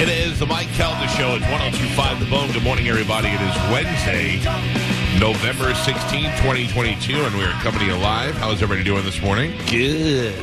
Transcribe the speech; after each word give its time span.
It 0.00 0.08
is 0.08 0.38
the 0.38 0.46
Mike 0.46 0.68
Calta 0.68 1.06
Show 1.08 1.36
at 1.36 1.42
1025 1.42 2.20
The 2.20 2.26
Bone. 2.30 2.50
Good 2.52 2.62
morning, 2.62 2.88
everybody. 2.88 3.28
It 3.28 3.40
is 3.42 3.54
Wednesday, 3.70 4.36
November 5.20 5.74
16th, 5.74 6.34
2022, 6.38 7.12
and 7.12 7.36
we 7.36 7.44
are 7.44 7.52
coming 7.60 7.80
to 7.80 7.84
you 7.84 7.96
live. 7.96 8.34
How's 8.36 8.62
everybody 8.62 8.82
doing 8.84 9.04
this 9.04 9.20
morning? 9.20 9.52
Good. 9.68 10.34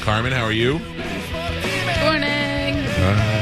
Carmen, 0.00 0.32
how 0.32 0.42
are 0.42 0.50
you? 0.50 0.80
Morning. 2.00 2.74
Uh, 2.98 3.37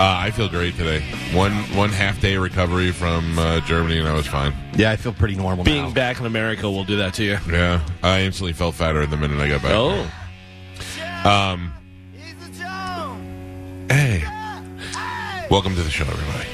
I 0.00 0.30
feel 0.30 0.48
great 0.48 0.76
today. 0.76 1.00
One 1.34 1.52
one 1.76 1.90
half 1.90 2.20
day 2.20 2.36
recovery 2.36 2.92
from 2.92 3.38
uh, 3.38 3.60
Germany, 3.62 3.98
and 3.98 4.08
I 4.08 4.14
was 4.14 4.26
fine. 4.26 4.54
Yeah, 4.76 4.90
I 4.92 4.96
feel 4.96 5.12
pretty 5.12 5.34
normal 5.34 5.64
Being 5.64 5.84
now. 5.88 5.90
back 5.92 6.20
in 6.20 6.26
America 6.26 6.70
will 6.70 6.84
do 6.84 6.96
that 6.98 7.14
to 7.14 7.24
you. 7.24 7.38
Yeah, 7.50 7.84
I 8.02 8.20
instantly 8.22 8.52
felt 8.52 8.74
fatter 8.76 9.04
the 9.06 9.16
minute 9.16 9.40
I 9.40 9.48
got 9.48 9.62
back. 9.62 9.72
Oh, 9.74 10.10
Um, 11.28 11.72
hey, 13.90 14.22
welcome 15.50 15.74
to 15.74 15.82
the 15.82 15.90
show, 15.90 16.04
everybody. 16.04 16.48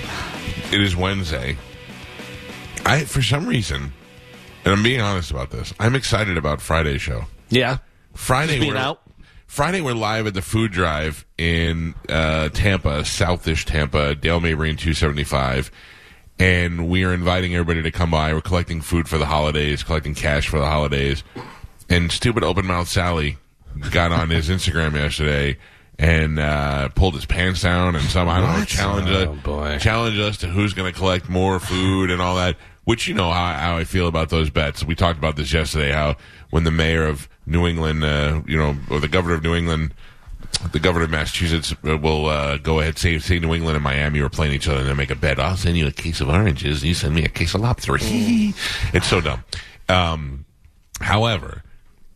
It 0.74 0.80
is 0.80 0.96
Wednesday. 0.96 1.56
I, 2.86 3.04
for 3.04 3.22
some 3.22 3.46
reason, 3.46 3.92
and 4.64 4.74
I'm 4.74 4.82
being 4.82 5.00
honest 5.00 5.30
about 5.30 5.50
this, 5.50 5.72
I'm 5.78 5.94
excited 5.94 6.36
about 6.38 6.60
Friday's 6.62 7.02
show. 7.02 7.24
yeah. 7.50 7.78
Friday, 8.14 8.60
Being 8.60 8.74
we're, 8.74 8.78
out. 8.78 9.02
Friday, 9.54 9.80
we're 9.80 9.92
live 9.94 10.26
at 10.26 10.34
the 10.34 10.42
food 10.42 10.72
drive 10.72 11.24
in 11.38 11.94
uh, 12.08 12.48
Tampa, 12.48 13.02
Southish 13.02 13.64
Tampa, 13.64 14.16
Dale 14.16 14.40
Mabry 14.40 14.70
275. 14.70 15.70
And 16.40 16.88
we 16.88 17.04
are 17.04 17.14
inviting 17.14 17.54
everybody 17.54 17.80
to 17.82 17.92
come 17.92 18.10
by. 18.10 18.32
We're 18.34 18.40
collecting 18.40 18.80
food 18.80 19.08
for 19.08 19.16
the 19.16 19.26
holidays, 19.26 19.84
collecting 19.84 20.16
cash 20.16 20.48
for 20.48 20.58
the 20.58 20.66
holidays. 20.66 21.22
And 21.88 22.10
stupid 22.10 22.42
open 22.42 22.66
mouth 22.66 22.88
Sally 22.88 23.38
got 23.92 24.10
on 24.10 24.28
his 24.30 24.48
Instagram 24.48 24.94
yesterday 24.94 25.56
and 26.00 26.40
uh, 26.40 26.88
pulled 26.88 27.14
his 27.14 27.24
pants 27.24 27.62
down 27.62 27.94
and 27.94 28.04
some 28.06 28.28
I 28.28 28.40
don't 28.40 28.58
know 28.58 28.64
challenge 28.64 29.08
Oh, 29.08 29.34
us 29.34 29.38
boy. 29.44 29.78
challenge 29.78 30.18
us 30.18 30.36
to 30.38 30.48
who's 30.48 30.74
going 30.74 30.92
to 30.92 30.98
collect 30.98 31.28
more 31.28 31.60
food 31.60 32.10
and 32.10 32.20
all 32.20 32.34
that. 32.34 32.56
Which 32.82 33.06
you 33.06 33.14
know 33.14 33.30
how, 33.30 33.52
how 33.54 33.76
I 33.76 33.84
feel 33.84 34.08
about 34.08 34.30
those 34.30 34.50
bets. 34.50 34.82
We 34.84 34.96
talked 34.96 35.16
about 35.18 35.36
this 35.36 35.52
yesterday. 35.52 35.92
How 35.92 36.16
when 36.54 36.62
the 36.62 36.70
mayor 36.70 37.04
of 37.04 37.28
New 37.46 37.66
England, 37.66 38.04
uh, 38.04 38.40
you 38.46 38.56
know, 38.56 38.76
or 38.88 39.00
the 39.00 39.08
governor 39.08 39.34
of 39.34 39.42
New 39.42 39.56
England, 39.56 39.92
the 40.70 40.78
governor 40.78 41.06
of 41.06 41.10
Massachusetts 41.10 41.74
uh, 41.84 41.98
will 41.98 42.26
uh, 42.26 42.58
go 42.58 42.78
ahead 42.78 42.96
say 42.96 43.18
say 43.18 43.40
New 43.40 43.52
England 43.54 43.74
and 43.74 43.82
Miami 43.82 44.20
are 44.20 44.28
playing 44.28 44.52
each 44.52 44.68
other 44.68 44.78
and 44.78 44.88
they 44.88 44.94
make 44.94 45.10
a 45.10 45.16
bet. 45.16 45.40
I'll 45.40 45.56
send 45.56 45.76
you 45.76 45.88
a 45.88 45.90
case 45.90 46.20
of 46.20 46.28
oranges. 46.28 46.82
and 46.82 46.88
You 46.88 46.94
send 46.94 47.12
me 47.12 47.24
a 47.24 47.28
case 47.28 47.54
of 47.54 47.60
lobster. 47.60 47.96
it's 48.00 49.08
so 49.08 49.20
dumb. 49.20 49.42
Um, 49.88 50.44
however, 51.00 51.64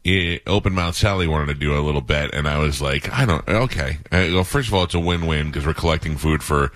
it, 0.04 0.44
Open 0.46 0.72
Mouth 0.72 0.94
Sally 0.94 1.26
wanted 1.26 1.46
to 1.46 1.54
do 1.54 1.76
a 1.76 1.82
little 1.82 2.00
bet, 2.00 2.32
and 2.32 2.46
I 2.46 2.58
was 2.58 2.80
like, 2.80 3.12
I 3.12 3.24
don't. 3.24 3.46
Okay. 3.48 3.98
Uh, 4.12 4.30
well, 4.34 4.44
first 4.44 4.68
of 4.68 4.74
all, 4.74 4.84
it's 4.84 4.94
a 4.94 5.00
win-win 5.00 5.48
because 5.48 5.66
we're 5.66 5.74
collecting 5.74 6.16
food 6.16 6.44
for, 6.44 6.70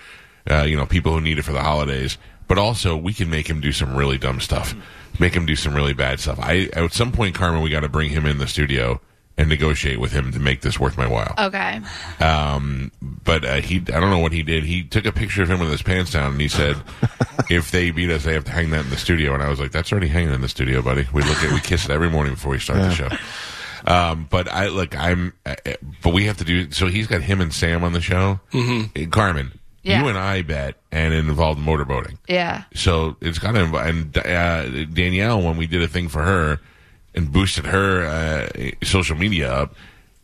uh, 0.51 0.63
you 0.63 0.75
know, 0.75 0.85
people 0.85 1.13
who 1.13 1.21
need 1.21 1.39
it 1.39 1.43
for 1.43 1.53
the 1.53 1.63
holidays. 1.63 2.17
But 2.49 2.57
also, 2.57 2.97
we 2.97 3.13
can 3.13 3.29
make 3.29 3.49
him 3.49 3.61
do 3.61 3.71
some 3.71 3.95
really 3.95 4.17
dumb 4.17 4.41
stuff. 4.41 4.75
Make 5.19 5.33
him 5.33 5.45
do 5.45 5.55
some 5.55 5.75
really 5.75 5.93
bad 5.93 6.19
stuff. 6.19 6.39
I 6.39 6.69
at 6.73 6.93
some 6.93 7.11
point, 7.11 7.35
Carmen, 7.35 7.61
we 7.61 7.69
got 7.69 7.81
to 7.81 7.89
bring 7.89 8.09
him 8.09 8.25
in 8.25 8.37
the 8.37 8.47
studio 8.47 8.99
and 9.37 9.49
negotiate 9.49 9.99
with 9.99 10.11
him 10.11 10.31
to 10.31 10.39
make 10.39 10.61
this 10.61 10.79
worth 10.79 10.97
my 10.97 11.07
while. 11.07 11.33
Okay. 11.37 11.81
Um, 12.19 12.91
but 13.01 13.43
uh, 13.43 13.55
he, 13.55 13.77
I 13.77 13.99
don't 13.99 14.11
know 14.11 14.19
what 14.19 14.31
he 14.31 14.43
did. 14.43 14.63
He 14.63 14.83
took 14.83 15.05
a 15.05 15.11
picture 15.11 15.41
of 15.41 15.49
him 15.49 15.59
with 15.59 15.71
his 15.71 15.81
pants 15.81 16.11
down, 16.11 16.33
and 16.33 16.41
he 16.41 16.47
said, 16.47 16.77
"If 17.49 17.71
they 17.71 17.91
beat 17.91 18.09
us, 18.09 18.23
they 18.23 18.33
have 18.33 18.45
to 18.45 18.51
hang 18.51 18.69
that 18.71 18.85
in 18.85 18.89
the 18.89 18.97
studio." 18.97 19.33
And 19.33 19.41
I 19.41 19.49
was 19.49 19.59
like, 19.59 19.71
"That's 19.71 19.91
already 19.91 20.07
hanging 20.07 20.33
in 20.33 20.41
the 20.41 20.49
studio, 20.49 20.81
buddy. 20.81 21.07
We 21.13 21.23
look 21.23 21.43
at, 21.43 21.51
we 21.51 21.59
kiss 21.59 21.85
it 21.85 21.91
every 21.91 22.09
morning 22.09 22.33
before 22.33 22.51
we 22.51 22.59
start 22.59 22.79
the 22.79 22.91
show." 22.91 23.09
Um, 23.85 24.27
but 24.29 24.47
I 24.47 24.67
look, 24.67 24.97
I'm, 24.97 25.33
uh, 25.45 25.55
uh, 25.65 25.73
but 26.01 26.13
we 26.13 26.25
have 26.25 26.37
to 26.37 26.45
do. 26.45 26.71
So 26.71 26.87
he's 26.87 27.07
got 27.07 27.21
him 27.21 27.41
and 27.41 27.53
Sam 27.53 27.83
on 27.83 27.93
the 27.93 28.01
show. 28.01 28.39
Mm-hmm. 28.51 29.09
Carmen, 29.09 29.59
Yeah. 29.83 30.01
you 30.01 30.07
and 30.07 30.17
I 30.17 30.41
bet, 30.41 30.75
and 30.91 31.13
it 31.13 31.17
involved 31.19 31.59
motorboating. 31.59 32.17
Yeah. 32.27 32.63
So 32.73 33.17
it's 33.21 33.37
kind 33.37 33.57
of 33.57 33.73
and 33.73 34.17
uh, 34.17 34.85
Danielle, 34.85 35.41
when 35.41 35.57
we 35.57 35.67
did 35.67 35.83
a 35.83 35.87
thing 35.87 36.07
for 36.07 36.23
her 36.23 36.59
and 37.13 37.31
boosted 37.31 37.65
her 37.65 38.05
uh, 38.05 38.71
social 38.83 39.17
media 39.17 39.51
up, 39.51 39.75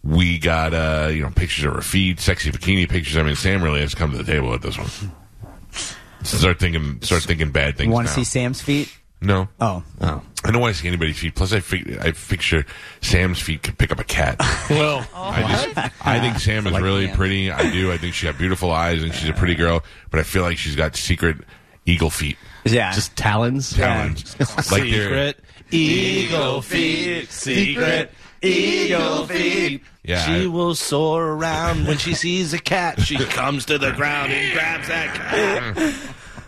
we 0.03 0.39
got 0.39 0.73
uh, 0.73 1.09
you 1.11 1.21
know 1.21 1.29
pictures 1.29 1.65
of 1.65 1.73
her 1.73 1.81
feet, 1.81 2.19
sexy 2.19 2.51
bikini 2.51 2.87
pictures. 2.87 3.17
I 3.17 3.23
mean, 3.23 3.35
Sam 3.35 3.61
really 3.61 3.81
has 3.81 3.93
come 3.93 4.11
to 4.11 4.17
the 4.17 4.23
table 4.23 4.53
at 4.53 4.61
this 4.61 4.77
one. 4.77 4.87
Start 6.23 6.59
thinking, 6.59 7.01
start 7.01 7.23
thinking 7.23 7.51
bad 7.51 7.77
things. 7.77 7.87
You 7.87 7.93
want 7.93 8.07
to 8.07 8.13
see 8.13 8.23
Sam's 8.25 8.61
feet? 8.61 8.93
No, 9.21 9.49
Oh, 9.59 9.83
oh. 9.99 10.21
I 10.45 10.51
don't 10.51 10.61
want 10.61 10.73
to 10.75 10.81
see 10.81 10.87
anybody's 10.87 11.19
feet. 11.19 11.35
Plus, 11.35 11.51
I 11.51 11.59
fig- 11.59 11.97
I 11.99 12.11
picture 12.11 12.65
Sam's 13.01 13.39
feet 13.41 13.61
could 13.63 13.77
pick 13.77 13.91
up 13.91 13.99
a 13.99 14.05
cat. 14.05 14.37
Well, 14.69 15.05
oh. 15.13 15.21
I 15.21 15.41
just, 15.41 15.77
I 16.07 16.19
think 16.21 16.39
Sam 16.39 16.65
is 16.67 16.71
Like 16.73 16.81
really 16.83 17.05
Ian. 17.07 17.15
pretty. 17.17 17.51
I 17.51 17.69
do. 17.71 17.91
I 17.91 17.97
think 17.97 18.13
she 18.13 18.27
got 18.27 18.37
beautiful 18.37 18.71
eyes 18.71 19.03
and 19.03 19.13
she's 19.13 19.27
a 19.29 19.33
pretty 19.33 19.55
girl. 19.55 19.83
But 20.09 20.21
I 20.21 20.23
feel 20.23 20.43
like 20.43 20.57
she's 20.57 20.75
got 20.77 20.95
secret 20.95 21.37
eagle 21.85 22.09
feet, 22.09 22.37
Yeah. 22.65 22.91
Just 22.93 23.15
talons. 23.17 23.73
talons, 23.73 24.39
like 24.39 24.83
they're 24.83 25.03
secret 25.03 25.39
eagle 25.71 26.61
feet, 26.61 27.29
secret 27.31 28.11
eagle 28.41 29.25
feet. 29.25 29.83
Yeah, 30.03 30.25
She 30.25 30.43
I- 30.43 30.47
will 30.47 30.75
soar 30.75 31.25
around 31.33 31.87
when 31.87 31.97
she 31.97 32.13
sees 32.13 32.53
a 32.53 32.59
cat. 32.59 33.01
She 33.01 33.17
comes 33.17 33.65
to 33.65 33.77
the 33.77 33.91
ground 33.91 34.31
and 34.31 34.53
grabs 34.53 34.87
that 34.87 35.13
cat. 35.15 35.93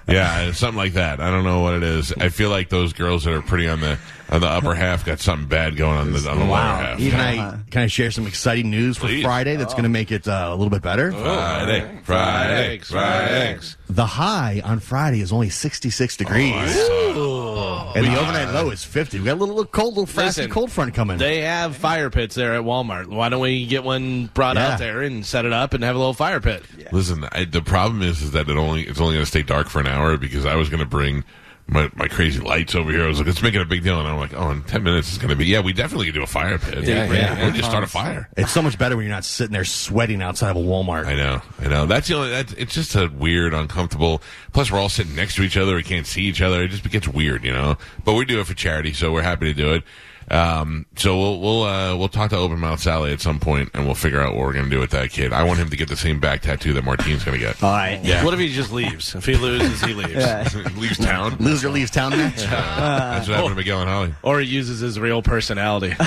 Yeah, 0.07 0.51
something 0.51 0.77
like 0.77 0.93
that. 0.93 1.19
I 1.19 1.29
don't 1.31 1.43
know 1.43 1.59
what 1.61 1.75
it 1.75 1.83
is. 1.83 2.13
I 2.13 2.29
feel 2.29 2.49
like 2.49 2.69
those 2.69 2.93
girls 2.93 3.23
that 3.25 3.33
are 3.33 3.41
pretty 3.41 3.67
on 3.67 3.81
the 3.81 3.97
on 4.31 4.39
the 4.41 4.47
upper 4.47 4.73
half 4.73 5.05
got 5.05 5.19
something 5.19 5.47
bad 5.47 5.75
going 5.75 5.97
on 5.97 6.13
the 6.13 6.29
on 6.29 6.39
the 6.39 6.45
lower 6.45 6.55
half. 6.57 6.97
Can 6.99 7.19
I 7.19 7.57
can 7.69 7.81
I 7.81 7.87
share 7.87 8.11
some 8.11 8.27
exciting 8.27 8.69
news 8.71 8.97
for 8.97 9.07
Please. 9.07 9.23
Friday 9.23 9.55
that's 9.57 9.73
going 9.73 9.83
to 9.83 9.89
make 9.89 10.11
it 10.11 10.27
uh, 10.27 10.47
a 10.49 10.55
little 10.55 10.69
bit 10.69 10.81
better? 10.81 11.11
Friday, 11.11 11.99
Friday, 12.03 12.79
Friday. 12.79 13.59
The 13.89 14.05
high 14.05 14.61
on 14.63 14.79
Friday 14.79 15.19
is 15.19 15.33
only 15.33 15.49
66 15.49 16.15
degrees, 16.17 16.53
and 16.55 18.05
the 18.05 18.17
overnight 18.19 18.53
low 18.53 18.69
is 18.69 18.83
50. 18.85 19.19
We 19.19 19.25
got 19.25 19.33
a 19.33 19.35
little, 19.35 19.55
little 19.55 19.69
cold, 19.71 19.95
little 19.95 20.05
frosty 20.05 20.41
Listen, 20.43 20.51
cold 20.51 20.71
front 20.71 20.93
coming. 20.93 21.17
They 21.17 21.41
have 21.41 21.75
fire 21.75 22.09
pits 22.09 22.35
there 22.35 22.53
at 22.55 22.61
Walmart. 22.63 23.07
Why 23.07 23.27
don't 23.27 23.41
we 23.41 23.65
get 23.65 23.83
one 23.83 24.27
brought 24.33 24.55
Yeah. 24.55 24.69
out 24.73 24.79
there 24.79 25.01
and 25.01 25.25
set 25.25 25.43
it 25.43 25.51
up 25.51 25.73
and 25.73 25.83
have 25.83 25.95
a 25.95 25.99
little 25.99 26.13
fire 26.13 26.39
pit? 26.39 26.63
Listen, 26.93 27.25
I, 27.33 27.43
the 27.43 27.61
problem 27.61 28.01
is 28.01 28.21
is 28.21 28.31
that 28.31 28.47
it 28.49 28.55
only 28.57 28.83
it's 28.83 28.99
only 29.01 29.15
going 29.15 29.23
to 29.25 29.29
stay 29.29 29.43
dark 29.43 29.67
for 29.67 29.79
an 29.81 29.87
hour 29.87 30.15
because 30.17 30.45
I 30.45 30.55
was 30.55 30.69
going 30.69 30.79
to 30.79 30.85
bring 30.85 31.25
my, 31.71 31.89
my 31.95 32.07
crazy 32.07 32.39
lights 32.39 32.75
over 32.75 32.91
here. 32.91 33.05
I 33.05 33.07
was 33.07 33.17
like, 33.17 33.27
let's 33.27 33.41
make 33.41 33.55
it 33.55 33.61
a 33.61 33.65
big 33.65 33.81
deal, 33.83 33.97
and 33.97 34.07
I'm 34.07 34.17
like, 34.17 34.33
oh, 34.33 34.51
in 34.51 34.61
ten 34.63 34.83
minutes 34.83 35.07
it's 35.07 35.17
going 35.17 35.29
to 35.29 35.35
be. 35.35 35.45
Yeah, 35.45 35.61
we 35.61 35.71
definitely 35.71 36.07
could 36.07 36.15
do 36.15 36.23
a 36.23 36.27
fire 36.27 36.59
pit. 36.59 36.83
Yeah, 36.83 37.11
yeah. 37.11 37.47
Or 37.47 37.51
just 37.51 37.69
start 37.69 37.83
a 37.83 37.87
fire. 37.87 38.29
it's 38.35 38.51
so 38.51 38.61
much 38.61 38.77
better 38.77 38.97
when 38.97 39.05
you're 39.05 39.15
not 39.15 39.23
sitting 39.23 39.53
there 39.53 39.63
sweating 39.63 40.21
outside 40.21 40.51
of 40.51 40.57
a 40.57 40.59
Walmart. 40.59 41.05
I 41.05 41.15
know, 41.15 41.41
I 41.59 41.67
know. 41.67 41.85
That's 41.85 42.09
the 42.09 42.15
only. 42.15 42.29
That's, 42.29 42.53
it's 42.53 42.73
just 42.73 42.95
a 42.95 43.07
weird, 43.07 43.53
uncomfortable. 43.53 44.21
Plus, 44.51 44.69
we're 44.69 44.79
all 44.79 44.89
sitting 44.89 45.15
next 45.15 45.35
to 45.35 45.43
each 45.43 45.55
other. 45.55 45.75
We 45.75 45.83
can't 45.83 46.05
see 46.05 46.23
each 46.23 46.41
other. 46.41 46.61
It 46.61 46.67
just 46.67 46.89
gets 46.89 47.07
weird, 47.07 47.45
you 47.45 47.53
know. 47.53 47.77
But 48.03 48.13
we 48.15 48.25
do 48.25 48.41
it 48.41 48.47
for 48.47 48.53
charity, 48.53 48.91
so 48.91 49.13
we're 49.13 49.21
happy 49.21 49.45
to 49.45 49.53
do 49.53 49.73
it. 49.73 49.83
Um, 50.29 50.85
so 50.95 51.17
we'll 51.17 51.39
we'll 51.41 51.63
uh, 51.63 51.95
we'll 51.97 52.07
talk 52.09 52.29
to 52.29 52.37
Open 52.37 52.59
Mouth 52.59 52.79
Sally 52.79 53.11
at 53.11 53.19
some 53.21 53.39
point, 53.39 53.69
and 53.73 53.85
we'll 53.85 53.95
figure 53.95 54.21
out 54.21 54.33
what 54.35 54.45
we're 54.45 54.53
going 54.53 54.65
to 54.65 54.71
do 54.71 54.79
with 54.79 54.91
that 54.91 55.09
kid. 55.09 55.33
I 55.33 55.43
want 55.43 55.59
him 55.59 55.69
to 55.69 55.75
get 55.77 55.89
the 55.89 55.97
same 55.97 56.19
back 56.19 56.41
tattoo 56.41 56.73
that 56.73 56.83
Martine's 56.85 57.23
going 57.23 57.37
to 57.37 57.43
get. 57.45 57.61
All 57.63 57.71
right. 57.71 57.99
Yeah. 58.03 58.23
What 58.23 58.33
if 58.33 58.39
he 58.39 58.49
just 58.53 58.71
leaves? 58.71 59.13
If 59.15 59.25
he 59.25 59.35
loses, 59.35 59.81
he 59.83 59.93
leaves. 59.93 60.11
Leaves 60.77 60.97
town. 60.97 61.35
Loser 61.39 61.69
leaves 61.69 61.91
town 61.91 62.11
match. 62.11 62.35
That's 62.37 63.27
what 63.27 63.35
happened 63.35 63.51
to 63.51 63.55
Miguel 63.55 63.81
and 63.81 63.89
Holly. 63.89 64.13
Or 64.23 64.39
he 64.39 64.47
uses 64.47 64.79
his 64.79 64.99
real 64.99 65.21
personality. 65.21 65.93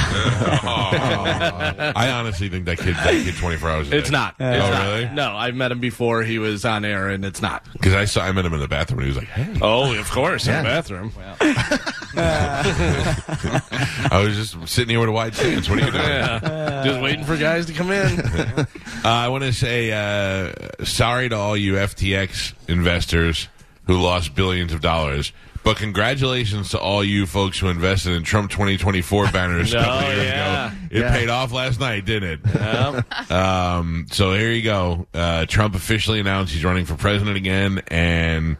I 0.86 2.10
honestly 2.12 2.48
think 2.48 2.64
that 2.66 2.78
kid, 2.78 2.94
that 2.96 3.10
kid, 3.12 3.34
twenty 3.36 3.56
four 3.56 3.70
hours. 3.70 3.90
A 3.92 3.96
It's 3.98 4.10
day. 4.10 4.16
not. 4.16 4.34
Oh, 4.40 4.50
It's 4.50 4.58
not. 4.70 4.82
really? 4.94 5.08
No, 5.14 5.36
I've 5.36 5.54
met 5.54 5.70
him 5.72 5.80
before. 5.80 6.22
He 6.22 6.38
was 6.38 6.64
on 6.64 6.84
air, 6.84 7.08
and 7.08 7.24
it's 7.24 7.42
not. 7.42 7.64
Because 7.72 7.94
I 7.94 8.04
saw 8.04 8.22
I 8.24 8.32
met 8.32 8.44
him 8.44 8.54
in 8.54 8.60
the 8.60 8.68
bathroom, 8.68 9.00
and 9.00 9.06
he 9.06 9.10
was 9.10 9.18
like, 9.18 9.28
"Hey." 9.28 9.58
Oh, 9.62 9.94
of 9.98 10.10
course, 10.10 10.46
in 10.46 10.56
the 10.56 10.62
bathroom. 10.62 11.12
I 14.10 14.22
was 14.26 14.36
just 14.36 14.68
sitting 14.68 14.90
here 14.90 15.00
with 15.00 15.08
a 15.08 15.12
wide 15.12 15.34
stance. 15.34 15.68
What 15.68 15.78
are 15.80 15.84
you 15.86 15.90
doing? 15.92 16.04
Yeah. 16.04 16.82
Just 16.84 17.00
waiting 17.00 17.24
for 17.24 17.36
guys 17.36 17.66
to 17.66 17.72
come 17.72 17.90
in. 17.90 18.66
Uh, 19.04 19.08
I 19.08 19.28
want 19.28 19.44
to 19.44 19.52
say 19.52 19.92
uh, 19.92 20.54
sorry 20.82 21.28
to 21.28 21.36
all 21.36 21.58
you 21.58 21.74
FTX 21.74 22.54
investors 22.68 23.48
who 23.86 24.00
lost 24.00 24.34
billions 24.34 24.72
of 24.72 24.80
dollars. 24.80 25.30
But 25.62 25.76
congratulations 25.76 26.70
to 26.70 26.78
all 26.78 27.04
you 27.04 27.26
folks 27.26 27.58
who 27.58 27.68
invested 27.68 28.12
in 28.14 28.22
Trump 28.22 28.50
2024 28.50 29.30
banners 29.30 29.74
a 29.74 29.76
couple 29.84 29.92
Oh, 29.92 30.10
years 30.10 30.24
yeah. 30.24 30.66
ago. 30.72 30.76
It 30.90 31.00
Yeah. 31.00 31.12
paid 31.14 31.28
off 31.28 31.52
last 31.52 31.80
night, 31.80 32.06
didn't 32.06 32.30
it? 32.30 32.40
Yep. 32.54 33.30
Um, 33.30 34.06
so 34.10 34.32
here 34.32 34.50
you 34.52 34.62
go. 34.62 35.06
Uh, 35.12 35.44
Trump 35.44 35.74
officially 35.74 36.18
announced 36.20 36.54
he's 36.54 36.64
running 36.64 36.86
for 36.86 36.94
president 36.94 37.36
again, 37.36 37.82
and 37.88 38.56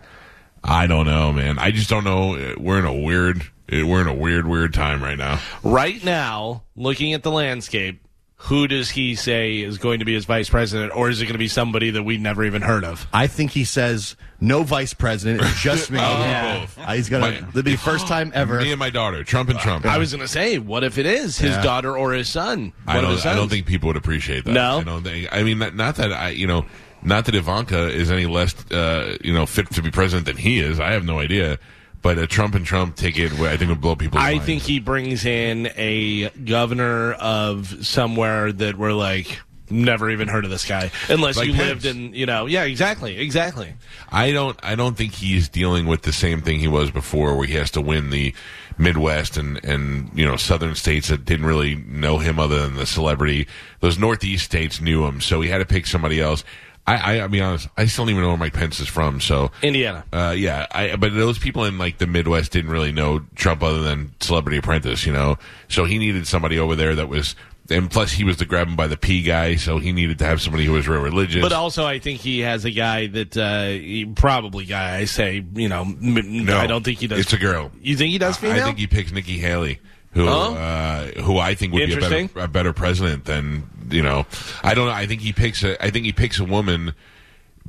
I 0.66 0.86
don't 0.86 1.06
know, 1.06 1.32
man. 1.32 1.58
I 1.58 1.70
just 1.70 1.90
don't 1.90 2.04
know. 2.04 2.54
We're 2.58 2.78
in 2.78 2.86
a 2.86 2.94
weird, 2.94 3.42
we're 3.70 4.00
in 4.00 4.06
a 4.08 4.14
weird, 4.14 4.46
weird 4.46 4.72
time 4.72 5.02
right 5.02 5.18
now. 5.18 5.40
Right 5.62 6.02
now, 6.02 6.62
looking 6.74 7.12
at 7.12 7.22
the 7.22 7.30
landscape, 7.30 8.00
who 8.36 8.66
does 8.66 8.90
he 8.90 9.14
say 9.14 9.60
is 9.60 9.78
going 9.78 10.00
to 10.00 10.04
be 10.04 10.12
his 10.14 10.24
vice 10.26 10.50
president, 10.50 10.94
or 10.94 11.08
is 11.08 11.20
it 11.20 11.24
going 11.26 11.34
to 11.34 11.38
be 11.38 11.48
somebody 11.48 11.90
that 11.90 12.02
we 12.02 12.18
never 12.18 12.44
even 12.44 12.60
heard 12.62 12.84
of? 12.84 13.06
I 13.12 13.26
think 13.26 13.52
he 13.52 13.64
says 13.64 14.16
no 14.40 14.62
vice 14.64 14.92
president, 14.92 15.42
it's 15.42 15.62
just 15.62 15.90
me. 15.90 15.98
Oh, 16.02 16.58
both. 16.60 16.78
Uh, 16.78 16.92
he's 16.92 17.08
gonna. 17.08 17.30
My- 17.30 17.36
It'll 17.48 17.62
be 17.62 17.72
the 17.72 17.76
first 17.76 18.06
time 18.06 18.32
ever. 18.34 18.58
Me 18.60 18.70
and 18.70 18.78
my 18.78 18.90
daughter, 18.90 19.22
Trump 19.24 19.48
and 19.50 19.58
Trump. 19.58 19.86
I 19.86 19.96
was 19.98 20.12
going 20.12 20.20
to 20.22 20.28
say, 20.28 20.58
what 20.58 20.82
if 20.84 20.98
it 20.98 21.06
is 21.06 21.38
his 21.38 21.52
Yeah. 21.52 21.62
daughter 21.62 21.96
or 21.96 22.12
his 22.12 22.28
son? 22.28 22.72
I 22.86 22.96
One 22.96 23.04
of 23.04 23.10
his 23.12 23.22
don't. 23.22 23.32
I 23.32 23.36
don't 23.36 23.48
think 23.48 23.66
people 23.66 23.86
would 23.88 23.96
appreciate 23.96 24.44
that. 24.44 24.52
No? 24.52 24.78
I 24.78 24.82
don't 24.84 25.02
think. 25.04 25.28
I 25.32 25.42
mean, 25.42 25.58
not, 25.58 25.74
not 25.74 25.96
that 25.96 26.12
I. 26.12 26.30
You 26.30 26.46
know, 26.46 26.66
not 27.04 27.26
that 27.26 27.34
Ivanka 27.34 27.88
is 27.90 28.10
any 28.10 28.26
less, 28.26 28.54
uh, 28.72 29.16
you 29.22 29.32
know, 29.32 29.46
fit 29.46 29.70
to 29.72 29.82
be 29.82 29.90
president 29.90 30.26
than 30.26 30.36
he 30.36 30.58
is. 30.60 30.80
I 30.80 30.92
have 30.92 31.04
no 31.04 31.18
idea. 31.20 31.58
But 32.02 32.18
a 32.18 32.26
Trump 32.26 32.54
and 32.54 32.66
Trump 32.66 32.96
ticket, 32.96 33.32
I 33.40 33.56
think 33.56 33.70
would 33.70 33.80
blow 33.80 33.96
people's 33.96 34.22
I 34.22 34.32
minds. 34.32 34.44
think 34.44 34.62
he 34.62 34.78
brings 34.78 35.24
in 35.24 35.70
a 35.76 36.28
governor 36.30 37.12
of 37.14 37.86
somewhere 37.86 38.52
that 38.52 38.76
we're 38.76 38.92
like 38.92 39.40
never 39.70 40.10
even 40.10 40.28
heard 40.28 40.44
of 40.44 40.50
this 40.50 40.66
guy 40.68 40.90
unless 41.08 41.38
Like 41.38 41.46
you 41.46 41.54
Pence. 41.54 41.82
lived 41.82 41.86
in 41.86 42.12
you 42.12 42.26
know 42.26 42.44
yeah 42.44 42.64
exactly 42.64 43.16
exactly 43.16 43.72
I 44.12 44.30
don't. 44.32 44.58
I 44.62 44.74
don't 44.74 44.94
think 44.98 45.12
he's 45.14 45.48
dealing 45.48 45.86
with 45.86 46.02
the 46.02 46.12
same 46.12 46.42
thing 46.42 46.60
he 46.60 46.68
was 46.68 46.90
before, 46.90 47.34
where 47.36 47.46
he 47.46 47.54
has 47.54 47.70
to 47.72 47.80
win 47.80 48.10
the 48.10 48.34
Midwest 48.76 49.36
and 49.38 49.64
and 49.64 50.10
you 50.14 50.26
know 50.26 50.36
southern 50.36 50.74
states 50.74 51.08
that 51.08 51.24
didn't 51.24 51.46
really 51.46 51.76
know 51.76 52.18
him 52.18 52.38
other 52.38 52.60
than 52.60 52.76
the 52.76 52.84
celebrity. 52.86 53.46
Those 53.80 53.98
Northeast 53.98 54.44
states 54.44 54.80
knew 54.80 55.06
him, 55.06 55.20
so 55.22 55.40
he 55.40 55.48
had 55.48 55.58
to 55.58 55.64
pick 55.64 55.86
somebody 55.86 56.20
else. 56.20 56.44
I, 56.86 56.96
I, 56.96 57.20
I'll 57.20 57.28
be 57.28 57.40
honest. 57.40 57.66
I 57.78 57.86
still 57.86 58.04
don't 58.04 58.10
even 58.10 58.22
know 58.22 58.28
where 58.28 58.36
Mike 58.36 58.52
Pence 58.52 58.78
is 58.78 58.88
from. 58.88 59.20
So 59.20 59.50
Indiana 59.62 60.04
Uh, 60.12 60.34
yeah, 60.36 60.66
I, 60.70 60.96
but 60.96 61.14
those 61.14 61.38
people 61.38 61.64
in 61.64 61.78
like 61.78 61.96
the 61.98 62.06
Midwest 62.06 62.52
didn't 62.52 62.70
really 62.70 62.92
know 62.92 63.20
Trump 63.34 63.62
other 63.62 63.80
than 63.80 64.12
Celebrity 64.20 64.58
Apprentice, 64.58 65.06
you 65.06 65.12
know. 65.12 65.38
So 65.68 65.84
he 65.86 65.98
needed 65.98 66.26
somebody 66.26 66.58
over 66.58 66.76
there 66.76 66.94
that 66.94 67.08
was, 67.08 67.36
and 67.70 67.90
plus 67.90 68.12
he 68.12 68.22
was 68.22 68.36
the 68.36 68.44
grab 68.44 68.68
him 68.68 68.76
by 68.76 68.86
the 68.86 68.98
P 68.98 69.22
guy, 69.22 69.56
so 69.56 69.78
he 69.78 69.92
needed 69.92 70.18
to 70.18 70.26
have 70.26 70.42
somebody 70.42 70.66
who 70.66 70.72
was 70.72 70.86
real 70.86 71.00
religious. 71.00 71.40
but 71.40 71.52
also 71.54 71.86
I 71.86 71.98
think 72.00 72.20
he 72.20 72.40
has 72.40 72.66
a 72.66 72.70
guy 72.70 73.06
that 73.06 73.34
uh, 73.34 73.68
he, 73.68 74.04
probably 74.04 74.66
guy 74.66 74.98
I 74.98 75.04
say 75.06 75.42
you 75.54 75.70
know 75.70 75.80
m- 75.82 76.44
no, 76.44 76.58
I 76.58 76.66
don't 76.66 76.84
think 76.84 76.98
he 76.98 77.06
does 77.06 77.20
It's 77.20 77.32
a 77.32 77.38
girl. 77.38 77.72
you 77.80 77.96
think 77.96 78.10
he 78.12 78.18
does 78.18 78.36
female 78.36 78.60
I 78.62 78.64
think 78.66 78.76
he 78.78 78.86
picks 78.86 79.10
Nikki 79.10 79.38
Haley, 79.38 79.80
who 80.12 80.28
Oh. 80.28 80.54
uh, 80.54 81.06
who 81.22 81.38
I 81.38 81.54
think 81.54 81.72
would 81.72 81.86
be 81.86 81.94
a 81.94 82.00
better, 82.00 82.28
a 82.40 82.48
better 82.48 82.74
president 82.74 83.24
than 83.24 83.70
you 83.90 84.02
know. 84.02 84.26
I 84.62 84.74
don't 84.74 84.86
know. 84.86 84.92
I 84.92 85.06
think 85.06 85.20
he 85.20 85.32
picks 85.32 85.62
a. 85.62 85.82
I 85.84 85.90
think 85.90 86.04
he 86.06 86.12
picks 86.12 86.38
a 86.38 86.44
woman 86.44 86.94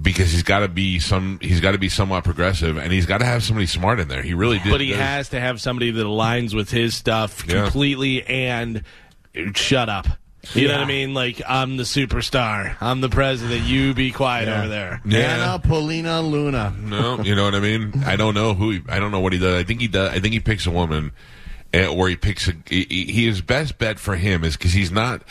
because 0.01 0.31
he's 0.31 0.43
got 0.43 0.59
to 0.59 0.67
be 0.67 0.99
some. 0.99 1.39
He's 1.41 1.59
got 1.61 1.71
to 1.71 1.77
be 1.77 1.89
somewhat 1.89 2.23
progressive, 2.23 2.77
and 2.77 2.91
he's 2.91 3.05
got 3.05 3.19
to 3.19 3.25
have 3.25 3.43
somebody 3.43 3.65
smart 3.65 3.99
in 3.99 4.07
there. 4.07 4.21
He 4.21 4.33
really 4.33 4.59
did. 4.59 4.71
but 4.71 4.81
he 4.81 4.89
does- 4.89 4.99
has 4.99 5.29
to 5.29 5.39
have 5.39 5.61
somebody 5.61 5.91
that 5.91 6.03
aligns 6.05 6.53
with 6.53 6.69
his 6.69 6.95
stuff 6.95 7.43
Yeah. 7.47 7.63
completely 7.63 8.23
and 8.25 8.83
shut 9.53 9.89
up 9.89 10.07
you 10.53 10.67
know 10.67 10.75
what 10.75 10.83
I 10.83 10.85
mean? 10.85 11.13
Like 11.15 11.41
I'm 11.47 11.75
the 11.75 11.83
superstar. 11.83 12.75
I'm 12.79 13.01
the 13.01 13.09
president. 13.09 13.63
You 13.63 13.95
be 13.95 14.11
quiet 14.11 14.47
over 14.47 14.67
there. 14.67 15.01
Yeah. 15.03 15.19
Anna 15.19 15.57
Paulina 15.59 16.21
Luna. 16.21 16.71
No, 16.79 17.19
you 17.23 17.33
know 17.35 17.45
what 17.45 17.55
I 17.55 17.59
mean. 17.59 18.03
I 18.05 18.15
don't 18.15 18.35
know 18.35 18.53
who. 18.53 18.69
He, 18.71 18.81
I 18.87 18.99
don't 18.99 19.09
know 19.11 19.21
what 19.21 19.33
he 19.33 19.39
does. 19.39 19.55
I 19.59 19.63
think 19.63 19.81
he 19.81 19.87
does. 19.87 20.11
I 20.11 20.19
think 20.19 20.33
he 20.33 20.39
picks 20.39 20.67
a 20.67 20.71
woman, 20.71 21.13
eh, 21.73 21.87
or 21.87 22.09
he 22.09 22.15
picks 22.15 22.47
a. 22.47 22.53
He, 22.69 22.83
he- 22.87 23.25
his 23.25 23.41
best 23.41 23.79
bet 23.79 23.97
for 23.99 24.15
him 24.17 24.43
is 24.43 24.55
because 24.55 24.71
he's 24.73 24.91
not. 24.91 25.23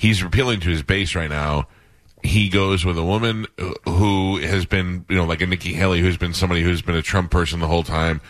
He's 0.00 0.22
appealing 0.22 0.60
to 0.60 0.70
his 0.70 0.82
base 0.82 1.14
right 1.14 1.28
now. 1.28 1.68
He 2.22 2.48
goes 2.48 2.86
with 2.86 2.96
a 2.96 3.04
woman 3.04 3.46
who 3.84 4.38
has 4.38 4.64
been, 4.64 5.04
you 5.10 5.16
know, 5.16 5.26
like 5.26 5.42
a 5.42 5.46
Nikki 5.46 5.74
Haley, 5.74 6.00
who's 6.00 6.16
been 6.16 6.32
somebody 6.32 6.62
who's 6.62 6.80
been 6.80 6.94
a 6.94 7.02
Trump 7.02 7.30
person 7.30 7.60
the 7.60 7.66
whole 7.66 7.82
time, 7.82 8.22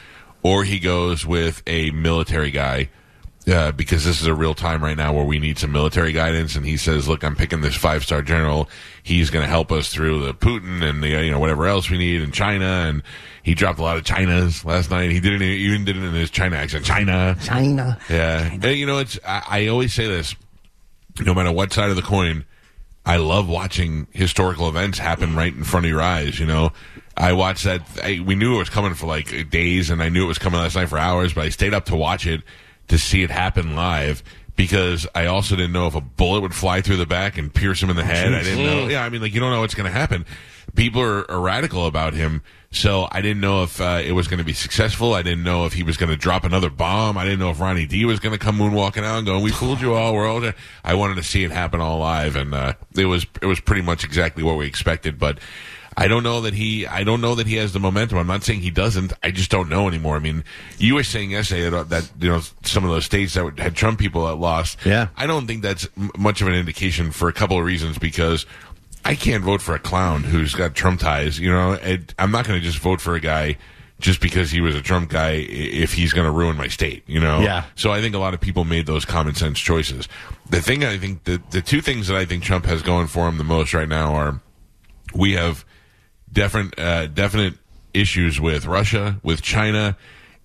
or 0.43 0.65
he 0.65 0.81
goes 0.81 1.25
with 1.25 1.63
a 1.69 1.93
military 1.93 2.51
guy. 2.51 2.91
Uh, 3.49 3.71
because 3.71 4.05
this 4.05 4.21
is 4.21 4.27
a 4.27 4.35
real 4.35 4.53
time 4.53 4.83
right 4.83 4.97
now 4.97 5.13
where 5.13 5.25
we 5.25 5.39
need 5.39 5.59
some 5.59 5.71
military 5.71 6.13
guidance, 6.13 6.57
and 6.57 6.67
he 6.67 6.77
says, 6.77 7.07
"Look, 7.09 7.23
I'm 7.23 7.37
picking 7.37 7.61
this 7.61 7.77
five 7.77 8.03
star 8.03 8.21
general. 8.21 8.69
He's 9.05 9.31
going 9.31 9.45
to 9.45 9.49
help 9.49 9.71
us 9.71 9.91
through 9.91 10.25
the 10.27 10.35
Putin 10.35 10.83
and 10.83 11.03
the 11.03 11.09
you 11.09 11.31
know 11.31 11.39
whatever 11.39 11.67
else 11.69 11.89
we 11.89 11.99
need 11.99 12.21
in 12.21 12.33
China." 12.33 12.67
And 12.67 13.03
he 13.45 13.55
dropped 13.55 13.79
a 13.79 13.83
lot 13.83 13.97
of 13.97 14.03
Chinas 14.03 14.65
last 14.65 14.91
night. 14.91 15.11
He 15.11 15.21
didn't 15.21 15.43
even 15.43 15.85
did 15.85 15.97
it 15.97 16.03
in 16.03 16.15
his 16.15 16.31
China 16.31 16.57
accent. 16.57 16.85
China, 16.85 17.37
China. 17.43 17.99
yeah. 18.11 18.51
And, 18.53 18.65
you 18.65 18.87
know, 18.87 18.99
it's 18.99 19.21
I, 19.25 19.43
I 19.49 19.67
always 19.69 19.95
say 19.95 20.07
this: 20.07 20.35
no 21.21 21.35
matter 21.35 21.53
what 21.53 21.73
side 21.73 21.91
of 21.91 21.97
the 21.97 22.03
coin, 22.03 22.45
I 23.05 23.17
love 23.17 23.49
watching 23.49 24.07
historical 24.13 24.69
events 24.69 24.99
happen 24.99 25.35
right 25.35 25.55
in 25.55 25.65
front 25.65 25.87
of 25.87 25.91
your 25.91 26.03
eyes. 26.03 26.39
You 26.39 26.47
know, 26.47 26.73
I 27.17 27.33
watched 27.33 27.65
that. 27.65 27.83
I, 28.03 28.21
we 28.25 28.35
knew 28.35 28.57
it 28.57 28.59
was 28.59 28.71
coming 28.71 28.95
for 28.95 29.07
like 29.07 29.51
days, 29.51 29.91
and 29.91 30.03
I 30.03 30.09
knew 30.09 30.25
it 30.25 30.29
was 30.29 30.39
coming 30.39 30.61
last 30.61 30.77
night 30.77 30.89
for 30.89 30.99
hours. 30.99 31.33
But 31.33 31.45
I 31.45 31.49
stayed 31.49 31.75
up 31.75 31.87
to 31.87 31.97
watch 31.97 32.27
it 32.27 32.43
to 32.89 32.99
see 32.99 33.23
it 33.23 33.31
happen 33.31 33.75
live 33.75 34.23
because 34.57 35.07
I 35.15 35.27
also 35.27 35.57
didn't 35.57 35.73
know 35.73 35.87
if 35.87 35.95
a 35.95 36.01
bullet 36.01 36.41
would 36.43 36.55
fly 36.55 36.83
through 36.83 36.99
the 36.99 37.07
back 37.07 37.39
and 37.39 37.53
pierce 37.53 37.83
him 37.83 37.89
in 37.89 37.97
the 37.97 38.05
head. 38.05 38.35
I 38.35 38.43
didn't 38.43 38.65
know. 38.65 38.89
Yeah, 38.89 39.03
I 39.03 39.09
mean, 39.09 39.23
like 39.23 39.33
you 39.33 39.41
don't 39.41 39.51
know 39.51 39.61
what's 39.61 39.75
going 39.75 39.91
to 39.91 39.99
happen. 39.99 40.27
People 40.75 41.03
are, 41.03 41.31
are 41.31 41.41
radical 41.41 41.87
about 41.87 42.15
him, 42.15 42.43
so 42.71 43.09
I 43.11 43.21
didn't 43.21 43.41
know 43.41 43.63
if 43.63 43.81
uh, 43.81 44.01
it 44.05 44.13
was 44.13 44.29
going 44.29 44.39
to 44.39 44.45
be 44.45 44.53
successful. 44.53 45.15
I 45.15 45.23
didn't 45.23 45.43
know 45.43 45.67
if 45.67 45.73
he 45.73 45.83
was 45.83 45.97
going 45.97 46.11
to 46.11 46.17
drop 46.17 46.45
another 46.45 46.71
bomb. 46.71 47.19
I 47.19 47.25
didn't 47.25 47.41
know 47.41 47.51
if 47.51 47.61
Ronnie 47.61 47.87
D 47.87 48.05
was 48.05 48.21
going 48.21 48.33
to 48.33 48.39
come 48.39 48.59
moonwalking 48.59 49.03
out 49.03 49.19
and 49.19 49.27
going, 49.27 49.43
"We 49.43 49.51
fooled 49.51 49.81
you 49.81 49.95
all." 49.95 50.15
We're 50.15 50.29
all. 50.29 50.41
dead." 50.41 50.55
I 50.85 50.95
wanted 50.95 51.17
to 51.17 51.23
see 51.23 51.45
it 51.45 51.51
happen 51.51 51.81
all 51.81 51.99
live, 51.99 52.37
and 52.37 52.55
uh, 52.55 52.75
it 52.97 53.07
was 53.07 53.27
it 53.43 53.47
was 53.47 53.61
pretty 53.61 53.83
much 53.83 54.05
exactly 54.05 54.43
what 54.43 54.57
we 54.57 54.67
expected. 54.67 55.19
But 55.19 55.39
I 55.97 56.07
don't 56.07 56.23
know 56.23 56.41
that 56.43 56.55
he. 56.55 56.87
I 56.87 57.03
don't 57.05 57.21
know 57.21 57.35
that 57.35 57.47
he 57.47 57.57
has 57.57 57.73
the 57.73 57.81
momentum. 57.81 58.17
I'm 58.19 58.27
not 58.27 58.45
saying 58.45 58.61
he 58.61 58.71
doesn't. 58.71 59.13
I 59.23 59.33
just 59.33 59.51
don't 59.51 59.69
know 59.69 59.89
anymore. 59.89 60.17
I 60.17 60.21
mean, 60.21 60.45
you 60.79 60.95
were 60.95 61.03
saying 61.03 61.33
yesterday 61.33 61.69
that, 61.69 61.89
that 61.89 62.11
you 62.21 62.29
know 62.31 62.41
some 62.63 62.85
of 62.85 62.91
those 62.91 63.05
states 63.05 63.35
that 63.35 63.59
had 63.59 63.75
Trump 63.75 63.99
people 63.99 64.27
that 64.27 64.37
lost. 64.37 64.79
Yeah. 64.87 65.09
I 65.17 65.27
don't 65.27 65.47
think 65.47 65.63
that's 65.63 65.89
m- 65.99 66.11
much 66.17 66.41
of 66.41 66.49
an 66.49 66.55
indication 66.55 67.11
for 67.11 67.29
a 67.29 67.33
couple 67.33 67.59
of 67.59 67.65
reasons 67.65 67.99
because. 67.99 68.47
I 69.05 69.15
can't 69.15 69.43
vote 69.43 69.63
for 69.63 69.75
a 69.75 69.79
clown 69.79 70.23
who's 70.23 70.55
got 70.55 70.75
Trump 70.75 71.01
ties. 71.01 71.39
You 71.39 71.51
know, 71.51 71.73
it, 71.73 72.15
I'm 72.19 72.31
not 72.31 72.47
going 72.47 72.61
to 72.61 72.65
just 72.65 72.79
vote 72.79 73.01
for 73.01 73.15
a 73.15 73.21
guy 73.21 73.57
just 73.99 74.21
because 74.21 74.51
he 74.51 74.61
was 74.61 74.75
a 74.75 74.81
Trump 74.81 75.11
guy 75.11 75.33
if 75.33 75.93
he's 75.93 76.13
going 76.13 76.25
to 76.25 76.31
ruin 76.31 76.57
my 76.57 76.69
state. 76.69 77.03
You 77.07 77.21
know, 77.21 77.41
Yeah. 77.41 77.65
So 77.77 77.93
I 77.93 78.01
think 78.01 78.15
a 78.15 78.19
lot 78.19 78.35
of 78.35 78.41
people 78.41 78.65
made 78.65 78.87
those 78.87 79.05
common 79.05 79.35
sense 79.35 79.59
choices. 79.59 80.09
The 80.49 80.61
thing 80.61 80.85
I 80.85 80.99
think 80.99 81.25
the 81.25 81.41
the 81.51 81.63
two 81.63 81.81
things 81.81 82.09
that 82.09 82.17
I 82.17 82.25
think 82.25 82.43
Trump 82.43 82.65
has 82.67 82.83
going 82.83 83.07
for 83.07 83.29
him 83.29 83.39
the 83.39 83.45
most 83.45 83.75
right 83.75 83.89
now 83.89 84.15
are 84.15 84.41
we 85.15 85.33
have 85.35 85.65
different 86.33 86.79
uh, 86.79 87.07
definite 87.07 87.55
issues 87.95 88.41
with 88.41 88.67
Russia, 88.67 89.21
with 89.23 89.43
China, 89.43 89.97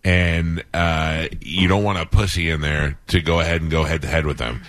and 0.03 0.63
uh, 0.73 1.27
you 1.41 1.67
don't 1.67 1.83
want 1.83 1.97
a 1.97 2.05
pussy 2.05 2.49
in 2.49 2.61
there 2.61 2.99
to 3.07 3.21
go 3.21 3.39
ahead 3.39 3.61
and 3.61 3.71
go 3.71 3.83
head 3.83 4.01
to 4.01 4.07
head 4.07 4.25
with 4.25 4.37
them. 4.37 4.63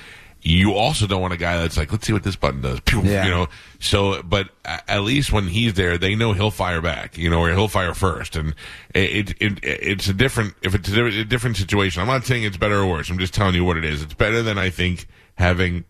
You 0.49 0.75
also 0.75 1.09
don't 1.09 1.21
want 1.21 1.33
a 1.33 1.37
guy 1.37 1.59
that's 1.59 1.77
like, 1.77 1.91
let's 1.91 2.07
see 2.07 2.13
what 2.13 2.23
this 2.23 2.37
button 2.37 2.61
does. 2.61 2.79
Pew, 2.79 3.03
Yeah. 3.03 3.25
You 3.25 3.31
know, 3.33 3.49
so 3.81 4.23
but 4.23 4.49
at 4.65 5.01
least 5.01 5.33
when 5.33 5.49
he's 5.49 5.75
there, 5.75 5.99
they 5.99 6.15
know 6.15 6.35
he'll 6.35 6.53
fire 6.53 6.81
back. 6.81 7.19
You 7.19 7.29
know, 7.29 7.41
or 7.41 7.51
he'll 7.51 7.67
fire 7.67 7.95
first, 7.95 8.37
and 8.37 8.55
it, 8.95 9.31
it, 9.31 9.43
it 9.43 9.59
it's 9.65 10.07
a 10.07 10.15
different 10.15 10.55
if 10.63 10.73
it's 10.73 10.89
a 10.89 10.93
different, 10.93 11.17
a 11.17 11.25
different 11.25 11.57
situation. 11.57 12.01
I'm 12.01 12.07
not 12.07 12.25
saying 12.25 12.45
it's 12.45 12.57
better 12.57 12.77
or 12.77 12.87
worse. 12.87 13.11
I'm 13.11 13.19
just 13.19 13.35
telling 13.35 13.57
you 13.57 13.65
what 13.65 13.77
it 13.77 13.85
is. 13.85 14.03
It's 14.03 14.15
better 14.15 14.41
than 14.41 14.57
I 14.57 14.71
think 14.71 15.09
having 15.35 15.85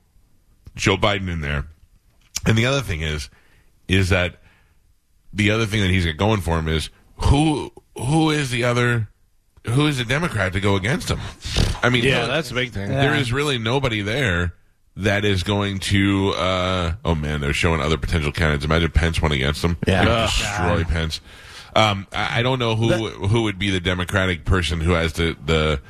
Joe 0.75 0.97
Biden 0.97 1.31
in 1.31 1.43
there. 1.43 1.67
And 2.47 2.57
the 2.57 2.65
other 2.65 2.81
thing 2.81 3.03
is, 3.03 3.29
is 3.89 4.09
that 4.09 4.37
the 5.35 5.51
other 5.51 5.67
thing 5.67 5.83
that 5.83 5.91
he's 5.91 6.07
got 6.07 6.17
going 6.17 6.41
for 6.41 6.59
him 6.59 6.67
is 6.67 6.89
who 7.25 7.73
who 7.95 8.31
is 8.31 8.51
the 8.51 8.65
other 8.65 9.11
who 9.67 9.87
is 9.87 9.99
the 9.99 10.05
Democrat 10.07 10.55
to 10.55 10.61
go 10.61 10.77
against 10.77 11.11
him? 11.11 11.21
I 11.87 11.91
mean, 11.91 12.05
Yeah, 12.05 12.21
no- 12.23 12.27
that's 12.29 12.51
a 12.51 12.55
big 12.55 12.73
thing. 12.73 12.89
there 12.91 13.15
is 13.15 13.33
really 13.33 13.59
nobody 13.59 14.03
there 14.03 14.55
that 14.97 15.25
is 15.25 15.43
going 15.43 15.79
to. 15.81 16.31
Uh, 16.37 16.95
oh 17.05 17.15
man, 17.15 17.41
they're 17.41 17.53
showing 17.53 17.81
other 17.81 17.97
potential 17.99 18.33
candidates. 18.33 18.65
Imagine 18.65 18.91
Pence 18.91 19.21
went 19.23 19.35
against 19.35 19.63
them. 19.63 19.77
Yeah. 19.87 20.05
They'd 20.05 20.11
Ugh. 20.11 20.31
destroy 20.31 20.85
Pence. 20.85 21.21
Um, 21.75 22.07
I, 22.13 22.41
I 22.41 22.43
don't 22.43 22.59
know 22.59 22.75
who 22.77 22.89
who 23.09 23.43
would 23.43 23.59
be 23.59 23.71
the 23.71 23.81
Democratic 23.81 24.45
person 24.45 24.81
who 24.81 24.93
has 24.93 25.13
the 25.15 25.37
the 25.45 25.81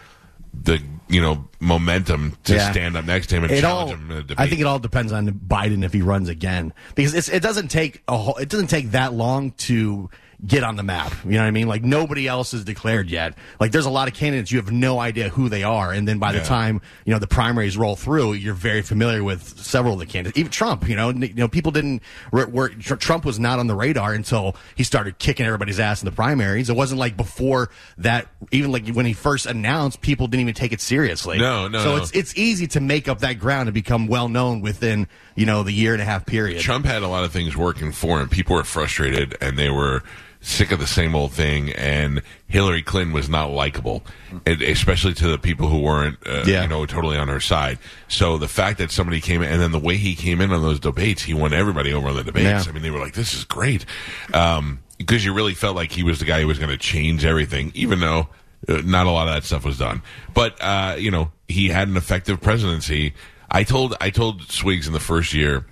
the 0.53 0.83
you 1.09 1.21
know 1.21 1.47
momentum 1.61 2.37
to 2.45 2.55
Yeah. 2.55 2.73
stand 2.73 2.97
up 2.97 3.05
next 3.05 3.29
to 3.29 3.37
him 3.37 3.45
and 3.45 3.53
It 3.53 3.61
challenge 3.61 3.91
all, 3.93 3.97
him 3.97 4.11
in 4.11 4.19
a. 4.31 4.35
I 4.43 4.49
think 4.49 4.61
it 4.61 4.65
all 4.67 4.81
depends 4.81 5.13
on 5.13 5.29
Biden 5.31 5.85
if 5.85 5.93
he 5.93 6.03
runs 6.03 6.29
again, 6.29 6.73
because 6.97 7.15
it's, 7.15 7.29
it 7.29 7.43
doesn't 7.43 7.69
take 7.69 8.03
a 8.09 8.17
whole, 8.17 8.35
it 8.37 8.49
doesn't 8.49 8.67
take 8.69 8.91
that 8.91 9.13
long 9.13 9.53
to 9.53 10.11
get 10.45 10.63
on 10.65 10.77
the 10.77 10.83
map. 10.83 11.13
You 11.25 11.33
know 11.33 11.39
what 11.39 11.45
I 11.47 11.51
mean? 11.51 11.67
Like 11.69 11.83
nobody 11.83 12.27
else 12.29 12.53
is 12.53 12.65
declared 12.65 13.11
yet. 13.11 13.35
Like 13.59 13.73
there's 13.73 13.87
a 13.87 13.91
lot 13.91 14.07
of 14.09 14.15
candidates 14.15 14.53
you 14.53 14.59
have 14.59 14.71
no 14.71 14.99
idea 15.01 15.29
who 15.31 15.49
they 15.49 15.63
are, 15.63 15.93
and 15.93 16.07
then 16.07 16.19
by 16.19 16.33
the 16.33 16.39
Yeah. 16.39 16.45
time 16.45 16.81
you 17.05 17.13
know 17.13 17.19
the 17.19 17.27
primaries 17.27 17.77
roll 17.77 17.97
through, 17.97 18.35
you're 18.35 18.55
very 18.55 18.83
familiar 18.83 19.25
with 19.25 19.59
several 19.59 19.95
of 19.95 20.01
the 20.01 20.07
candidates. 20.07 20.39
Even 20.39 20.51
Trump, 20.53 20.89
you 20.89 20.97
know, 20.97 21.11
you 21.11 21.33
know, 21.35 21.49
people 21.49 21.73
didn't. 21.73 22.03
Were, 22.33 22.47
were, 22.47 22.69
Tr- 22.69 22.97
Trump 22.97 23.25
was 23.25 23.39
not 23.39 23.59
on 23.59 23.67
the 23.67 23.75
radar 23.75 24.13
until 24.13 24.57
he 24.75 24.85
started 24.85 25.19
kicking 25.19 25.47
everybody's 25.47 25.81
ass 25.81 26.03
in 26.03 26.07
the 26.07 26.13
primaries. 26.13 26.69
It 26.69 26.77
wasn't 26.77 27.01
like 27.01 27.17
before 27.17 27.71
that. 27.99 28.27
Even 28.53 28.73
like 28.73 28.89
when 28.89 29.07
he 29.07 29.13
first 29.15 29.47
announced, 29.47 30.01
people 30.01 30.27
didn't 30.27 30.43
even 30.43 30.55
take 30.55 30.73
it 30.73 30.81
seriously. 30.81 31.39
No, 31.39 31.69
no, 31.69 31.79
So 31.83 31.97
no. 31.97 32.03
it's 32.03 32.11
it's 32.13 32.37
easy 32.37 32.67
to 32.69 32.81
make 32.81 33.09
up 33.09 33.21
that 33.21 33.39
ground 33.39 33.69
and 33.69 33.75
become 33.75 34.07
well 34.07 34.29
known 34.29 34.61
within 34.61 35.09
you 35.35 35.47
know 35.47 35.63
the 35.63 35.73
year 35.73 35.93
and 35.95 36.03
a 36.03 36.05
half 36.05 36.27
period. 36.27 36.61
Trump 36.61 36.85
had 36.85 37.03
a 37.03 37.09
lot 37.09 37.25
of 37.25 37.33
things 37.33 37.57
working 37.57 37.91
for 37.93 38.21
him. 38.21 38.29
People 38.29 38.57
were 38.57 38.65
frustrated 38.65 39.37
and 39.41 39.59
they 39.59 39.71
were 39.71 40.03
sick 40.41 40.71
of 40.73 40.79
the 40.79 40.87
same 40.87 41.15
old 41.15 41.33
thing. 41.33 41.73
And 41.73 42.23
Hillary 42.49 42.83
Clinton 42.83 43.13
was 43.13 43.29
not 43.29 43.51
likable, 43.51 44.05
especially 44.47 45.15
to 45.15 45.29
the 45.29 45.39
people 45.39 45.69
who 45.69 45.79
weren't, 45.81 46.19
uh, 46.27 46.45
Yeah. 46.47 46.63
you 46.63 46.69
know, 46.69 46.87
totally 46.87 47.17
on 47.17 47.29
her 47.29 47.41
side. 47.41 47.79
So 48.09 48.39
the 48.39 48.49
fact 48.49 48.79
that 48.79 48.91
somebody 48.91 49.21
came 49.21 49.43
in 49.43 49.51
and 49.53 49.61
then 49.61 49.73
the 49.73 49.79
way 49.79 49.97
he 49.97 50.15
came 50.15 50.41
in 50.41 50.53
on 50.53 50.63
those 50.63 50.81
debates, 50.81 51.23
he 51.23 51.35
won 51.35 51.53
everybody 51.53 51.93
over 51.93 52.09
on 52.09 52.17
the 52.17 52.25
debates. 52.25 52.65
Yeah. 52.67 52.71
I 52.71 52.73
mean, 52.73 52.83
they 52.83 52.91
were 52.91 53.01
like, 53.01 53.15
"This 53.15 53.35
is 53.35 53.45
great," 53.45 53.85
um, 54.33 54.81
because 54.99 55.25
you 55.25 55.33
really 55.33 55.55
felt 55.55 55.77
like 55.77 55.93
he 55.93 56.03
was 56.03 56.19
the 56.19 56.25
guy 56.25 56.41
who 56.41 56.47
was 56.47 56.59
going 56.59 56.71
to 56.71 56.77
change 56.79 57.25
everything, 57.25 57.73
even 57.75 58.01
though. 58.01 58.29
Uh, 58.69 58.81
not 58.85 59.07
a 59.07 59.11
lot 59.11 59.29
of 59.29 59.35
that 59.35 59.45
stuff 59.45 59.65
was 59.65 59.79
done, 59.79 60.03
but 60.35 60.57
uh, 60.61 60.97
you 60.99 61.11
know 61.11 61.31
he 61.47 61.69
had 61.69 61.87
an 61.89 61.97
effective 61.97 62.41
presidency. 62.41 63.13
I 63.51 63.63
told 63.63 63.95
I 64.01 64.11
told 64.11 64.43
Swigs 64.51 64.87
in 64.89 64.93
the 64.93 64.99
first 64.99 65.35
year 65.35 65.67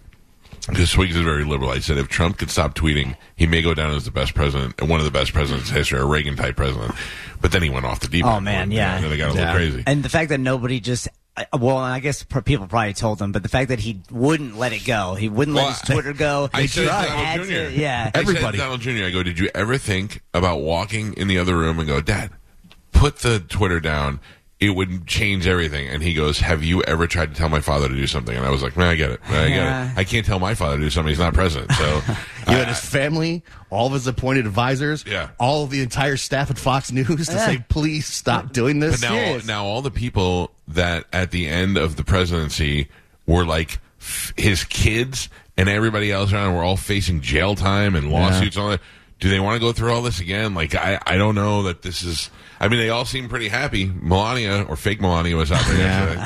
because 0.67 0.91
Swigs 0.91 1.15
is 1.17 1.23
very 1.23 1.45
liberal. 1.45 1.71
I 1.71 1.79
said 1.81 1.97
if 1.99 2.09
Trump 2.09 2.39
could 2.39 2.51
stop 2.51 2.75
tweeting, 2.75 3.17
he 3.37 3.47
may 3.47 3.63
go 3.63 3.75
down 3.75 3.95
as 3.95 4.05
the 4.05 4.11
best 4.11 4.35
president, 4.35 4.81
one 4.83 5.01
of 5.01 5.05
the 5.05 5.11
best 5.13 5.33
presidents 5.33 5.69
in 5.71 5.77
history, 5.77 5.99
a 6.01 6.05
Reagan 6.05 6.37
type 6.37 6.57
president. 6.57 6.95
But 7.41 7.53
then 7.53 7.63
he 7.63 7.71
went 7.71 7.85
off 7.87 8.01
the 8.01 8.09
deep 8.09 8.25
Oh, 8.25 8.37
end. 8.37 8.45
man, 8.45 8.71
yeah. 8.71 9.01
then 9.01 9.11
they 9.11 9.17
got 9.17 9.31
a 9.31 9.35
little 9.35 9.53
crazy. 9.55 9.83
And 9.87 10.03
the 10.03 10.09
fact 10.09 10.31
that 10.31 10.41
nobody 10.41 10.81
just. 10.81 11.09
I- 11.37 11.47
Well, 11.53 11.77
I 11.79 11.99
guess 11.99 12.23
pr- 12.23 12.41
people 12.43 12.69
probably 12.69 12.93
told 12.93 13.21
him, 13.21 13.33
but 13.33 13.43
the 13.43 13.49
fact 13.49 13.69
that 13.71 13.81
he 13.81 14.01
wouldn't 14.09 14.57
let 14.57 14.73
it 14.73 14.85
go, 14.87 15.17
he 15.17 15.29
wouldn't 15.29 15.57
Well, 15.57 15.67
let 15.67 15.81
his 15.81 15.89
Twitter 15.91 16.13
go. 16.13 16.49
I 16.55 16.67
said. 16.67 16.87
Donald 16.87 17.49
Jr. 17.49 17.53
to- 17.55 17.73
yeah. 17.73 18.11
I 18.15 18.19
Everybody. 18.21 18.57
Donald 18.59 18.81
Jr. 18.81 18.91
I 19.05 19.11
go, 19.11 19.25
did 19.25 19.41
you 19.41 19.51
ever 19.53 19.77
think 19.77 20.23
about 20.33 20.61
walking 20.61 21.13
in 21.15 21.27
the 21.27 21.39
other 21.39 21.57
room 21.57 21.81
and 21.81 21.89
go, 21.89 22.01
Dad, 22.01 22.31
put 22.93 23.19
the 23.19 23.41
Twitter 23.41 23.81
down. 23.81 24.21
It 24.61 24.71
would 24.71 25.07
change 25.07 25.47
everything. 25.47 25.89
And 25.89 26.03
he 26.03 26.15
goes, 26.15 26.39
Have 26.39 26.63
you 26.63 26.83
ever 26.85 27.07
tried 27.07 27.31
to 27.31 27.35
tell 27.35 27.49
my 27.49 27.61
father 27.61 27.89
to 27.89 27.95
do 27.95 28.07
something? 28.07 28.35
And 28.37 28.47
I 28.47 28.51
was 28.51 28.63
like, 28.63 28.77
Man, 28.77 28.87
I 28.89 28.95
get 28.95 29.11
it. 29.11 29.21
I 29.27 29.49
get 29.49 29.51
Yeah. 29.51 29.91
it. 29.93 29.99
I 29.99 30.05
can't 30.05 30.25
tell 30.25 30.39
my 30.39 30.55
father 30.55 30.77
to 30.79 30.83
do 30.83 30.91
something. 30.91 31.09
He's 31.11 31.19
not 31.19 31.35
president. 31.35 31.73
So 31.73 31.85
You 32.49 32.57
had 32.57 32.69
his 32.69 32.79
family, 32.81 33.43
all 33.71 33.89
of 33.89 33.93
his 33.95 34.07
appointed 34.07 34.47
advisors, 34.47 35.05
Yeah. 35.07 35.31
all 35.39 35.65
of 35.65 35.71
the 35.71 35.83
entire 35.83 36.17
staff 36.17 36.51
at 36.51 36.59
Fox 36.59 36.93
News 36.93 37.07
to 37.27 37.33
Yeah. 37.33 37.47
say, 37.47 37.65
please 37.69 38.07
stop 38.07 38.53
doing 38.53 38.79
this. 38.79 39.01
But 39.01 39.11
now, 39.11 39.15
Serious. 39.17 39.47
now 39.47 39.65
all 39.65 39.83
the 39.83 39.91
people 39.91 40.51
that 40.69 41.05
at 41.13 41.31
the 41.33 41.49
end 41.49 41.77
of 41.77 41.97
the 41.97 42.05
presidency 42.05 42.89
were 43.27 43.45
like 43.45 43.81
f- 44.01 44.33
his 44.37 44.63
kids 44.65 45.29
and 45.57 45.69
everybody 45.69 46.13
else 46.13 46.33
around 46.33 46.55
were 46.55 46.63
all 46.63 46.77
facing 46.77 47.21
jail 47.21 47.55
time 47.55 47.95
and 47.97 48.11
lawsuits 48.11 48.57
and 48.57 48.63
all 48.65 48.71
that. 48.71 48.81
Do 49.21 49.31
they 49.31 49.41
want 49.41 49.55
to 49.55 49.61
go 49.61 49.73
through 49.73 49.93
all 49.93 50.03
this 50.03 50.21
again? 50.21 50.55
Like, 50.55 50.75
I, 50.75 50.99
I 51.07 51.17
don't 51.17 51.35
know 51.35 51.63
that 51.65 51.83
this 51.83 52.03
is. 52.03 52.31
I 52.61 52.69
mean, 52.69 52.79
they 52.81 52.91
all 52.91 53.05
seem 53.05 53.29
pretty 53.29 53.49
happy. 53.49 53.87
Melania 53.87 54.63
or 54.69 54.77
fake 54.77 55.01
Melania 55.01 55.37
was 55.37 55.51
out 55.53 55.65
there 55.67 55.77
yesterday. 55.79 56.23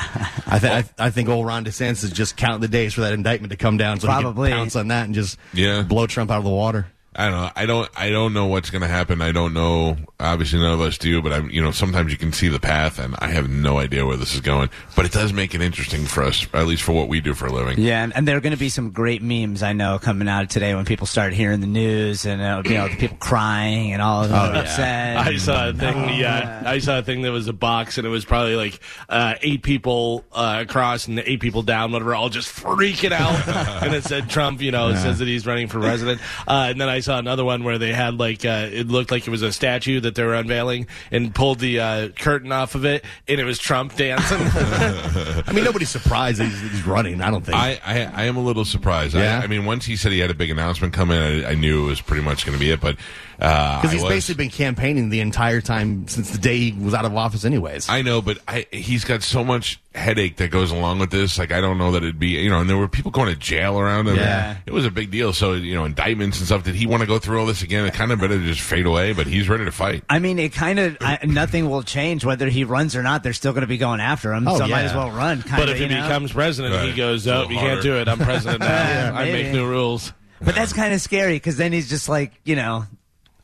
I, 0.47 0.59
th- 0.59 0.71
I, 0.73 0.81
th- 0.81 0.93
I 0.97 1.09
think 1.09 1.29
old 1.29 1.45
Ron 1.45 1.63
DeSantis 1.65 2.03
is 2.03 2.11
just 2.11 2.35
counting 2.35 2.61
the 2.61 2.67
days 2.67 2.93
for 2.93 3.01
that 3.01 3.13
indictment 3.13 3.51
to 3.51 3.57
come 3.57 3.77
down 3.77 3.99
so 3.99 4.07
Probably. 4.07 4.49
he 4.49 4.53
can 4.53 4.59
pounce 4.63 4.75
on 4.75 4.87
that 4.89 5.05
and 5.05 5.13
just 5.15 5.37
Yeah. 5.53 5.83
blow 5.83 6.07
Trump 6.07 6.29
out 6.31 6.39
of 6.39 6.43
the 6.43 6.49
water. 6.49 6.87
I 7.19 7.29
don't 7.29 7.41
know. 7.41 7.51
I 7.53 7.65
don't. 7.65 7.89
I 7.97 8.09
don't 8.11 8.33
know 8.33 8.45
what's 8.45 8.69
going 8.69 8.81
to 8.81 8.87
happen. 8.87 9.21
I 9.21 9.33
don't 9.33 9.53
know. 9.53 9.97
Obviously, 10.21 10.59
none 10.59 10.71
of 10.71 10.79
us 10.79 10.97
do. 10.97 11.21
But 11.21 11.33
I'm. 11.33 11.49
You 11.49 11.61
know, 11.61 11.71
sometimes 11.71 12.13
you 12.13 12.17
can 12.17 12.31
see 12.31 12.47
the 12.47 12.61
path, 12.61 12.97
and 12.97 13.13
I 13.19 13.27
have 13.27 13.49
no 13.49 13.77
idea 13.77 14.05
where 14.05 14.15
this 14.15 14.33
is 14.33 14.39
going. 14.39 14.69
But 14.95 15.05
it 15.05 15.11
does 15.11 15.33
make 15.33 15.53
it 15.53 15.61
interesting 15.61 16.05
for 16.05 16.23
us, 16.23 16.47
at 16.53 16.65
least 16.65 16.81
for 16.81 16.93
what 16.93 17.09
we 17.09 17.19
do 17.19 17.33
for 17.33 17.47
a 17.47 17.51
living. 17.51 17.77
Yeah, 17.77 18.05
and, 18.05 18.15
and 18.15 18.25
there 18.25 18.37
are 18.37 18.39
going 18.39 18.53
to 18.53 18.59
be 18.59 18.69
some 18.69 18.91
great 18.91 19.21
memes 19.21 19.63
I 19.63 19.73
know 19.73 19.99
coming 19.99 20.29
out 20.29 20.49
today 20.49 20.73
when 20.75 20.85
people 20.85 21.07
start 21.07 21.33
hearing 21.33 21.59
the 21.59 21.67
news 21.67 22.25
and 22.25 22.41
uh, 22.41 22.61
you 22.63 22.75
know 22.75 22.87
the 22.87 22.95
people 22.95 23.17
crying 23.17 23.91
and 23.91 24.01
all 24.01 24.23
upset. 24.23 25.17
I 25.17 25.35
saw 25.35 25.69
a 25.69 25.73
thing. 25.73 26.17
Yeah, 26.17 26.63
I 26.65 26.79
saw 26.79 26.99
a 26.99 27.03
thing 27.03 27.23
that 27.23 27.33
was 27.33 27.49
a 27.49 27.53
box, 27.53 27.97
and 27.97 28.07
it 28.07 28.11
was 28.11 28.23
probably 28.23 28.55
like 28.55 28.79
uh, 29.09 29.35
eight 29.41 29.61
people 29.61 30.23
uh, 30.31 30.59
across 30.61 31.09
and 31.09 31.19
eight 31.19 31.41
people 31.41 31.63
down, 31.63 31.91
whatever, 31.91 32.15
all 32.15 32.29
just 32.29 32.47
freaking 32.47 33.11
out. 33.11 33.45
and 33.83 33.93
it 33.93 34.05
said 34.05 34.29
Trump, 34.29 34.61
you 34.61 34.71
know, 34.71 34.87
it 34.87 34.97
says 34.99 35.19
that 35.19 35.27
he's 35.27 35.45
running 35.45 35.67
for 35.67 35.81
president. 35.81 36.21
Uh, 36.47 36.67
and 36.69 36.79
then 36.79 36.87
I 36.87 37.01
saw 37.01 37.08
another 37.17 37.43
one 37.43 37.63
where 37.63 37.77
they 37.77 37.93
had 37.93 38.19
like 38.19 38.45
uh, 38.45 38.69
it 38.71 38.87
looked 38.87 39.11
like 39.11 39.27
it 39.27 39.31
was 39.31 39.41
a 39.41 39.51
statue 39.51 39.99
that 40.01 40.15
they 40.15 40.23
were 40.23 40.35
unveiling, 40.35 40.87
and 41.11 41.33
pulled 41.33 41.59
the 41.59 41.79
uh, 41.79 42.09
curtain 42.09 42.51
off 42.51 42.75
of 42.75 42.85
it, 42.85 43.03
and 43.27 43.39
it 43.39 43.45
was 43.45 43.57
Trump 43.57 43.95
dancing. 43.95 44.37
I 44.41 45.51
mean, 45.53 45.63
nobody's 45.63 45.89
surprised 45.89 46.41
he's, 46.41 46.59
he's 46.61 46.85
running. 46.85 47.21
I 47.21 47.31
don't 47.31 47.45
think. 47.45 47.57
I, 47.57 47.79
I 47.83 48.03
I 48.03 48.23
am 48.25 48.37
a 48.37 48.41
little 48.41 48.65
surprised. 48.65 49.15
Yeah? 49.15 49.39
I, 49.39 49.43
I 49.43 49.47
mean, 49.47 49.65
once 49.65 49.85
he 49.85 49.95
said 49.95 50.11
he 50.11 50.19
had 50.19 50.29
a 50.29 50.35
big 50.35 50.51
announcement 50.51 50.93
coming, 50.93 51.17
I, 51.17 51.51
I 51.51 51.55
knew 51.55 51.85
it 51.85 51.87
was 51.87 52.01
pretty 52.01 52.23
much 52.23 52.45
going 52.45 52.57
to 52.57 52.59
be 52.59 52.71
it. 52.71 52.81
But 52.81 52.97
Uh, 53.41 53.77
because 53.81 53.91
I 53.91 53.93
he's 53.93 54.03
was- 54.03 54.09
basically 54.13 54.43
been 54.45 54.51
campaigning 54.51 55.09
the 55.09 55.21
entire 55.21 55.61
time 55.61 56.07
since 56.07 56.31
the 56.31 56.37
day 56.37 56.57
he 56.57 56.71
was 56.73 56.93
out 56.93 57.05
of 57.05 57.15
office, 57.15 57.45
anyways. 57.45 57.87
I 57.89 58.01
know, 58.01 58.21
but 58.21 58.37
I, 58.47 58.65
he's 58.71 59.05
got 59.05 59.23
so 59.23 59.43
much 59.45 59.79
headache 59.95 60.35
that 60.37 60.51
goes 60.51 60.71
along 60.71 60.99
with 60.99 61.09
this. 61.09 61.37
Like, 61.39 61.51
I 61.51 61.61
don't 61.61 61.77
know 61.77 61.91
that 61.93 62.03
it'd 62.03 62.19
be, 62.19 62.29
you 62.29 62.49
know, 62.49 62.59
and 62.59 62.69
there 62.69 62.77
were 62.77 62.87
people 62.89 63.11
going 63.11 63.29
to 63.33 63.39
jail 63.39 63.79
around 63.79 64.07
him. 64.07 64.17
Yeah. 64.17 64.57
It 64.65 64.73
was 64.73 64.85
a 64.85 64.91
big 64.91 65.09
deal. 65.09 65.31
So, 65.33 65.53
you 65.53 65.73
know, 65.73 65.85
indictments 65.85 66.37
and 66.39 66.47
stuff. 66.47 66.63
Did 66.63 66.75
he 66.75 66.85
want 66.85 67.01
to 67.01 67.07
go 67.07 67.17
through 67.17 67.39
all 67.39 67.45
this 67.45 67.61
again? 67.63 67.85
It 67.85 67.93
kind 67.93 68.11
of 68.11 68.19
better 68.19 68.37
to 68.37 68.45
just 68.45 68.61
fade 68.61 68.85
away, 68.85 69.13
but 69.13 69.25
he's 69.25 69.47
ready 69.47 69.63
to 69.65 69.71
fight. 69.71 70.03
I 70.09 70.19
mean, 70.19 70.37
it 70.37 70.51
kind 70.53 70.77
of 70.79 70.97
I, 70.99 71.19
nothing 71.25 71.69
will 71.69 71.83
change 71.83 72.25
whether 72.25 72.49
he 72.49 72.65
runs 72.65 72.95
or 72.95 73.03
not. 73.03 73.23
They're 73.23 73.31
still 73.33 73.53
going 73.53 73.61
to 73.61 73.67
be 73.67 73.77
going 73.77 74.01
after 74.01 74.33
him, 74.33 74.47
Oh, 74.47 74.57
so 74.57 74.67
might 74.67 74.83
as 74.83 74.93
well 74.93 75.11
run. 75.11 75.41
Kinda, 75.43 75.57
but 75.57 75.69
if 75.69 75.77
he 75.77 75.83
you 75.83 75.89
know? 75.89 76.01
becomes 76.03 76.33
president, 76.33 76.75
Right. 76.75 76.89
he 76.89 76.93
goes, 76.95 77.25
A 77.25 77.35
"Oh, 77.35 77.49
you 77.49 77.55
harder. 77.57 77.73
can't 77.75 77.83
do 77.83 77.95
it. 77.97 78.07
I'm 78.09 78.19
president 78.19 78.59
now. 78.59 78.67
Yeah, 78.67 79.11
I 79.15 79.25
make 79.31 79.53
new 79.53 79.65
rules." 79.67 80.11
but 80.41 80.55
that's 80.55 80.71
kind 80.71 80.93
of 80.93 81.01
scary 81.01 81.33
because 81.33 81.57
then 81.57 81.73
he's 81.73 81.89
just 81.89 82.07
like 82.07 82.31
you 82.45 82.55
know 82.55 82.85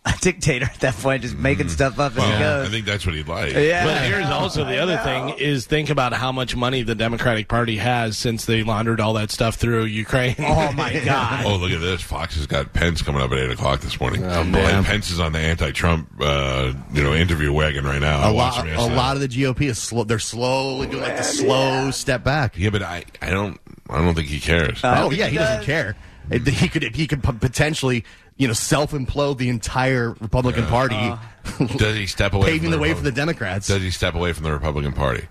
a 0.06 0.14
dictator 0.22 0.66
at 0.66 0.80
that 0.82 0.94
point, 0.96 1.24
just 1.24 1.36
making 1.36 1.70
stuff 1.70 1.98
up 2.00 2.16
as 2.16 2.24
he 2.24 2.30
Mm-hmm. 2.30 2.40
Goes. 2.40 2.68
I 2.68 2.72
think 2.72 2.86
that's 2.86 3.06
what 3.06 3.16
he'd 3.16 3.28
like. 3.28 3.54
yeah, 3.54 3.86
But 3.86 4.04
here's 4.04 4.30
also 4.30 4.64
the 4.66 4.78
other 4.78 4.98
thing 4.98 5.30
is 5.40 5.66
think 5.66 5.90
about 5.90 6.14
how 6.14 6.32
much 6.32 6.56
money 6.56 6.84
the 6.84 6.94
Democratic 6.96 7.48
Party 7.48 7.78
has 7.78 8.18
since 8.18 8.46
they 8.46 8.62
laundered 8.64 9.00
all 9.00 9.14
that 9.14 9.32
stuff 9.32 9.56
through 9.56 9.86
Ukraine. 9.86 10.36
oh 10.40 10.72
my 10.74 11.00
god. 11.06 11.46
Oh, 11.46 11.56
look 11.58 11.72
at 11.72 11.82
this. 11.82 12.02
Fox 12.02 12.36
has 12.36 12.46
got 12.46 12.72
Pence 12.74 13.02
coming 13.02 13.22
up 13.22 13.32
at 13.32 13.38
8 13.40 13.52
o'clock 13.52 13.80
this 13.82 14.00
morning. 14.00 14.24
Oh, 14.26 14.44
man. 14.44 14.76
And 14.76 14.86
Pence 14.86 15.10
is 15.10 15.20
on 15.20 15.32
the 15.32 15.40
anti-Trump, 15.40 16.10
uh, 16.22 16.74
you 16.94 17.04
know, 17.04 17.14
interview 17.14 17.52
wagon 17.52 17.84
right 17.86 18.02
now. 18.02 18.20
I 18.20 18.30
a 18.30 18.34
watched 18.34 18.58
lot, 18.78 18.92
a 18.92 18.94
lot 18.94 19.16
of 19.16 19.22
the 19.22 19.28
GOP 19.28 19.62
is 19.62 19.78
slow. 19.80 20.04
They're 20.04 20.20
slowly 20.20 20.88
doing 20.88 21.02
like 21.04 21.18
the 21.18 21.24
slow 21.24 21.90
step 21.92 22.24
back. 22.24 22.58
Yeah, 22.58 22.70
but 22.70 22.84
I, 22.84 23.06
I 23.22 23.30
don't, 23.32 23.60
I 23.90 23.98
don't 24.04 24.14
think 24.14 24.28
he 24.28 24.40
cares. 24.40 24.82
oh 24.84 25.10
yeah, 25.12 25.26
he 25.26 25.32
he 25.32 25.38
doesn't 25.38 25.64
care. 25.66 25.96
It- 26.30 26.48
He 26.48 26.68
could 26.68 26.96
he 26.96 27.08
could 27.08 27.24
potentially 27.24 28.04
you 28.38 28.48
know 28.48 28.54
self 28.54 28.92
implode 28.92 29.38
the 29.38 29.50
entire 29.50 30.16
Republican 30.20 30.66
Party, 30.68 31.14
Does 31.78 31.96
he 31.96 32.08
step 32.08 32.34
away? 32.34 32.48
paving 32.48 32.64
from 32.64 32.72
the 32.72 32.80
way 32.80 32.94
for 32.94 33.04
the 33.04 33.12
Democrats. 33.12 33.68
Does 33.68 33.82
he 33.82 33.92
step 33.92 34.16
away 34.16 34.34
from 34.34 34.44
the 34.44 34.52
Republican 34.52 34.94
Party? 34.94 35.28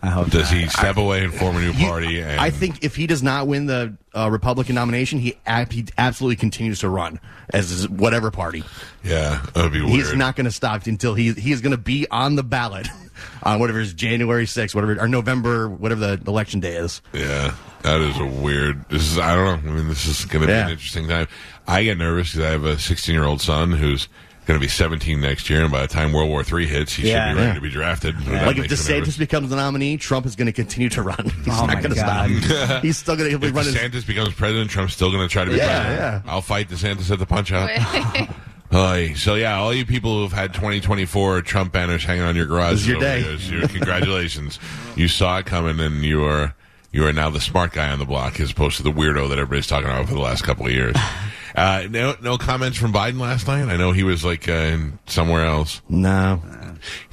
I 0.00 0.10
hope 0.10 0.30
Does 0.30 0.52
not. 0.52 0.60
he 0.60 0.68
step 0.68 0.96
away 0.96 1.24
and 1.24 1.34
form 1.34 1.56
a 1.56 1.60
new 1.60 1.72
You- 1.72 1.86
party? 1.88 2.20
And 2.20 2.40
I 2.40 2.50
think 2.50 2.84
if 2.84 2.94
he 2.94 3.08
does 3.08 3.20
not 3.20 3.48
win 3.48 3.66
the 3.66 3.96
uh, 4.14 4.30
Republican 4.30 4.76
nomination, 4.76 5.18
he 5.18 5.36
ab- 5.44 5.72
he 5.72 5.86
absolutely 5.98 6.36
continues 6.36 6.78
to 6.80 6.88
run 6.88 7.18
as 7.50 7.88
whatever 7.88 8.30
party. 8.30 8.62
yeah, 9.02 9.44
that 9.54 9.62
would 9.64 9.72
be 9.72 9.80
weird. 9.82 9.90
He's 9.96 10.14
not 10.14 10.36
going 10.36 10.44
to 10.44 10.52
stop 10.52 10.86
until 10.86 11.14
he 11.14 11.32
he 11.32 11.50
is 11.50 11.60
going 11.60 11.72
to 11.72 11.76
be 11.82 12.06
on 12.12 12.36
the 12.36 12.44
ballot 12.44 12.86
on 13.42 13.58
whatever 13.60 13.80
is 13.80 13.92
January 13.94 14.44
6th, 14.46 14.74
whatever 14.74 14.98
or 15.00 15.08
November, 15.08 15.68
whatever 15.68 16.16
the 16.16 16.30
election 16.30 16.60
day 16.60 16.76
is. 16.76 17.00
Yeah, 17.12 17.54
that 17.82 18.00
is 18.00 18.18
a 18.18 18.26
weird. 18.26 18.88
This 18.88 19.02
is 19.02 19.18
I 19.18 19.34
don't 19.34 19.64
know. 19.64 19.72
I 19.72 19.74
mean, 19.74 19.88
this 19.88 20.06
is 20.06 20.24
going 20.24 20.42
to 20.42 20.46
be 20.46 20.52
Yeah. 20.52 20.66
an 20.66 20.70
interesting 20.70 21.08
time. 21.08 21.28
I 21.66 21.82
get 21.84 21.98
nervous 21.98 22.32
because 22.32 22.46
I 22.46 22.50
have 22.52 22.64
a 22.64 22.78
16 22.78 23.14
year 23.14 23.24
old 23.24 23.40
son 23.40 23.72
who's 23.72 24.08
going 24.46 24.58
to 24.58 24.64
be 24.64 24.68
17 24.70 25.20
next 25.20 25.50
year, 25.50 25.60
and 25.62 25.70
by 25.70 25.82
the 25.82 25.88
time 25.88 26.10
World 26.10 26.30
War 26.30 26.42
III 26.42 26.66
hits, 26.66 26.94
he 26.94 27.06
Yeah. 27.06 27.28
should 27.28 27.34
be 27.34 27.40
ready 27.40 27.48
Yeah. 27.48 27.54
to 27.54 27.60
be 27.60 27.68
drafted. 27.68 28.18
That 28.20 28.46
Like 28.46 28.56
if 28.56 28.62
makes 28.70 28.88
nervous. 28.88 29.08
DeSantis 29.14 29.18
becomes 29.18 29.50
the 29.50 29.56
nominee, 29.56 29.98
Trump 29.98 30.24
is 30.24 30.36
going 30.36 30.46
to 30.46 30.52
continue 30.52 30.88
to 30.88 31.02
run. 31.02 31.18
He's 31.44 31.48
Oh, 31.54 31.66
not 31.66 31.66
my 31.66 31.74
going 31.74 31.90
to 31.90 31.96
God. 31.96 32.30
stop. 32.44 32.82
He's 32.82 32.96
still 32.96 33.14
going 33.14 33.30
to 33.30 33.38
be 33.38 33.48
If 33.48 33.54
running. 33.54 33.74
DeSantis 33.74 34.06
becomes 34.06 34.32
president, 34.32 34.70
Trump's 34.70 34.94
still 34.94 35.10
going 35.12 35.28
to 35.28 35.30
try 35.30 35.44
to 35.44 35.50
be 35.50 35.58
Yeah, 35.58 35.66
president. 35.84 36.24
yeah. 36.24 36.32
I'll 36.32 36.40
fight 36.40 36.70
DeSantis 36.70 37.10
at 37.10 37.18
the 37.18 37.26
punch 37.26 37.52
out. 37.52 37.68
Oy. 38.72 39.14
so 39.14 39.34
yeah, 39.34 39.58
all 39.58 39.72
you 39.72 39.86
people 39.86 40.20
who've 40.20 40.32
had 40.32 40.52
2024 40.52 41.42
Trump 41.42 41.72
banners 41.72 42.04
hanging 42.04 42.24
on 42.24 42.36
your 42.36 42.46
garage, 42.46 42.86
your 42.86 43.00
day. 43.00 43.20
Your, 43.48 43.66
congratulations, 43.66 44.58
you 44.94 45.08
saw 45.08 45.38
it 45.38 45.46
coming, 45.46 45.80
and 45.80 46.04
you 46.04 46.24
are 46.24 46.54
you 46.92 47.06
are 47.06 47.12
now 47.12 47.30
the 47.30 47.40
smart 47.40 47.72
guy 47.72 47.90
on 47.90 47.98
the 47.98 48.04
block, 48.04 48.40
as 48.40 48.50
opposed 48.50 48.76
to 48.78 48.82
the 48.82 48.92
weirdo 48.92 49.28
that 49.28 49.38
everybody's 49.38 49.66
talking 49.66 49.88
about 49.88 50.08
for 50.08 50.14
the 50.14 50.20
last 50.20 50.42
couple 50.42 50.66
of 50.66 50.72
years. 50.72 50.96
Uh, 51.54 51.88
no, 51.90 52.14
no 52.22 52.38
comments 52.38 52.78
from 52.78 52.92
Biden 52.92 53.18
last 53.18 53.48
night. 53.48 53.68
I 53.68 53.76
know 53.76 53.90
he 53.90 54.04
was 54.04 54.24
like 54.24 54.48
uh, 54.48 54.52
in 54.52 54.98
somewhere 55.06 55.44
else. 55.44 55.80
No. 55.88 56.40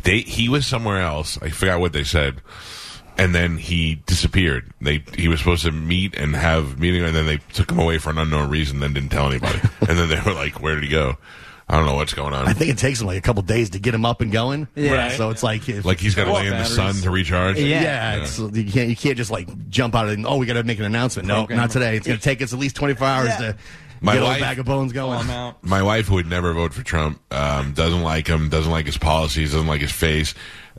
They 0.03 0.19
he 0.19 0.49
was 0.49 0.67
somewhere 0.67 1.01
else. 1.01 1.39
I 1.41 1.49
forgot 1.49 1.79
what 1.79 1.93
they 1.93 2.03
said. 2.03 2.41
And 3.17 3.33
then 3.33 3.57
he 3.57 3.95
disappeared. 4.05 4.71
They 4.79 5.03
he 5.15 5.29
was 5.29 5.39
supposed 5.39 5.63
to 5.63 5.71
meet 5.71 6.15
and 6.15 6.35
have 6.35 6.79
meeting, 6.79 7.03
and 7.03 7.15
then 7.15 7.25
they 7.25 7.37
took 7.53 7.71
him 7.71 7.79
away 7.79 7.97
for 7.97 8.11
an 8.11 8.19
unknown 8.19 8.51
reason. 8.51 8.81
Then 8.81 8.93
didn't 8.93 9.09
tell 9.09 9.29
anybody. 9.29 9.59
and 9.79 9.97
then 9.97 10.09
they 10.09 10.19
were 10.23 10.33
like, 10.33 10.61
"Where 10.61 10.75
did 10.75 10.83
he 10.83 10.89
go?" 10.91 11.17
I 11.67 11.77
don't 11.77 11.87
know 11.87 11.95
what's 11.95 12.13
going 12.13 12.33
on. 12.33 12.47
I 12.47 12.53
think 12.53 12.69
it 12.69 12.77
takes 12.77 13.01
him 13.01 13.07
like 13.07 13.17
a 13.17 13.21
couple 13.21 13.41
days 13.41 13.71
to 13.71 13.79
get 13.79 13.95
him 13.95 14.05
up 14.05 14.21
and 14.21 14.31
going. 14.31 14.67
Yeah. 14.75 15.09
So 15.09 15.31
it's 15.31 15.41
like 15.41 15.67
if, 15.67 15.83
like 15.83 15.99
he's 15.99 16.13
got 16.13 16.25
to 16.25 16.33
lay 16.33 16.41
in 16.41 16.51
the 16.51 16.57
batteries. 16.57 16.75
sun 16.75 16.93
to 16.95 17.09
recharge. 17.09 17.57
Yeah. 17.57 17.81
yeah, 17.81 18.15
It's, 18.21 18.37
you 18.37 18.71
can't 18.71 18.89
you 18.89 18.95
can't 18.95 19.17
just 19.17 19.31
like 19.31 19.69
jump 19.69 19.95
out 19.95 20.05
of 20.05 20.11
and 20.13 20.27
oh 20.27 20.37
we 20.37 20.45
got 20.45 20.53
to 20.53 20.63
make 20.63 20.77
an 20.77 20.85
announcement. 20.85 21.27
No, 21.27 21.37
Program. 21.37 21.57
not 21.57 21.71
today. 21.71 21.97
It's 21.97 22.05
going 22.05 22.19
to 22.19 22.23
take 22.23 22.41
us 22.43 22.53
at 22.53 22.59
least 22.59 22.75
24 22.75 23.07
hours 23.07 23.27
Yeah. 23.29 23.37
to 23.37 23.57
My 24.01 24.13
get 24.13 24.23
wife- 24.23 24.39
bag 24.41 24.59
of 24.59 24.65
bones 24.65 24.91
going. 24.93 25.29
Out. 25.29 25.63
My 25.63 25.81
wife 25.81 26.07
who 26.07 26.15
would 26.15 26.27
never 26.27 26.53
vote 26.53 26.73
for 26.73 26.83
Trump. 26.83 27.19
Um, 27.33 27.73
doesn't 27.73 28.03
like 28.03 28.27
him. 28.27 28.49
Doesn't 28.49 28.71
like 28.71 28.85
his 28.85 28.97
policies. 28.97 29.51
Doesn't 29.53 29.67
like 29.67 29.81
his 29.81 29.91
face. 29.91 30.33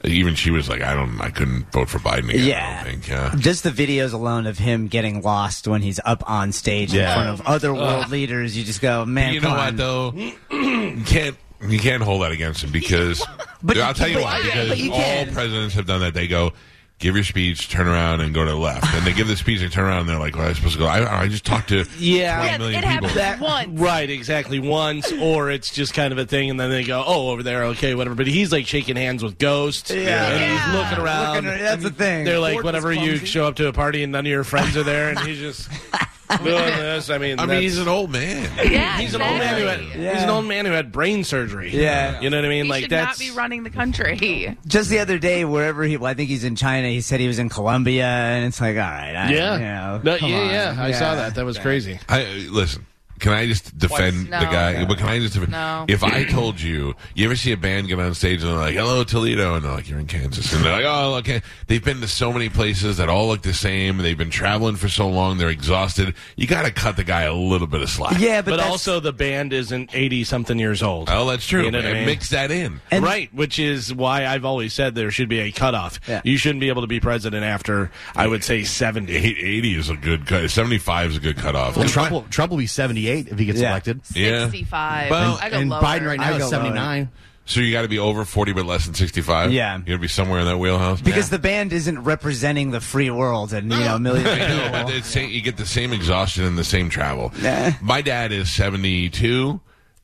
Even 0.05 0.35
she 0.35 0.51
was 0.51 0.69
like, 0.69 0.83
I 0.83 0.95
don't. 0.95 1.19
I 1.21 1.31
couldn't 1.31 1.73
vote 1.73 1.89
for 1.89 1.99
Biden 1.99 2.29
again. 2.29 2.41
I 2.43 2.47
Yeah. 2.47 2.85
don't 2.85 2.93
think. 2.93 3.09
Yeah. 3.09 3.35
Just 3.39 3.63
the 3.65 3.71
videos 3.71 4.13
alone 4.13 4.47
of 4.47 4.59
him 4.59 4.89
getting 4.89 5.23
lost 5.23 5.67
when 5.67 5.81
he's 5.83 5.99
up 6.05 6.23
on 6.31 6.53
stage 6.53 6.95
in 6.95 7.03
front 7.05 7.29
of 7.31 7.47
other 7.47 7.73
world 7.75 8.11
leaders, 8.11 8.57
you 8.57 8.63
just 8.65 8.81
go, 8.83 9.05
man, 9.07 9.33
you 9.33 9.41
know 9.41 9.49
come 9.49 9.57
what 9.57 9.69
on. 9.69 9.77
though? 9.77 10.13
you 10.51 11.03
can't. 11.07 11.37
You 11.67 11.79
can't 11.79 12.03
hold 12.03 12.21
that 12.23 12.33
against 12.33 12.63
him 12.63 12.71
because. 12.71 13.25
But 13.63 13.79
I'll 13.79 13.89
you- 13.89 13.95
tell 13.95 14.09
you 14.09 14.15
but- 14.17 14.25
why. 14.25 14.39
yeah, 14.41 14.45
Because 14.45 14.69
but 14.69 14.79
you 14.79 14.93
all 14.93 14.99
can. 15.01 15.33
presidents 15.33 15.75
have 15.75 15.87
done 15.87 16.01
that. 16.01 16.13
They 16.13 16.27
go. 16.29 16.53
Give 16.99 17.15
your 17.15 17.25
speech, 17.25 17.69
turn 17.69 17.87
around, 17.87 18.23
and 18.23 18.33
go 18.33 18.43
to 18.47 18.51
the 18.53 18.57
left. 18.57 18.87
And 18.95 19.07
they 19.07 19.13
give 19.13 19.29
the 19.29 19.37
speech 19.37 19.61
and 19.61 19.71
turn 19.71 19.85
around, 19.85 20.01
and 20.01 20.09
they're 20.09 20.19
like, 20.19 20.35
"Well, 20.35 20.49
I'm 20.49 20.55
supposed 20.55 20.75
to 20.75 20.79
go." 20.79 20.87
I, 20.87 21.25
I 21.25 21.29
just 21.29 21.45
talked 21.45 21.69
to 21.69 21.85
Yeah. 21.99 22.37
20 22.37 22.49
Yeah, 22.53 22.57
million 22.59 22.85
it 22.85 22.89
people. 22.91 23.09
happens 23.09 23.41
once. 23.43 23.69
Right, 23.81 24.09
exactly. 24.09 24.59
Once, 24.61 25.13
or 25.13 25.51
it's 25.51 25.71
just 25.75 25.93
kind 25.93 26.11
of 26.13 26.19
a 26.19 26.25
thing, 26.25 26.49
and 26.49 26.59
then 26.59 26.71
they 26.71 26.85
go, 26.85 27.05
"Oh, 27.07 27.29
over 27.29 27.43
there, 27.43 27.65
okay, 27.65 27.95
whatever." 27.95 28.15
But 28.15 28.29
he's 28.29 28.51
like 28.51 28.67
shaking 28.67 28.97
hands 28.97 29.23
with 29.23 29.37
ghosts, 29.37 29.91
Yeah. 29.91 30.27
and 30.27 30.41
Yeah. 30.41 30.67
he's 30.73 30.75
looking 30.75 31.05
around. 31.05 31.45
Looking- 31.45 31.63
that's 31.63 31.83
the 31.83 31.91
thing. 31.91 32.25
They're 32.25 32.39
like, 32.41 32.55
Ford 32.55 32.65
whenever 32.65 32.91
you 32.95 33.19
show 33.19 33.47
up 33.47 33.57
to 33.57 33.69
a 33.69 33.75
party 33.75 34.03
and 34.03 34.11
none 34.13 34.25
of 34.25 34.31
your 34.31 34.45
friends 34.45 34.75
are 34.75 34.83
there, 34.83 35.11
and 35.11 35.19
he's 35.21 35.39
just 35.39 35.69
doing 36.43 36.57
this. 36.57 37.11
I 37.11 37.19
mean, 37.19 37.39
I 37.39 37.43
mean, 37.43 37.49
that's- 37.49 37.63
he's 37.63 37.79
an 37.79 37.89
old 37.89 38.11
man. 38.11 38.51
Yeah, 38.71 38.99
he's 38.99 39.15
an 39.15 39.23
old 39.23 39.39
man 39.39 39.61
who 39.61 39.67
had 39.67 39.81
exactly. 39.81 40.03
Yeah. 40.05 40.15
he's 40.15 40.23
an 40.23 40.31
old 40.31 40.45
man 40.47 40.67
who 40.67 40.73
had 40.73 40.93
brain 40.93 41.25
surgery. 41.25 41.71
Yeah. 41.71 42.21
you 42.21 42.31
know 42.31 42.37
what 42.39 42.45
I 42.45 42.49
mean. 42.49 42.65
He 42.65 42.71
like 42.71 42.83
should 42.83 42.91
that's 42.91 43.19
not 43.21 43.25
be 43.27 43.31
running 43.37 43.63
the 43.63 43.71
country. 43.71 44.57
Just 44.67 44.91
the 44.91 44.99
other 44.99 45.19
day, 45.19 45.45
wherever 45.45 45.85
he, 45.85 45.97
well, 45.97 46.11
I 46.11 46.15
think 46.15 46.29
he's 46.29 46.45
in 46.45 46.57
China. 46.57 46.89
He 46.89 47.01
said 47.01 47.21
he 47.21 47.29
was 47.29 47.39
in 47.39 47.49
Colombia, 47.49 48.07
and 48.07 48.45
it's 48.47 48.61
like, 48.61 48.77
all 48.77 48.83
right, 48.83 49.15
I, 49.15 49.31
yeah, 49.33 49.55
you 49.55 49.61
know, 49.61 50.01
No, 50.03 50.19
come 50.19 50.31
yeah, 50.31 50.39
on. 50.41 50.51
yeah. 50.51 50.77
I 50.79 50.93
saw 50.93 51.15
that. 51.15 51.35
That 51.37 51.45
was 51.45 51.59
crazy. 51.59 51.99
I 52.09 52.25
listen. 52.51 52.87
Can 53.19 53.33
I 53.33 53.47
just 53.47 53.77
defend 53.79 54.31
No. 54.31 54.41
the 54.41 54.47
guy? 54.47 54.85
But 54.85 54.99
can 54.99 55.09
I 55.09 55.19
just 55.19 55.35
defend? 55.35 55.53
No. 55.53 55.85
If 55.89 56.05
I 56.05 56.25
told 56.25 56.61
you, 56.61 56.95
you 57.15 57.25
ever 57.27 57.37
see 57.37 57.53
a 57.53 57.57
band 57.57 57.89
get 57.89 57.99
on 57.99 58.15
stage 58.15 58.43
and 58.43 58.51
they're 58.51 58.59
like, 58.59 58.75
"Hello, 58.75 59.05
Toledo," 59.05 59.55
and 59.55 59.65
they're 59.65 59.73
like, 59.73 59.89
"You're 59.89 59.99
in 59.99 60.07
Kansas," 60.07 60.53
and 60.53 60.65
they're 60.65 60.73
like, 60.73 60.85
"Oh, 60.87 61.15
okay." 61.17 61.43
They've 61.67 61.83
been 61.83 62.01
to 62.01 62.09
so 62.09 62.33
many 62.33 62.49
places 62.49 62.99
that 62.99 63.09
all 63.09 63.29
look 63.29 63.43
the 63.43 63.55
same. 63.55 63.99
They've 63.99 64.17
been 64.19 64.31
traveling 64.31 64.77
for 64.77 64.89
so 64.89 65.09
long. 65.09 65.39
They're 65.39 65.49
exhausted. 65.51 66.15
You 66.37 66.47
got 66.47 66.65
to 66.65 66.71
cut 66.71 66.97
the 66.97 67.05
guy 67.05 67.23
a 67.23 67.35
little 67.35 67.67
bit 67.67 67.81
of 67.83 67.89
slack. 67.91 68.19
Yeah, 68.21 68.43
but, 68.43 68.53
But, 68.53 68.61
also, 68.61 69.01
the 69.01 69.13
band 69.13 69.53
isn't 69.53 69.91
eighty 69.95 70.25
something 70.25 70.59
years 70.59 70.83
old. 70.83 71.09
Oh, 71.11 71.29
that's 71.29 71.47
true. 71.47 71.65
You 71.65 71.71
know 71.71 71.79
what 71.79 71.87
I 71.87 71.93
mean? 71.95 72.07
Mix 72.07 72.29
that 72.31 72.51
in. 72.51 72.81
And- 72.91 73.05
right, 73.05 73.33
which 73.35 73.59
is 73.59 73.93
why 73.95 74.27
I've 74.27 74.45
always 74.45 74.73
said 74.73 74.95
there 74.95 75.11
should 75.11 75.29
be 75.29 75.41
a 75.41 75.51
cutoff. 75.53 76.01
Yeah. 76.07 76.21
You 76.25 76.37
shouldn't 76.37 76.61
be 76.61 76.69
able 76.69 76.83
to 76.83 76.89
be 76.89 77.01
president 77.01 77.45
after, 77.45 77.91
I 78.15 78.27
would 78.27 78.45
say, 78.45 78.63
70. 78.65 79.15
80 79.15 79.75
is 79.79 79.89
a 79.91 79.97
good 79.97 80.27
cut. 80.27 80.51
75 80.51 81.11
is 81.11 81.17
a 81.17 81.21
good 81.21 81.37
cutoff. 81.37 81.77
Well, 81.77 81.89
Trump 81.89 82.11
will, 82.13 82.23
Trump 82.31 82.51
will 82.51 82.59
be 82.59 82.67
78 83.07 83.29
if 83.33 83.39
he 83.39 83.45
gets 83.47 83.61
Yeah. 83.61 83.71
elected. 83.71 84.01
Yeah. 84.15 84.41
65. 84.45 85.11
Well, 85.11 85.39
I 85.41 85.51
go 85.51 85.59
and 85.59 85.71
lower. 85.71 85.83
Biden 85.83 86.07
right 86.07 86.19
now 86.21 86.29
I 86.29 86.33
is 86.37 86.39
go 86.43 86.51
79. 86.51 87.09
So 87.49 87.61
you 87.61 87.71
got 87.71 87.83
to 87.83 87.89
be 87.89 88.01
over 88.01 88.25
40 88.25 88.53
but 88.55 88.67
less 88.67 88.87
than 88.87 88.95
65? 88.95 89.53
Yeah. 89.53 89.77
You 89.79 89.83
got 89.85 89.93
to 89.93 89.99
be 89.99 90.09
somewhere 90.09 90.41
in 90.41 90.47
that 90.47 90.59
wheelhouse? 90.59 91.01
because 91.01 91.31
the 91.31 91.39
band 91.39 91.73
isn't 91.73 92.01
representing 92.03 92.73
the 92.73 92.81
free 92.81 93.11
world 93.11 93.53
and 93.53 93.71
you 93.73 93.79
know 93.79 93.99
millions 93.99 94.27
of 94.29 94.35
I 94.35 94.39
know, 94.49 94.63
people. 94.65 94.83
but 94.85 94.95
it's 94.95 95.07
same, 95.07 95.31
you 95.31 95.41
get 95.43 95.57
the 95.57 95.67
same 95.67 95.93
exhaustion 95.93 96.45
and 96.45 96.59
the 96.59 96.65
same 96.65 96.91
travel. 96.91 97.33
Nah. 97.41 97.71
My 97.81 98.03
dad 98.03 98.33
is 98.33 98.51
72, 98.53 99.61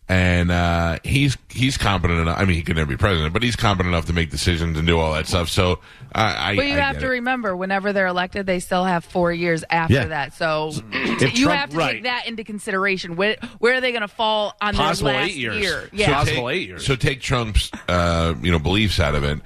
and 0.08 0.52
uh, 0.52 0.98
he's 1.02 1.36
he's 1.50 1.76
competent 1.76 2.20
enough. 2.20 2.38
I 2.38 2.44
mean, 2.44 2.54
he 2.56 2.62
could 2.62 2.76
never 2.76 2.88
be 2.90 2.96
president, 2.96 3.32
but 3.32 3.42
he's 3.42 3.56
competent 3.56 3.92
enough 3.92 4.06
to 4.06 4.12
make 4.12 4.30
decisions 4.30 4.78
and 4.78 4.86
do 4.86 4.98
all 5.00 5.12
that 5.14 5.26
stuff. 5.26 5.48
So 5.48 5.80
I, 6.14 6.52
I 6.52 6.56
But 6.56 6.66
you 6.66 6.74
I 6.74 6.80
have 6.80 6.98
to 6.98 7.06
it. 7.06 7.10
remember, 7.10 7.56
whenever 7.56 7.92
they're 7.92 8.06
elected, 8.06 8.46
they 8.46 8.60
still 8.60 8.84
have 8.84 9.04
four 9.04 9.32
years 9.32 9.64
after 9.70 9.94
Yeah. 9.94 10.04
that. 10.06 10.34
So 10.34 10.72
you 10.92 11.16
Trump- 11.16 11.50
have 11.58 11.70
to 11.70 11.76
right. 11.76 11.92
take 11.94 12.02
that 12.04 12.26
into 12.26 12.44
consideration. 12.44 13.16
Where, 13.16 13.36
where 13.58 13.74
are 13.74 13.80
they 13.80 13.92
going 13.92 14.02
to 14.02 14.08
fall 14.08 14.54
on 14.60 14.74
Possible 14.74 15.10
their 15.10 15.20
last 15.22 15.30
eight 15.30 15.36
years. 15.36 15.56
year? 15.60 15.88
So 15.96 16.12
possible 16.12 16.48
take, 16.48 16.56
eight 16.56 16.68
years. 16.68 16.86
So 16.86 16.96
take 16.96 17.20
Trump's 17.20 17.70
uh, 17.88 18.34
you 18.42 18.50
know 18.52 18.58
beliefs 18.58 19.00
out 19.00 19.14
of 19.14 19.24
it. 19.24 19.40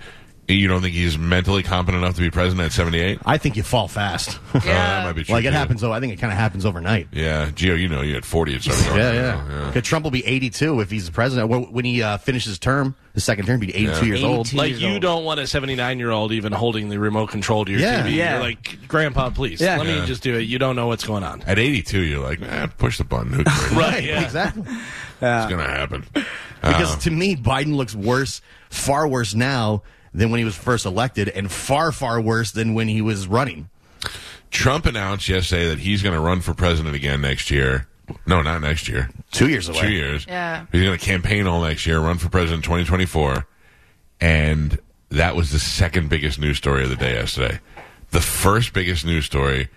You 0.48 0.68
don't 0.68 0.80
think 0.80 0.94
he's 0.94 1.18
mentally 1.18 1.64
competent 1.64 2.04
enough 2.04 2.14
to 2.16 2.20
be 2.20 2.30
president 2.30 2.66
at 2.66 2.72
78? 2.72 3.18
I 3.26 3.36
think 3.36 3.56
you 3.56 3.64
fall 3.64 3.88
fast. 3.88 4.38
Oh, 4.54 4.58
that 4.64 5.04
might 5.04 5.12
be 5.14 5.24
true. 5.24 5.34
like 5.34 5.44
it 5.44 5.48
too. 5.48 5.54
happens. 5.54 5.80
though. 5.80 5.92
I 5.92 5.98
think 5.98 6.12
it 6.12 6.16
kind 6.20 6.32
of 6.32 6.38
happens 6.38 6.64
overnight. 6.64 7.08
Yeah, 7.10 7.50
Gio, 7.50 7.76
you 7.78 7.88
know, 7.88 8.00
you 8.00 8.14
had 8.14 8.24
40 8.24 8.54
at 8.54 8.62
some 8.62 8.74
point. 8.84 8.96
Yeah, 8.96 9.12
you 9.12 9.18
yeah. 9.18 9.48
know, 9.64 9.70
'Cause 9.72 9.82
Trump 9.82 10.04
will 10.04 10.12
be 10.12 10.24
82 10.24 10.80
if 10.80 10.90
he's 10.90 11.06
the 11.06 11.12
president. 11.12 11.48
When 11.48 11.64
when 11.72 11.84
he 11.84 12.00
uh, 12.02 12.18
finishes 12.18 12.50
his 12.50 12.58
term, 12.60 12.94
his 13.12 13.24
second 13.24 13.46
term, 13.46 13.60
he'll 13.60 13.72
be 13.72 13.74
82 13.76 13.92
Yeah. 13.98 14.04
years 14.04 14.22
old. 14.22 14.46
82. 14.46 14.56
like, 14.56 14.70
years 14.70 14.82
you 14.82 14.88
old. 14.92 15.02
don't 15.02 15.24
want 15.24 15.40
a 15.40 15.46
79 15.48 15.98
year 15.98 16.10
old 16.12 16.30
even 16.30 16.52
holding 16.52 16.90
the 16.90 16.98
remote 17.00 17.30
control 17.30 17.64
to 17.64 17.72
your 17.72 17.80
Yeah. 17.80 18.02
TV. 18.04 18.14
Yeah. 18.14 18.32
You're 18.34 18.40
like, 18.42 18.78
Grandpa, 18.86 19.30
please, 19.30 19.60
Yeah. 19.60 19.78
let 19.78 19.86
Yeah. 19.88 20.00
me 20.00 20.06
just 20.06 20.22
do 20.22 20.36
it. 20.36 20.42
You 20.42 20.60
don't 20.60 20.76
know 20.76 20.86
what's 20.86 21.04
going 21.04 21.24
on. 21.24 21.42
At 21.42 21.58
82, 21.58 22.00
you're 22.02 22.22
like, 22.22 22.40
eh, 22.40 22.66
push 22.78 22.98
the 22.98 23.04
button. 23.04 23.32
Who? 23.32 23.42
Right, 23.76 24.04
yeah. 24.04 24.22
Exactly. 24.22 24.62
It's 24.62 25.46
going 25.50 25.58
to 25.58 25.72
happen. 25.72 26.04
Because 26.62 26.94
Uh, 26.94 26.98
to 27.00 27.10
me, 27.10 27.34
Biden 27.36 27.74
looks 27.74 27.94
worse, 27.96 28.40
far 28.70 29.08
worse 29.08 29.34
now 29.34 29.82
than 30.16 30.30
when 30.30 30.38
he 30.38 30.44
was 30.44 30.56
first 30.56 30.86
elected, 30.86 31.28
and 31.28 31.52
far, 31.52 31.92
far 31.92 32.20
worse 32.20 32.50
than 32.50 32.74
when 32.74 32.88
he 32.88 33.00
was 33.00 33.28
running. 33.28 33.68
Trump 34.50 34.86
announced 34.86 35.28
yesterday 35.28 35.68
that 35.68 35.78
he's 35.78 36.02
going 36.02 36.14
to 36.14 36.20
run 36.20 36.40
for 36.40 36.54
president 36.54 36.96
again 36.96 37.20
next 37.20 37.50
year. 37.50 37.86
No, 38.26 38.40
not 38.40 38.62
next 38.62 38.88
year. 38.88 39.10
Two 39.32 39.48
years 39.48 39.68
away. 39.68 39.80
Two 39.80 39.90
years. 39.90 40.24
Yeah. 40.26 40.64
He's 40.72 40.82
going 40.82 40.98
to 40.98 41.04
campaign 41.04 41.46
all 41.46 41.60
next 41.62 41.86
year, 41.86 42.00
run 42.00 42.18
for 42.18 42.30
president 42.30 42.64
2024. 42.64 43.46
And 44.20 44.78
that 45.10 45.36
was 45.36 45.52
the 45.52 45.58
second 45.58 46.08
biggest 46.08 46.38
news 46.38 46.56
story 46.56 46.84
of 46.84 46.90
the 46.90 46.96
day 46.96 47.14
yesterday. 47.14 47.60
The 48.12 48.20
first 48.20 48.72
biggest 48.72 49.04
news 49.04 49.26
story 49.26 49.68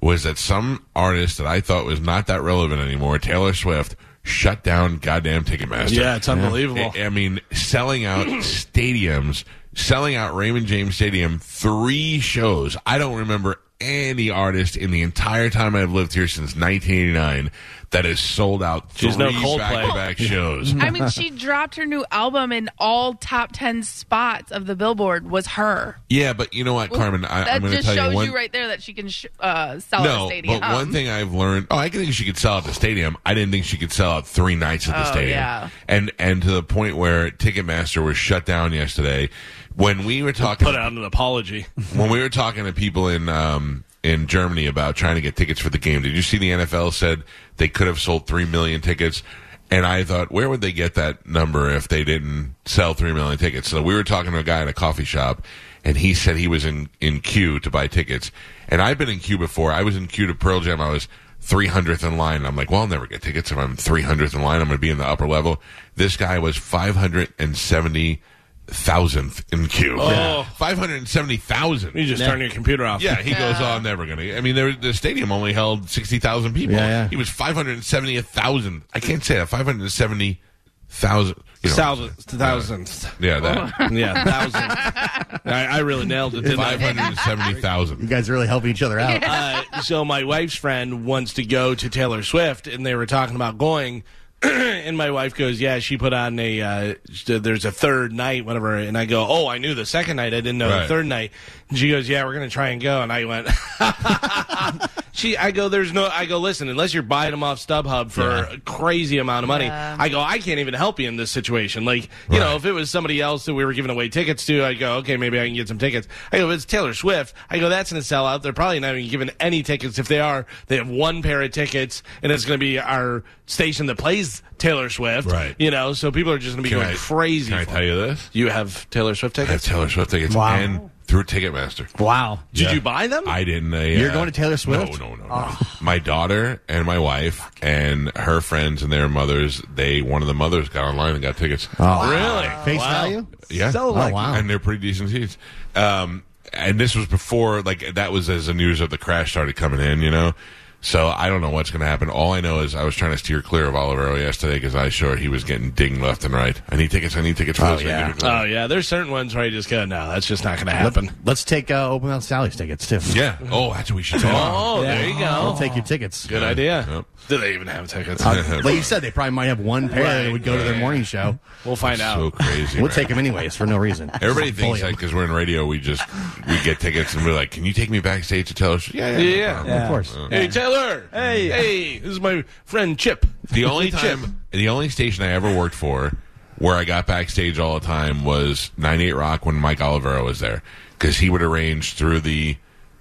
was 0.00 0.22
that 0.22 0.38
some 0.38 0.84
artist 0.94 1.38
that 1.38 1.46
I 1.46 1.60
thought 1.60 1.86
was 1.86 2.00
not 2.00 2.28
that 2.28 2.42
relevant 2.42 2.80
anymore, 2.80 3.18
Taylor 3.18 3.54
Swift, 3.54 3.96
shut 4.22 4.62
down 4.62 4.98
goddamn 4.98 5.44
Ticketmaster. 5.44 5.96
Yeah, 5.96 6.16
it's 6.16 6.28
unbelievable. 6.28 6.92
I 6.94 7.04
I 7.04 7.08
mean, 7.08 7.40
selling 7.50 8.04
out 8.04 8.26
stadiums, 8.26 9.44
selling 9.74 10.14
out 10.16 10.34
Raymond 10.34 10.66
James 10.66 10.94
Stadium, 10.96 11.38
three 11.38 12.20
shows. 12.20 12.76
I 12.86 12.98
don't 12.98 13.16
remember 13.16 13.56
any 13.80 14.28
artist 14.28 14.76
in 14.76 14.90
the 14.90 15.02
entire 15.02 15.50
time 15.50 15.76
I've 15.76 15.92
lived 15.92 16.12
here 16.12 16.26
since 16.26 16.56
1989 16.56 17.50
that 17.90 18.04
has 18.04 18.20
sold 18.20 18.62
out 18.62 18.92
three 18.92 19.16
no 19.16 19.30
back-to-back 19.56 20.18
shows. 20.18 20.74
I 20.78 20.90
mean, 20.90 21.08
she 21.08 21.30
dropped 21.30 21.76
her 21.76 21.86
new 21.86 22.04
album, 22.10 22.52
in 22.52 22.68
all 22.78 23.14
top 23.14 23.50
ten 23.52 23.82
spots 23.82 24.52
of 24.52 24.66
the 24.66 24.76
Billboard 24.76 25.30
was 25.30 25.46
her. 25.46 25.96
Yeah, 26.10 26.34
but 26.34 26.52
you 26.52 26.64
know 26.64 26.74
what, 26.74 26.90
Carmen? 26.90 27.24
I, 27.24 27.44
that 27.44 27.62
I'm 27.62 27.70
just 27.70 27.84
tell 27.84 27.94
shows 27.94 28.14
you 28.14 28.22
you, 28.30 28.34
right 28.34 28.52
there 28.52 28.68
that 28.68 28.82
she 28.82 28.92
can 28.92 29.08
sh- 29.08 29.26
uh, 29.40 29.78
sell 29.78 30.00
at 30.00 30.06
a 30.06 30.08
no, 30.08 30.26
stadium. 30.26 30.60
but 30.60 30.72
one 30.72 30.92
thing 30.92 31.08
I've 31.08 31.32
learned. 31.32 31.68
Oh, 31.70 31.78
I 31.78 31.88
think 31.88 32.12
she 32.12 32.24
could 32.26 32.36
sell 32.36 32.54
out 32.54 32.64
the 32.64 32.74
stadium. 32.74 33.16
I 33.24 33.32
didn't 33.32 33.52
think 33.52 33.64
she 33.64 33.78
could 33.78 33.92
sell 33.92 34.10
out 34.10 34.26
three 34.26 34.56
nights 34.56 34.86
at 34.88 34.92
the 34.94 35.08
Oh, 35.08 35.12
stadium. 35.12 35.30
yeah. 35.38 35.70
And 35.86 36.12
and 36.18 36.42
to 36.42 36.50
the 36.50 36.62
point 36.62 36.96
where 36.96 37.30
Ticketmaster 37.30 38.04
was 38.04 38.16
shut 38.18 38.44
down 38.44 38.72
yesterday. 38.72 39.30
When 39.78 40.04
we 40.04 40.24
were 40.24 40.32
talking, 40.32 40.66
Put 40.66 40.74
out 40.74 40.90
an 40.90 41.04
apology. 41.04 41.66
when 41.94 42.10
we 42.10 42.18
were 42.20 42.28
talking 42.28 42.64
to 42.64 42.72
people 42.72 43.06
in 43.08 43.28
um, 43.28 43.84
in 44.02 44.26
Germany 44.26 44.66
about 44.66 44.96
trying 44.96 45.14
to 45.14 45.20
get 45.20 45.36
tickets 45.36 45.60
for 45.60 45.70
the 45.70 45.78
game, 45.78 46.02
did 46.02 46.16
you 46.16 46.22
see 46.22 46.36
the 46.36 46.50
NFL 46.50 46.92
said 46.92 47.22
they 47.58 47.68
could 47.68 47.86
have 47.86 48.00
sold 48.00 48.26
three 48.26 48.44
million 48.44 48.80
tickets? 48.80 49.22
And 49.70 49.86
I 49.86 50.02
thought, 50.02 50.32
where 50.32 50.48
would 50.48 50.62
they 50.62 50.72
get 50.72 50.94
that 50.94 51.28
number 51.28 51.70
if 51.70 51.86
they 51.86 52.02
didn't 52.02 52.56
sell 52.64 52.92
three 52.92 53.12
million 53.12 53.38
tickets? 53.38 53.68
So 53.68 53.80
we 53.80 53.94
were 53.94 54.02
talking 54.02 54.32
to 54.32 54.38
a 54.38 54.42
guy 54.42 54.62
in 54.62 54.66
a 54.66 54.72
coffee 54.72 55.04
shop, 55.04 55.44
and 55.84 55.96
he 55.96 56.12
said 56.12 56.36
he 56.36 56.48
was 56.48 56.64
in 56.64 56.88
in 57.00 57.20
queue 57.20 57.60
to 57.60 57.70
buy 57.70 57.86
tickets. 57.86 58.32
And 58.68 58.82
I've 58.82 58.98
been 58.98 59.08
in 59.08 59.20
queue 59.20 59.38
before. 59.38 59.70
I 59.70 59.84
was 59.84 59.96
in 59.96 60.08
queue 60.08 60.26
to 60.26 60.34
Pearl 60.34 60.58
Jam. 60.58 60.80
I 60.80 60.90
was 60.90 61.06
300th 61.40 62.04
in 62.04 62.16
line. 62.16 62.44
I'm 62.44 62.56
like, 62.56 62.68
well, 62.68 62.80
I'll 62.80 62.88
never 62.88 63.06
get 63.06 63.22
tickets 63.22 63.52
if 63.52 63.58
I'm 63.58 63.76
300th 63.76 64.34
in 64.34 64.42
line. 64.42 64.60
I'm 64.60 64.66
going 64.66 64.76
to 64.76 64.80
be 64.80 64.90
in 64.90 64.98
the 64.98 65.06
upper 65.06 65.28
level. 65.28 65.62
This 65.94 66.16
guy 66.16 66.40
was 66.40 66.56
570 66.56 68.20
thousandth 68.68 69.44
in 69.52 69.66
queue. 69.66 69.96
Oh. 69.98 70.46
Five 70.56 70.78
hundred 70.78 70.98
and 70.98 71.08
seventy 71.08 71.36
thousand. 71.36 71.94
You 71.94 72.04
just 72.06 72.22
turn 72.22 72.40
your 72.40 72.50
computer 72.50 72.84
off. 72.84 73.02
Yeah, 73.02 73.16
he 73.22 73.32
goes, 73.32 73.56
"Oh, 73.58 73.64
I'm 73.64 73.82
never 73.82 74.06
gonna." 74.06 74.34
I 74.36 74.40
mean, 74.40 74.54
there, 74.54 74.72
the 74.72 74.92
stadium 74.92 75.32
only 75.32 75.52
held 75.52 75.88
sixty 75.88 76.18
thousand 76.18 76.54
people. 76.54 76.76
Yeah, 76.76 76.86
yeah. 76.86 77.08
He 77.08 77.16
was 77.16 77.28
five 77.28 77.54
hundred 77.56 77.72
and 77.74 77.84
seventy 77.84 78.20
thousand. 78.20 78.82
I 78.94 79.00
can't 79.00 79.24
say 79.24 79.36
that. 79.36 79.48
Five 79.48 79.66
hundred 79.66 79.82
and 79.82 79.92
seventy 79.92 80.40
thousand. 80.88 81.42
You 81.62 81.70
know, 81.70 81.76
Thousands, 81.76 82.24
thousands. 82.24 83.06
Yeah, 83.18 83.40
that 83.40 83.90
Yeah, 83.92 84.22
thousands. 84.24 85.42
I, 85.44 85.66
I 85.72 85.78
really 85.78 86.06
nailed 86.06 86.36
it. 86.36 86.42
Didn't 86.42 86.60
I? 86.60 86.76
five 86.76 86.80
hundred 86.80 87.02
and 87.02 87.18
seventy 87.18 88.00
You 88.00 88.08
guys 88.08 88.28
are 88.28 88.32
really 88.32 88.46
helping 88.46 88.70
each 88.70 88.82
other 88.82 89.00
out. 89.00 89.24
uh, 89.24 89.80
so 89.80 90.04
my 90.04 90.22
wife's 90.22 90.54
friend 90.54 91.04
wants 91.04 91.34
to 91.34 91.44
go 91.44 91.74
to 91.74 91.90
Taylor 91.90 92.22
Swift, 92.22 92.68
and 92.68 92.86
they 92.86 92.94
were 92.94 93.06
talking 93.06 93.34
about 93.34 93.58
going. 93.58 94.04
and 94.42 94.96
my 94.96 95.10
wife 95.10 95.34
goes, 95.34 95.60
"Yeah, 95.60 95.78
she 95.80 95.96
put 95.98 96.12
on 96.12 96.38
a. 96.38 96.60
Uh, 96.60 96.94
there's 97.26 97.64
a 97.64 97.72
third 97.72 98.12
night, 98.12 98.44
whatever." 98.44 98.76
And 98.76 98.96
I 98.96 99.04
go, 99.04 99.26
"Oh, 99.28 99.48
I 99.48 99.58
knew 99.58 99.74
the 99.74 99.86
second 99.86 100.16
night. 100.16 100.32
I 100.34 100.40
didn't 100.40 100.58
know 100.58 100.68
Right. 100.70 100.82
the 100.82 100.88
third 100.88 101.06
night." 101.06 101.32
And 101.68 101.78
she 101.78 101.88
goes, 101.90 102.08
"Yeah, 102.08 102.24
we're 102.24 102.34
gonna 102.34 102.48
try 102.48 102.68
and 102.68 102.80
go." 102.80 103.02
And 103.02 103.12
I 103.12 103.24
went, 103.24 103.48
She, 105.18 105.36
I 105.36 105.50
go, 105.50 105.68
there's 105.68 105.92
no, 105.92 106.06
I 106.06 106.26
go, 106.26 106.38
listen, 106.38 106.68
unless 106.68 106.94
you're 106.94 107.02
buying 107.02 107.32
them 107.32 107.42
off 107.42 107.58
StubHub 107.58 108.12
for 108.12 108.20
Yeah. 108.22 108.52
a 108.52 108.58
crazy 108.60 109.18
amount 109.18 109.42
of 109.42 109.48
money, 109.48 109.64
Yeah. 109.64 109.96
I 109.98 110.08
go, 110.10 110.20
I 110.20 110.38
can't 110.38 110.60
even 110.60 110.74
help 110.74 111.00
you 111.00 111.08
in 111.08 111.16
this 111.16 111.32
situation. 111.32 111.84
Like, 111.84 112.08
you 112.30 112.38
know, 112.38 112.54
if 112.54 112.64
it 112.64 112.70
was 112.70 112.88
somebody 112.88 113.20
else 113.20 113.44
that 113.46 113.54
we 113.54 113.64
were 113.64 113.72
giving 113.72 113.90
away 113.90 114.10
tickets 114.10 114.46
to, 114.46 114.64
I 114.64 114.74
go, 114.74 114.98
okay, 114.98 115.16
maybe 115.16 115.40
I 115.40 115.46
can 115.46 115.54
get 115.56 115.66
some 115.66 115.78
tickets. 115.78 116.06
I 116.30 116.38
go, 116.38 116.50
it's 116.50 116.64
Taylor 116.64 116.94
Swift. 116.94 117.34
I 117.50 117.58
go, 117.58 117.68
that's 117.68 117.90
going 117.90 118.00
to 118.00 118.06
sell 118.06 118.26
out. 118.26 118.44
They're 118.44 118.52
probably 118.52 118.78
not 118.78 118.94
even 118.96 119.10
giving 119.10 119.30
any 119.40 119.64
tickets. 119.64 119.98
If 119.98 120.06
they 120.06 120.20
are, 120.20 120.46
they 120.68 120.76
have 120.76 120.88
one 120.88 121.20
pair 121.22 121.42
of 121.42 121.50
tickets, 121.50 122.04
and 122.22 122.30
it's 122.30 122.44
going 122.44 122.60
to 122.60 122.64
be 122.64 122.78
our 122.78 123.24
station 123.46 123.86
that 123.86 123.98
plays 123.98 124.42
Taylor 124.58 124.88
Swift. 124.88 125.28
Right. 125.28 125.56
You 125.58 125.72
know, 125.72 125.94
so 125.94 126.12
people 126.12 126.30
are 126.32 126.38
just 126.38 126.54
going 126.54 126.62
to 126.62 126.62
be 126.62 126.68
Can 126.68 126.78
going 126.78 126.94
I- 126.94 126.96
crazy. 126.96 127.50
Can 127.50 127.58
I 127.58 127.64
tell 127.64 127.82
it. 127.82 127.86
you 127.86 127.96
this? 127.96 128.30
You 128.32 128.50
have 128.50 128.88
Taylor 128.90 129.16
Swift 129.16 129.34
tickets? 129.34 129.48
I 129.50 129.52
have 129.54 129.62
tickets? 129.62 129.74
Taylor 129.74 129.88
Swift 129.88 130.10
tickets 130.12 130.34
Wow. 130.36 130.54
and 130.54 130.90
through 131.08 131.24
Ticketmaster. 131.24 131.98
Wow. 131.98 132.38
Did 132.52 132.70
you 132.70 132.80
buy 132.80 133.06
them? 133.08 133.24
I 133.26 133.42
didn't. 133.42 133.74
Uh, 133.74 133.78
You're 133.80 134.10
uh, 134.10 134.14
going 134.14 134.26
to 134.26 134.30
Taylor 134.32 134.56
Swift? 134.56 135.00
No, 135.00 135.14
no, 135.14 135.14
no. 135.16 135.26
no. 135.26 135.52
My 135.80 135.98
daughter 135.98 136.62
and 136.68 136.84
my 136.86 136.98
wife 136.98 137.50
and 137.62 138.14
her 138.16 138.40
friends 138.40 138.82
and 138.82 138.92
their 138.92 139.08
mothers. 139.08 139.62
They 139.74 140.02
one 140.02 140.22
of 140.22 140.28
the 140.28 140.34
mothers 140.34 140.68
got 140.68 140.84
online 140.84 141.14
and 141.14 141.22
got 141.22 141.36
tickets. 141.36 141.66
Oh, 141.78 142.08
Really? 142.10 142.48
Face 142.64 142.78
Wow. 142.80 142.90
value? 143.02 143.26
Yeah. 143.50 143.70
So 143.70 143.88
Oh, 143.96 144.10
wow. 144.10 144.34
and 144.34 144.48
they're 144.48 144.58
pretty 144.58 144.80
decent 144.82 145.10
seats. 145.10 145.38
Um, 145.74 146.22
and 146.52 146.78
this 146.78 146.94
was 146.94 147.06
before, 147.06 147.62
like, 147.62 147.94
that 147.94 148.12
was 148.12 148.28
as 148.30 148.46
the 148.46 148.54
news 148.54 148.80
of 148.80 148.90
the 148.90 148.98
crash 148.98 149.30
started 149.32 149.56
coming 149.56 149.80
in, 149.80 150.00
you 150.02 150.10
know. 150.10 150.32
So 150.80 151.08
I 151.08 151.28
don't 151.28 151.40
know 151.40 151.50
what's 151.50 151.72
going 151.72 151.80
to 151.80 151.86
happen. 151.86 152.08
All 152.08 152.32
I 152.32 152.40
know 152.40 152.60
is 152.60 152.76
I 152.76 152.84
was 152.84 152.94
trying 152.94 153.10
to 153.10 153.18
steer 153.18 153.42
clear 153.42 153.66
of 153.66 153.74
Olivero 153.74 154.16
yesterday 154.16 154.54
because 154.54 154.76
I 154.76 154.90
sure 154.90 155.16
he 155.16 155.26
was 155.26 155.42
getting 155.42 155.72
dinged 155.72 156.00
left 156.00 156.24
and 156.24 156.32
right. 156.32 156.60
I 156.68 156.76
need 156.76 156.92
tickets. 156.92 157.16
I 157.16 157.20
need 157.20 157.36
tickets 157.36 157.58
for 157.58 157.64
Oh, 157.66 157.74
this. 157.76 157.82
yeah. 157.84 157.96
I 157.98 158.00
need 158.02 158.06
tickets. 158.14 158.24
Oh 158.24 158.42
yeah, 158.44 158.66
there's 158.68 158.86
certain 158.86 159.10
ones 159.10 159.34
where 159.34 159.42
I 159.44 159.50
just 159.50 159.68
go, 159.68 159.84
no, 159.84 160.08
that's 160.08 160.26
just 160.26 160.44
not 160.44 160.54
going 160.56 160.66
to 160.68 160.72
happen. 160.72 161.10
Let's 161.24 161.44
take 161.44 161.72
uh, 161.72 161.90
Open 161.90 162.08
Mouth 162.10 162.22
Sally's 162.22 162.54
tickets, 162.54 162.86
too. 162.88 163.00
yeah. 163.12 163.38
Oh, 163.50 163.72
that's 163.74 163.90
what 163.90 163.96
we 163.96 164.02
should 164.04 164.20
talk. 164.22 164.32
Oh, 164.34 164.82
there 164.82 165.08
you 165.08 165.18
go. 165.18 165.24
I'll 165.24 165.56
take 165.58 165.74
your 165.74 165.84
tickets. 165.84 166.26
Good 166.28 166.44
idea. 166.44 166.86
Yep. 166.88 167.04
Do 167.28 167.36
they 167.38 167.54
even 167.54 167.66
have 167.68 167.88
tickets? 167.88 168.24
Uh, 168.24 168.60
like 168.64 168.74
you 168.74 168.82
said, 168.82 169.02
they 169.02 169.10
probably 169.10 169.32
might 169.32 169.46
have 169.46 169.60
one 169.60 169.88
pair 169.88 170.24
that 170.24 170.32
would 170.32 170.42
go 170.42 170.56
to 170.56 170.62
their 170.64 170.78
morning 170.78 171.02
show. 171.04 171.38
we'll 171.64 171.76
find 171.76 171.98
So 171.98 172.04
out. 172.04 172.32
crazy. 172.34 172.78
We'll 172.78 172.88
man. 172.88 172.94
take 172.94 173.08
them 173.08 173.18
anyways 173.18 173.54
for 173.54 173.66
no 173.66 173.76
reason. 173.76 174.10
Everybody 174.22 174.50
Bully 174.50 174.52
thinks 174.52 174.80
that 174.80 174.86
'em. 174.88 174.92
because 174.94 175.14
we're 175.14 175.24
in 175.24 175.32
radio, 175.32 175.66
we 175.66 175.78
just 175.78 176.02
we 176.46 176.58
get 176.64 176.80
tickets 176.80 177.14
and 177.14 177.24
we're 177.24 177.34
like, 177.34 177.50
"Can 177.50 177.64
you 177.64 177.72
take 177.72 177.90
me 177.90 178.00
backstage 178.00 178.48
to 178.48 178.54
tell 178.54 178.72
us?" 178.72 178.92
Yeah, 178.92 179.18
yeah, 179.18 179.18
no 179.18 179.18
Yeah. 179.18 179.48
problem. 179.48 179.66
Yeah. 179.66 179.82
Of 179.82 179.88
course. 179.88 180.16
Hey 180.30 180.48
Taylor. 180.48 181.08
Hey, 181.12 181.48
hey, 181.48 181.98
this 181.98 182.10
is 182.10 182.20
my 182.20 182.44
friend 182.64 182.98
Chip. 182.98 183.26
The 183.50 183.64
only 183.66 183.90
Hey, 183.90 183.98
Chip. 184.00 184.20
time, 184.20 184.40
the 184.50 184.68
only 184.70 184.88
station 184.88 185.22
I 185.24 185.32
ever 185.32 185.54
worked 185.54 185.74
for 185.74 186.12
where 186.56 186.74
I 186.76 186.84
got 186.84 187.06
backstage 187.06 187.58
all 187.58 187.78
the 187.78 187.86
time 187.86 188.24
was 188.24 188.70
98 188.76 189.12
Rock 189.14 189.46
when 189.46 189.54
Mike 189.54 189.78
Olivero 189.80 190.24
was 190.24 190.40
there 190.40 190.62
because 190.98 191.18
he 191.18 191.30
would 191.30 191.42
arrange 191.42 191.92
through 191.94 192.20
the 192.20 192.56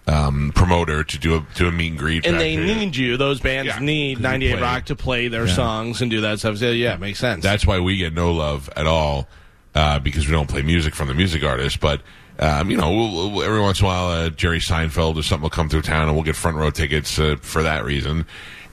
um, 0.08 0.52
promoter 0.56 1.04
to 1.04 1.18
do 1.20 1.36
a 1.36 1.46
do 1.56 1.68
a 1.68 1.72
meet 1.72 1.90
and 1.90 2.00
greet. 2.00 2.26
And 2.26 2.40
they 2.40 2.56
need 2.56 2.96
you. 2.96 3.18
Those 3.18 3.40
bands 3.40 3.68
Yeah. 3.68 3.80
need 3.80 4.16
'Cause 4.16 4.22
you 4.24 4.30
98. 4.30 4.62
Rock 4.62 4.86
to 4.86 4.96
play 4.96 5.28
their 5.28 5.48
songs 5.48 6.02
and 6.02 6.10
do 6.10 6.22
that 6.22 6.40
stuff. 6.40 6.58
So, 6.58 6.72
yeah, 6.72 6.94
it 6.94 7.00
makes 7.00 7.20
sense. 7.20 7.44
That's 7.44 7.66
why 7.68 7.80
we 7.80 7.98
get 7.98 8.14
no 8.14 8.32
love 8.32 8.70
at 8.76 8.88
all 8.88 9.28
uh, 9.76 10.00
because 10.00 10.26
we 10.26 10.32
don't 10.32 10.48
play 10.50 10.62
music 10.62 10.96
from 10.96 11.08
the 11.10 11.14
music 11.14 11.44
artist. 11.44 11.80
But 11.82 12.02
um, 12.40 12.70
you 12.70 12.78
know, 12.78 12.92
we'll, 12.94 13.32
we'll- 13.32 13.44
every 13.44 13.60
once 13.60 13.80
in 13.80 13.86
a 13.86 13.90
while, 13.90 14.08
uh, 14.10 14.30
Jerry 14.30 14.60
Seinfeld 14.60 15.18
or 15.18 15.24
something 15.24 15.42
will 15.44 15.50
come 15.50 15.70
through 15.70 15.82
town, 15.82 16.08
and 16.08 16.14
we'll 16.16 16.24
get 16.24 16.36
front 16.36 16.56
row 16.58 16.70
tickets 16.70 17.18
uh, 17.20 17.36
for 17.42 17.64
that 17.64 17.84
reason. 17.84 18.26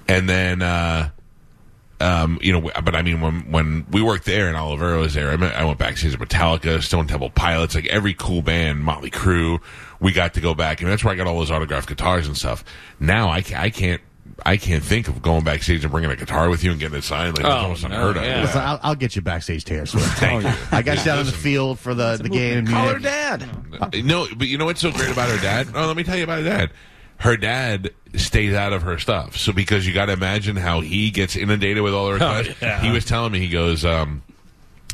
And 0.06 0.28
then, 0.28 0.60
uh, 0.62 1.08
um, 2.00 2.38
you 2.42 2.52
know, 2.52 2.70
but 2.84 2.94
I 2.94 3.02
mean, 3.02 3.20
when 3.22 3.50
when 3.50 3.86
we 3.90 4.02
worked 4.02 4.26
there 4.26 4.48
and 4.48 4.56
Olivero 4.56 5.00
was 5.00 5.14
there, 5.14 5.30
I, 5.30 5.46
I 5.60 5.64
went 5.64 5.78
backstage 5.78 6.16
with 6.18 6.28
Metallica, 6.28 6.82
Stone 6.82 7.06
Temple 7.06 7.30
Pilots, 7.30 7.74
like 7.74 7.86
every 7.86 8.12
cool 8.14 8.42
band, 8.42 8.84
Motley 8.84 9.10
Crue. 9.10 9.60
We 10.00 10.12
got 10.12 10.34
to 10.34 10.40
go 10.40 10.54
back, 10.54 10.80
and 10.82 10.90
that's 10.90 11.04
where 11.04 11.12
I 11.14 11.16
got 11.16 11.26
all 11.26 11.38
those 11.38 11.50
autographed 11.50 11.88
guitars 11.88 12.26
and 12.26 12.36
stuff. 12.36 12.64
Now 13.00 13.28
I, 13.28 13.42
I 13.56 13.70
can't. 13.70 14.00
I 14.44 14.56
can't 14.56 14.82
think 14.82 15.06
of 15.06 15.22
going 15.22 15.44
backstage 15.44 15.84
and 15.84 15.92
bringing 15.92 16.10
a 16.10 16.16
guitar 16.16 16.48
with 16.48 16.64
you 16.64 16.72
and 16.72 16.80
getting 16.80 16.98
it 16.98 17.04
signed. 17.04 17.36
Like, 17.36 17.44
that's 17.44 17.54
Oh, 17.54 17.58
almost 17.58 17.82
no, 17.82 17.88
unheard 17.94 18.16
of. 18.16 18.24
yeah. 18.24 18.40
Listen, 18.42 18.60
I'll, 18.62 18.80
I'll 18.82 18.94
get 18.96 19.14
you 19.14 19.22
backstage, 19.22 19.64
Taylor 19.64 19.86
Swift. 19.86 20.06
Thank 20.18 20.42
you. 20.42 20.50
I 20.72 20.82
got 20.82 20.98
you 20.98 21.04
down 21.04 21.18
on 21.20 21.26
the 21.26 21.30
field 21.32 21.78
for 21.78 21.94
the, 21.94 22.16
the 22.16 22.28
game 22.30 22.58
in 22.58 22.66
Call 22.66 22.88
her 22.88 22.98
dad. 22.98 23.48
Uh, 23.80 23.90
No, 24.02 24.26
but 24.36 24.48
you 24.48 24.58
know 24.58 24.64
what's 24.64 24.80
so 24.80 24.90
great 24.90 25.10
about 25.12 25.28
her 25.30 25.36
dad? 25.40 25.68
Oh, 25.74 25.86
let 25.86 25.96
me 25.96 26.02
tell 26.02 26.16
you 26.16 26.24
about 26.24 26.38
her 26.42 26.44
dad. 26.48 26.70
Her 27.18 27.36
dad 27.36 27.90
stays 28.16 28.54
out 28.54 28.72
of 28.72 28.82
her 28.82 28.98
stuff. 28.98 29.36
So 29.36 29.52
because 29.52 29.86
you 29.86 29.94
got 29.94 30.06
to 30.06 30.14
imagine 30.14 30.56
how 30.56 30.80
he 30.80 31.10
gets 31.10 31.36
inundated 31.36 31.82
with 31.84 31.94
all 31.94 32.08
her 32.08 32.14
requests. 32.14 32.60
yeah. 32.60 32.80
He 32.80 32.90
was 32.90 33.04
telling 33.04 33.30
me 33.30 33.38
he 33.38 33.48
goes, 33.50 33.84
um, 33.84 34.22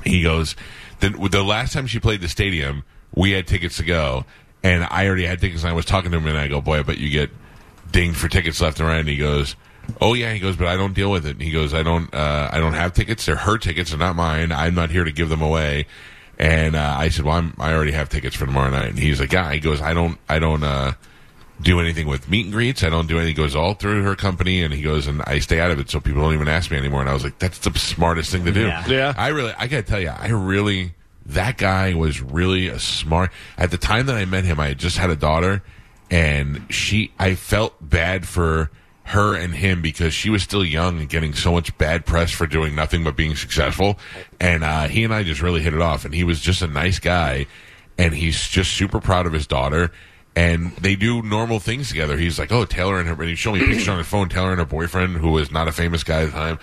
he 0.04 0.22
goes. 0.22 0.54
The, 0.98 1.10
the 1.30 1.42
last 1.42 1.72
time 1.72 1.86
she 1.86 1.98
played 1.98 2.20
the 2.20 2.28
stadium, 2.28 2.84
we 3.14 3.30
had 3.30 3.46
tickets 3.46 3.78
to 3.78 3.84
go, 3.84 4.26
and 4.62 4.86
I 4.90 5.06
already 5.06 5.24
had 5.24 5.40
tickets. 5.40 5.62
And 5.62 5.70
I 5.70 5.74
was 5.74 5.84
talking 5.84 6.10
to 6.10 6.18
him, 6.18 6.26
and 6.26 6.38
I 6.38 6.48
go, 6.48 6.60
"Boy, 6.60 6.78
I 6.78 6.82
bet 6.82 6.98
you 6.98 7.10
get 7.10 7.30
dinged 7.90 8.18
for 8.18 8.28
tickets 8.28 8.60
left 8.60 8.80
and 8.80 8.88
right." 8.88 9.00
And 9.00 9.08
he 9.08 9.16
goes. 9.16 9.56
Oh 10.00 10.14
yeah, 10.14 10.32
he 10.32 10.38
goes, 10.38 10.54
but 10.54 10.68
I 10.68 10.76
don't 10.76 10.94
deal 10.94 11.10
with 11.10 11.26
it. 11.26 11.30
And 11.30 11.42
he 11.42 11.50
goes, 11.50 11.74
I 11.74 11.82
don't, 11.82 12.14
uh, 12.14 12.48
I 12.52 12.58
don't 12.60 12.74
have 12.74 12.92
tickets. 12.92 13.26
They're 13.26 13.34
her 13.34 13.58
tickets, 13.58 13.90
they're 13.90 13.98
not 13.98 14.14
mine. 14.14 14.52
I'm 14.52 14.76
not 14.76 14.90
here 14.90 15.02
to 15.02 15.10
give 15.10 15.28
them 15.28 15.42
away. 15.42 15.86
And 16.38 16.76
uh, 16.76 16.94
I 16.96 17.08
said, 17.08 17.24
well, 17.24 17.34
I'm, 17.34 17.56
I 17.58 17.72
already 17.72 17.90
have 17.90 18.08
tickets 18.08 18.36
for 18.36 18.46
tomorrow 18.46 18.70
night. 18.70 18.90
And 18.90 18.98
he's 18.98 19.18
like, 19.18 19.32
yeah. 19.32 19.50
He 19.52 19.58
goes, 19.58 19.80
I 19.80 19.92
don't, 19.92 20.16
I 20.28 20.38
don't 20.38 20.62
uh, 20.62 20.92
do 21.60 21.80
anything 21.80 22.06
with 22.06 22.30
meet 22.30 22.44
and 22.44 22.52
greets. 22.52 22.84
I 22.84 22.88
don't 22.88 23.08
do 23.08 23.16
anything. 23.16 23.34
He 23.34 23.42
goes 23.42 23.56
all 23.56 23.74
through 23.74 24.04
her 24.04 24.14
company, 24.14 24.62
and 24.62 24.72
he 24.72 24.82
goes, 24.82 25.08
and 25.08 25.22
I 25.22 25.40
stay 25.40 25.58
out 25.58 25.72
of 25.72 25.80
it, 25.80 25.90
so 25.90 25.98
people 25.98 26.22
don't 26.22 26.34
even 26.34 26.46
ask 26.46 26.70
me 26.70 26.76
anymore. 26.76 27.00
And 27.00 27.10
I 27.10 27.12
was 27.12 27.24
like, 27.24 27.40
that's 27.40 27.58
the 27.58 27.76
smartest 27.76 28.30
thing 28.30 28.44
to 28.44 28.52
do. 28.52 28.66
Yeah. 28.66 28.86
Yeah. 28.86 29.14
I 29.16 29.28
really, 29.28 29.52
I 29.58 29.66
gotta 29.66 29.82
tell 29.82 30.00
you, 30.00 30.10
I 30.10 30.28
really, 30.28 30.94
that 31.34 31.58
guy 31.58 31.94
was 31.94 32.20
really 32.20 32.68
a 32.68 32.78
smart. 32.78 33.30
At 33.56 33.70
the 33.70 33.78
time 33.78 34.06
that 34.06 34.16
I 34.16 34.24
met 34.24 34.44
him, 34.44 34.60
I 34.60 34.68
had 34.68 34.78
just 34.78 34.98
had 34.98 35.10
a 35.10 35.16
daughter, 35.16 35.62
and 36.10 36.66
she, 36.70 37.12
I 37.18 37.34
felt 37.34 37.76
bad 37.80 38.26
for 38.26 38.70
her 39.04 39.34
and 39.34 39.54
him 39.54 39.82
because 39.82 40.14
she 40.14 40.30
was 40.30 40.42
still 40.42 40.64
young 40.64 41.00
and 41.00 41.08
getting 41.08 41.34
so 41.34 41.52
much 41.52 41.76
bad 41.78 42.06
press 42.06 42.30
for 42.30 42.46
doing 42.46 42.74
nothing 42.74 43.02
but 43.02 43.16
being 43.16 43.34
successful. 43.34 43.98
And 44.38 44.62
uh, 44.62 44.86
he 44.86 45.02
and 45.02 45.12
I 45.12 45.24
just 45.24 45.42
really 45.42 45.62
hit 45.62 45.74
it 45.74 45.80
off, 45.80 46.04
and 46.04 46.14
he 46.14 46.24
was 46.24 46.40
just 46.40 46.62
a 46.62 46.68
nice 46.68 46.98
guy, 46.98 47.46
and 47.98 48.14
he's 48.14 48.48
just 48.48 48.72
super 48.72 49.00
proud 49.00 49.26
of 49.26 49.32
his 49.32 49.46
daughter. 49.46 49.92
And 50.36 50.70
they 50.76 50.94
do 50.94 51.22
normal 51.22 51.58
things 51.58 51.88
together. 51.88 52.16
He's 52.16 52.38
like, 52.38 52.52
"Oh, 52.52 52.64
Taylor 52.64 53.00
and 53.00 53.08
her," 53.08 53.14
and 53.14 53.24
he 53.28 53.34
showed 53.34 53.54
me 53.54 53.60
pictures 53.66 53.88
on 53.88 53.98
his 53.98 54.06
phone. 54.06 54.28
Taylor 54.28 54.50
and 54.50 54.60
her 54.60 54.64
boyfriend, 54.64 55.16
who 55.16 55.32
was 55.32 55.50
not 55.50 55.66
a 55.66 55.72
famous 55.72 56.04
guy 56.04 56.22
at 56.22 56.26
the 56.26 56.30
time, 56.30 56.58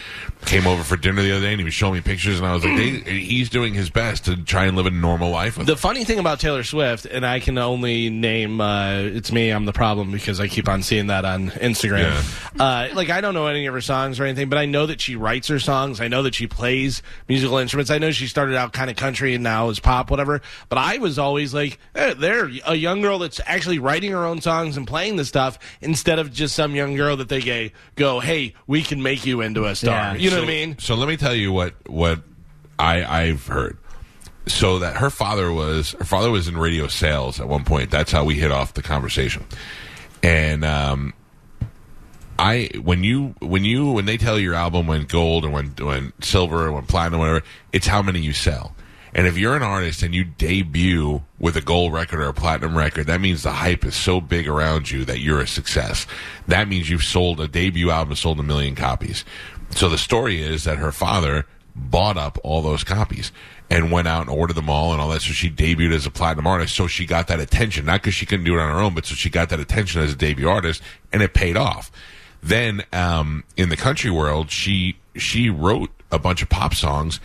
came 0.45 0.65
over 0.65 0.83
for 0.83 0.95
dinner 0.95 1.21
the 1.21 1.31
other 1.33 1.41
day, 1.45 1.51
and 1.51 1.59
he 1.59 1.65
was 1.65 1.73
showing 1.73 1.95
me 1.95 2.01
pictures. 2.01 2.37
And 2.39 2.47
I 2.47 2.53
was 2.53 2.63
like, 2.63 2.77
they, 2.77 2.89
"He's 3.19 3.49
doing 3.49 3.73
his 3.73 3.89
best 3.89 4.25
to 4.25 4.37
try 4.37 4.65
and 4.65 4.77
live 4.77 4.85
a 4.85 4.91
normal 4.91 5.31
life." 5.31 5.57
With 5.57 5.67
The 5.67 5.75
funny 5.75 6.05
thing 6.05 6.17
about 6.17 6.39
Taylor 6.39 6.63
Swift, 6.63 7.05
and 7.05 7.25
I 7.25 7.41
can 7.41 7.57
only 7.57 8.09
name 8.09 8.61
uh, 8.61 8.99
it's 8.99 9.33
me. 9.33 9.49
I'm 9.49 9.65
the 9.65 9.73
problem 9.73 10.11
because 10.11 10.39
I 10.39 10.47
keep 10.47 10.69
on 10.69 10.81
seeing 10.81 11.07
that 11.07 11.25
on 11.25 11.49
Instagram. 11.51 12.13
Uh, 12.57 12.87
like 12.95 13.09
I 13.09 13.19
don't 13.19 13.33
know 13.33 13.47
any 13.47 13.65
of 13.65 13.73
her 13.73 13.81
songs 13.81 14.19
or 14.19 14.23
anything, 14.23 14.47
but 14.47 14.57
I 14.57 14.65
know 14.65 14.85
that 14.85 15.01
she 15.01 15.17
writes 15.17 15.49
her 15.49 15.59
songs. 15.59 15.99
I 15.99 16.07
know 16.07 16.23
that 16.23 16.35
she 16.35 16.47
plays 16.47 17.03
musical 17.27 17.57
instruments. 17.57 17.91
I 17.91 17.97
know 17.97 18.11
she 18.11 18.27
started 18.27 18.55
out 18.55 18.71
kind 18.71 18.89
of 18.89 18.95
country 18.95 19.33
and 19.35 19.43
now 19.43 19.67
is 19.69 19.79
pop, 19.81 20.09
whatever. 20.09 20.41
But 20.69 20.77
I 20.77 20.99
was 20.99 21.19
always 21.19 21.53
like, 21.53 21.79
eh, 21.95 22.13
they're 22.13 22.49
a 22.65 22.75
young 22.75 23.01
girl 23.01 23.19
that's 23.19 23.41
actually 23.57 23.79
writing 23.79 24.11
her 24.11 24.23
own 24.23 24.39
songs 24.39 24.77
and 24.77 24.87
playing 24.87 25.17
the 25.17 25.25
stuff 25.25 25.59
instead 25.81 26.19
of 26.19 26.31
just 26.31 26.55
some 26.55 26.75
young 26.75 26.95
girl 26.95 27.17
that 27.17 27.27
they 27.27 27.41
gay, 27.41 27.73
go, 27.95 28.19
hey, 28.19 28.53
we 28.67 28.83
can 28.83 29.03
make 29.03 29.25
you 29.25 29.41
into 29.41 29.65
a 29.65 29.75
star. 29.75 29.91
Yeah. 29.91 30.13
You 30.13 30.29
know 30.29 30.37
so, 30.37 30.41
what 30.43 30.49
I 30.49 30.53
mean? 30.53 30.79
So 30.79 30.95
let 30.95 31.09
me 31.09 31.17
tell 31.17 31.35
you 31.35 31.51
what 31.51 31.73
what 31.89 32.21
I 32.79 33.03
I've 33.03 33.45
heard. 33.47 33.77
So 34.45 34.79
that 34.79 34.97
her 34.97 35.09
father 35.09 35.51
was 35.51 35.91
her 35.99 36.05
father 36.05 36.31
was 36.31 36.47
in 36.47 36.57
radio 36.57 36.87
sales 36.87 37.41
at 37.41 37.49
one 37.49 37.65
point. 37.65 37.91
That's 37.91 38.11
how 38.11 38.23
we 38.23 38.35
hit 38.35 38.51
off 38.51 38.75
the 38.75 38.81
conversation. 38.81 39.45
And 40.23 40.63
um, 40.63 41.13
I 42.39 42.69
when 42.81 43.03
you 43.03 43.35
when 43.39 43.65
you 43.65 43.91
when 43.91 44.05
they 44.05 44.17
tell 44.17 44.39
your 44.39 44.53
album 44.53 44.87
went 44.87 45.09
gold 45.09 45.43
or 45.43 45.49
went 45.49 45.81
went 45.81 46.23
silver 46.23 46.67
or 46.67 46.71
went 46.71 46.87
platinum 46.87 47.19
or 47.19 47.23
whatever, 47.23 47.45
it's 47.73 47.87
how 47.87 48.01
many 48.01 48.19
you 48.19 48.33
sell. 48.33 48.73
And 49.17 49.25
if 49.25 49.35
you're 49.35 49.55
an 49.55 49.63
artist 49.63 50.03
and 50.03 50.13
you 50.13 50.23
debut 50.23 51.23
with 51.39 51.57
a 51.57 51.61
gold 51.61 51.91
record 51.91 52.19
or 52.19 52.29
a 52.29 52.33
platinum 52.33 52.77
record, 52.77 53.07
that 53.07 53.19
means 53.19 53.41
the 53.41 53.51
hype 53.51 53.83
is 53.83 53.95
so 53.95 54.21
big 54.21 54.47
around 54.47 54.91
you 54.91 55.05
that 55.05 55.19
you're 55.19 55.41
a 55.41 55.47
success. 55.47 56.05
That 56.47 56.67
means 56.67 56.87
you've 56.87 57.03
sold 57.03 57.41
a 57.41 57.47
debut 57.47 57.89
album 57.89 58.11
and 58.11 58.17
sold 58.17 58.39
a 58.39 58.43
million 58.43 58.75
copies. 58.75 59.25
So 59.71 59.89
the 59.89 59.97
story 59.97 60.41
is 60.41 60.65
that 60.65 60.77
her 60.77 60.91
father 60.91 61.47
bought 61.75 62.15
up 62.15 62.37
all 62.43 62.61
those 62.61 62.83
copies 62.83 63.31
and 63.71 63.91
went 63.91 64.07
out 64.07 64.21
and 64.21 64.29
ordered 64.29 64.55
them 64.55 64.69
all 64.69 64.91
and 64.91 65.01
all 65.01 65.09
that. 65.09 65.23
So 65.23 65.33
she 65.33 65.49
debuted 65.49 65.93
as 65.93 66.05
a 66.05 66.11
platinum 66.11 66.45
artist. 66.45 66.75
So 66.75 66.85
she 66.85 67.07
got 67.07 67.27
that 67.27 67.39
attention, 67.39 67.85
not 67.85 68.01
because 68.01 68.13
she 68.13 68.27
couldn't 68.27 68.45
do 68.45 68.53
it 68.53 68.61
on 68.61 68.71
her 68.71 68.79
own, 68.79 68.93
but 68.93 69.07
so 69.07 69.15
she 69.15 69.31
got 69.31 69.49
that 69.49 69.59
attention 69.59 69.99
as 70.01 70.13
a 70.13 70.15
debut 70.15 70.47
artist, 70.47 70.83
and 71.11 71.23
it 71.23 71.33
paid 71.33 71.57
off. 71.57 71.91
Then 72.43 72.83
um, 72.93 73.43
in 73.57 73.69
the 73.69 73.77
country 73.77 74.11
world, 74.11 74.51
she 74.51 74.97
she 75.15 75.49
wrote 75.49 75.89
a 76.11 76.19
bunch 76.19 76.43
of 76.43 76.49
pop 76.49 76.75
songs. 76.75 77.19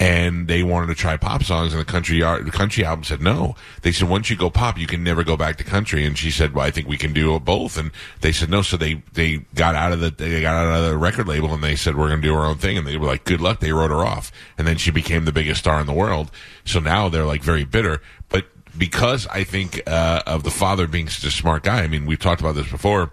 And 0.00 0.46
they 0.46 0.62
wanted 0.62 0.86
to 0.86 0.94
try 0.94 1.16
pop 1.16 1.42
songs, 1.42 1.72
and 1.72 1.80
the 1.80 1.84
country 1.84 2.20
the 2.20 2.52
country 2.52 2.84
album 2.84 3.02
said 3.02 3.20
no. 3.20 3.56
They 3.82 3.90
said 3.90 4.08
once 4.08 4.30
you 4.30 4.36
go 4.36 4.48
pop, 4.48 4.78
you 4.78 4.86
can 4.86 5.02
never 5.02 5.24
go 5.24 5.36
back 5.36 5.56
to 5.56 5.64
country. 5.64 6.04
And 6.04 6.16
she 6.16 6.30
said, 6.30 6.54
"Well, 6.54 6.64
I 6.64 6.70
think 6.70 6.86
we 6.86 6.96
can 6.96 7.12
do 7.12 7.38
both." 7.40 7.76
And 7.76 7.90
they 8.20 8.30
said 8.30 8.48
no. 8.48 8.62
So 8.62 8.76
they 8.76 9.02
they 9.12 9.38
got 9.54 9.74
out 9.74 9.92
of 9.92 9.98
the 9.98 10.10
they 10.10 10.40
got 10.40 10.54
out 10.54 10.78
of 10.78 10.88
the 10.88 10.96
record 10.96 11.26
label, 11.26 11.52
and 11.52 11.64
they 11.64 11.74
said 11.74 11.96
we're 11.96 12.08
going 12.08 12.22
to 12.22 12.28
do 12.28 12.34
our 12.34 12.46
own 12.46 12.58
thing. 12.58 12.78
And 12.78 12.86
they 12.86 12.96
were 12.96 13.06
like, 13.06 13.24
"Good 13.24 13.40
luck." 13.40 13.58
They 13.58 13.72
wrote 13.72 13.90
her 13.90 14.04
off, 14.04 14.30
and 14.56 14.68
then 14.68 14.76
she 14.76 14.92
became 14.92 15.24
the 15.24 15.32
biggest 15.32 15.60
star 15.60 15.80
in 15.80 15.86
the 15.86 15.92
world. 15.92 16.30
So 16.64 16.78
now 16.78 17.08
they're 17.08 17.24
like 17.24 17.42
very 17.42 17.64
bitter, 17.64 18.00
but 18.28 18.46
because 18.76 19.26
I 19.26 19.42
think 19.42 19.82
uh, 19.86 20.22
of 20.26 20.44
the 20.44 20.50
father 20.50 20.86
being 20.86 21.08
such 21.08 21.24
a 21.24 21.34
smart 21.34 21.64
guy. 21.64 21.82
I 21.82 21.88
mean, 21.88 22.06
we've 22.06 22.20
talked 22.20 22.40
about 22.40 22.54
this 22.54 22.70
before 22.70 23.12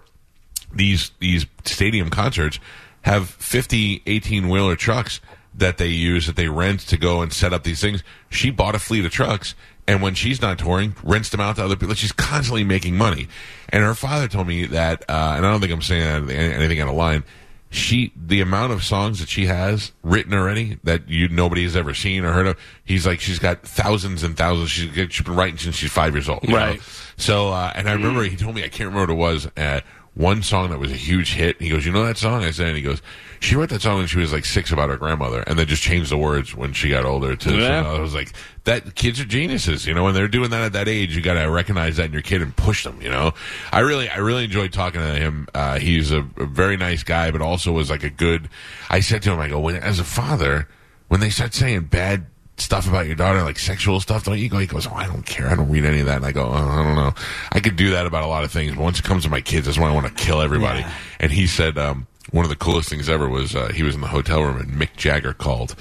these 0.72 1.10
these 1.18 1.46
stadium 1.64 2.10
concerts 2.10 2.58
have 3.02 3.28
50 3.28 4.02
18 4.06 4.48
wheeler 4.48 4.76
trucks 4.76 5.20
that 5.56 5.78
they 5.78 5.88
use 5.88 6.26
that 6.26 6.36
they 6.36 6.48
rent 6.48 6.80
to 6.80 6.96
go 6.96 7.22
and 7.22 7.32
set 7.32 7.52
up 7.52 7.64
these 7.64 7.80
things. 7.80 8.02
She 8.30 8.50
bought 8.50 8.74
a 8.74 8.78
fleet 8.78 9.04
of 9.04 9.12
trucks 9.12 9.54
and 9.88 10.02
when 10.02 10.14
she's 10.14 10.42
not 10.42 10.58
touring, 10.58 10.96
rents 11.04 11.28
them 11.30 11.40
out 11.40 11.56
to 11.56 11.64
other 11.64 11.76
people. 11.76 11.94
She's 11.94 12.12
constantly 12.12 12.64
making 12.64 12.96
money. 12.96 13.28
And 13.68 13.84
her 13.84 13.94
father 13.94 14.26
told 14.26 14.48
me 14.48 14.66
that, 14.66 15.02
uh, 15.08 15.34
and 15.36 15.46
I 15.46 15.50
don't 15.50 15.60
think 15.60 15.72
I'm 15.72 15.82
saying 15.82 16.30
anything 16.30 16.80
out 16.80 16.88
of 16.88 16.94
line. 16.94 17.24
She, 17.70 18.12
the 18.16 18.40
amount 18.40 18.72
of 18.72 18.82
songs 18.82 19.20
that 19.20 19.28
she 19.28 19.46
has 19.46 19.92
written 20.02 20.32
already 20.34 20.78
that 20.84 21.08
you 21.08 21.28
nobody 21.28 21.64
has 21.64 21.76
ever 21.76 21.94
seen 21.94 22.24
or 22.24 22.32
heard 22.32 22.46
of. 22.46 22.58
He's 22.84 23.06
like, 23.06 23.20
she's 23.20 23.38
got 23.38 23.62
thousands 23.62 24.22
and 24.22 24.36
thousands. 24.36 24.70
She's, 24.70 24.92
she's 25.12 25.24
been 25.24 25.34
writing 25.34 25.58
since 25.58 25.76
she's 25.76 25.90
five 25.90 26.14
years 26.14 26.28
old. 26.28 26.48
Right. 26.48 26.76
know? 26.76 26.82
So, 27.16 27.50
uh, 27.50 27.72
and 27.74 27.88
I 27.88 27.92
remember 27.92 28.22
he 28.22 28.36
told 28.36 28.54
me, 28.54 28.64
I 28.64 28.68
can't 28.68 28.88
remember 28.88 29.14
what 29.14 29.34
it 29.34 29.36
was, 29.36 29.48
uh, 29.56 29.80
one 30.16 30.42
song 30.42 30.70
that 30.70 30.78
was 30.78 30.90
a 30.90 30.96
huge 30.96 31.34
hit. 31.34 31.60
He 31.60 31.68
goes, 31.68 31.84
You 31.84 31.92
know 31.92 32.04
that 32.06 32.16
song? 32.16 32.42
I 32.42 32.50
said, 32.50 32.68
and 32.68 32.76
he 32.76 32.82
goes, 32.82 33.02
She 33.38 33.54
wrote 33.54 33.68
that 33.68 33.82
song 33.82 33.98
when 33.98 34.06
she 34.06 34.18
was 34.18 34.32
like 34.32 34.46
six 34.46 34.72
about 34.72 34.88
her 34.88 34.96
grandmother, 34.96 35.42
and 35.46 35.58
then 35.58 35.66
just 35.66 35.82
changed 35.82 36.10
the 36.10 36.16
words 36.16 36.54
when 36.54 36.72
she 36.72 36.88
got 36.88 37.04
older. 37.04 37.36
To, 37.36 37.50
Yeah. 37.54 37.82
so 37.82 37.96
I 37.96 38.00
was 38.00 38.14
like, 38.14 38.32
That 38.64 38.94
kids 38.94 39.20
are 39.20 39.26
geniuses, 39.26 39.86
you 39.86 39.92
know, 39.92 40.04
when 40.04 40.14
they're 40.14 40.26
doing 40.26 40.48
that 40.50 40.62
at 40.62 40.72
that 40.72 40.88
age, 40.88 41.14
you 41.14 41.20
got 41.20 41.34
to 41.34 41.44
recognize 41.50 41.98
that 41.98 42.06
in 42.06 42.12
your 42.14 42.22
kid 42.22 42.40
and 42.40 42.56
push 42.56 42.82
them, 42.84 42.98
you 43.02 43.10
know. 43.10 43.34
I 43.70 43.80
really, 43.80 44.08
I 44.08 44.16
really 44.16 44.44
enjoyed 44.44 44.72
talking 44.72 45.02
to 45.02 45.14
him. 45.14 45.48
Uh, 45.54 45.78
he's 45.78 46.10
a, 46.12 46.26
a 46.38 46.46
very 46.46 46.78
nice 46.78 47.02
guy, 47.02 47.30
but 47.30 47.42
also 47.42 47.72
was 47.72 47.90
like 47.90 48.02
a 48.02 48.10
good. 48.10 48.48
I 48.88 49.00
said 49.00 49.20
to 49.24 49.32
him, 49.32 49.38
I 49.38 49.48
go, 49.48 49.60
when, 49.60 49.76
As 49.76 49.98
a 50.00 50.04
father, 50.04 50.66
when 51.08 51.20
they 51.20 51.30
start 51.30 51.52
saying 51.52 51.84
bad 51.84 52.26
stuff 52.58 52.88
about 52.88 53.06
your 53.06 53.14
daughter, 53.16 53.42
like 53.42 53.58
sexual 53.58 54.00
stuff, 54.00 54.24
don't 54.24 54.38
you 54.38 54.48
go? 54.48 54.58
He 54.58 54.66
goes, 54.66 54.86
Oh, 54.86 54.94
I 54.94 55.06
don't 55.06 55.24
care. 55.26 55.48
I 55.48 55.54
don't 55.54 55.68
read 55.68 55.84
any 55.84 56.00
of 56.00 56.06
that. 56.06 56.16
And 56.16 56.24
I 56.26 56.32
go, 56.32 56.46
oh, 56.46 56.52
I 56.52 56.82
don't 56.82 56.94
know. 56.96 57.12
I 57.52 57.60
could 57.60 57.76
do 57.76 57.90
that 57.90 58.06
about 58.06 58.22
a 58.24 58.26
lot 58.28 58.44
of 58.44 58.50
things. 58.50 58.74
But 58.74 58.82
once 58.82 58.98
it 58.98 59.04
comes 59.04 59.24
to 59.24 59.30
my 59.30 59.40
kids, 59.40 59.66
that's 59.66 59.78
when 59.78 59.90
I 59.90 59.94
want 59.94 60.06
to 60.06 60.12
kill 60.14 60.40
everybody. 60.40 60.80
Yeah. 60.80 60.92
And 61.20 61.32
he 61.32 61.46
said, 61.46 61.76
um, 61.76 62.06
one 62.30 62.44
of 62.44 62.48
the 62.48 62.56
coolest 62.56 62.88
things 62.88 63.08
ever 63.08 63.28
was 63.28 63.54
uh, 63.54 63.68
he 63.68 63.82
was 63.82 63.94
in 63.94 64.00
the 64.00 64.06
hotel 64.08 64.42
room 64.42 64.56
and 64.58 64.70
Mick 64.72 64.96
Jagger 64.96 65.32
called 65.34 65.74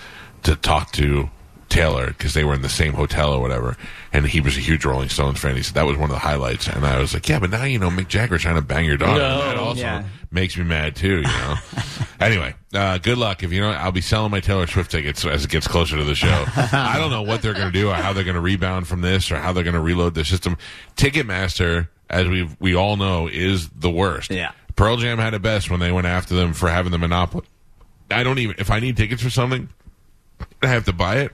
to 0.44 0.56
talk 0.56 0.92
to 0.92 1.30
Taylor 1.70 2.08
because 2.08 2.34
they 2.36 2.44
were 2.44 2.54
in 2.54 2.62
the 2.62 2.70
same 2.70 2.94
hotel 2.94 3.34
or 3.34 3.42
whatever. 3.42 3.76
And 4.14 4.28
he 4.28 4.40
was 4.42 4.56
a 4.56 4.60
huge 4.62 4.86
Rolling 4.86 5.10
Stones 5.10 5.40
fan. 5.40 5.56
He 5.56 5.64
said 5.64 5.74
that 5.76 5.86
was 5.86 5.98
one 5.98 6.10
of 6.10 6.14
the 6.16 6.20
highlights. 6.20 6.68
And 6.68 6.86
I 6.86 7.00
was 7.00 7.14
like, 7.14 7.28
yeah, 7.28 7.40
but 7.40 7.50
now 7.50 7.64
you 7.64 7.80
know 7.80 7.90
Mick 7.90 8.08
Jagger 8.10 8.38
trying 8.38 8.56
to 8.56 8.62
bang 8.62 8.86
your 8.86 8.98
daughter. 8.98 9.20
No. 9.22 9.40
that 9.46 9.58
also 9.58 9.82
Yeah. 9.82 10.04
makes 10.30 10.56
me 10.58 10.64
mad 10.66 10.96
too, 10.96 11.18
you 11.18 11.22
know. 11.24 11.56
anyway, 12.26 12.56
uh, 12.74 12.98
good 12.98 13.18
luck. 13.18 13.44
If 13.44 13.52
you 13.52 13.62
know, 13.62 13.72
I'll 13.72 13.92
be 13.92 14.02
selling 14.02 14.32
my 14.32 14.40
Taylor 14.40 14.68
Swift 14.68 14.92
tickets 14.92 15.26
as 15.26 15.46
it 15.46 15.50
gets 15.50 15.68
closer 15.68 15.98
to 15.98 16.04
the 16.04 16.16
show. 16.16 16.46
I 16.56 16.98
don't 16.98 17.12
know 17.12 17.22
what 17.22 17.42
they're 17.42 17.54
going 17.54 17.72
to 17.72 17.78
do 17.78 17.90
or 17.90 17.94
how 17.94 18.14
they're 18.14 18.24
going 18.24 18.36
to 18.36 18.42
rebound 18.42 18.88
from 18.88 19.02
this 19.02 19.32
or 19.32 19.38
how 19.38 19.54
they're 19.54 19.64
going 19.64 19.76
to 19.76 19.82
reload 19.82 20.16
the 20.16 20.26
system. 20.26 20.58
Ticketmaster, 20.96 21.90
as 22.10 22.28
we 22.28 22.50
we 22.60 22.76
all 22.76 22.98
know, 22.98 23.28
is 23.28 23.70
the 23.70 23.90
worst. 23.90 24.32
Yeah. 24.32 24.52
Pearl 24.76 24.98
Jam 24.98 25.18
had 25.20 25.34
it 25.34 25.42
best 25.42 25.72
when 25.72 25.80
they 25.80 25.92
went 25.92 26.08
after 26.08 26.36
them 26.36 26.54
for 26.54 26.70
having 26.70 26.92
the 26.92 26.98
monopoly. 26.98 27.46
I 28.12 28.24
don't 28.24 28.40
even 28.40 28.56
if 28.60 28.70
I 28.70 28.80
need 28.80 28.98
tickets 28.98 29.22
for 29.22 29.30
something, 29.30 29.70
I 30.62 30.68
have 30.68 30.86
to 30.86 30.94
buy 30.94 31.18
it. 31.18 31.32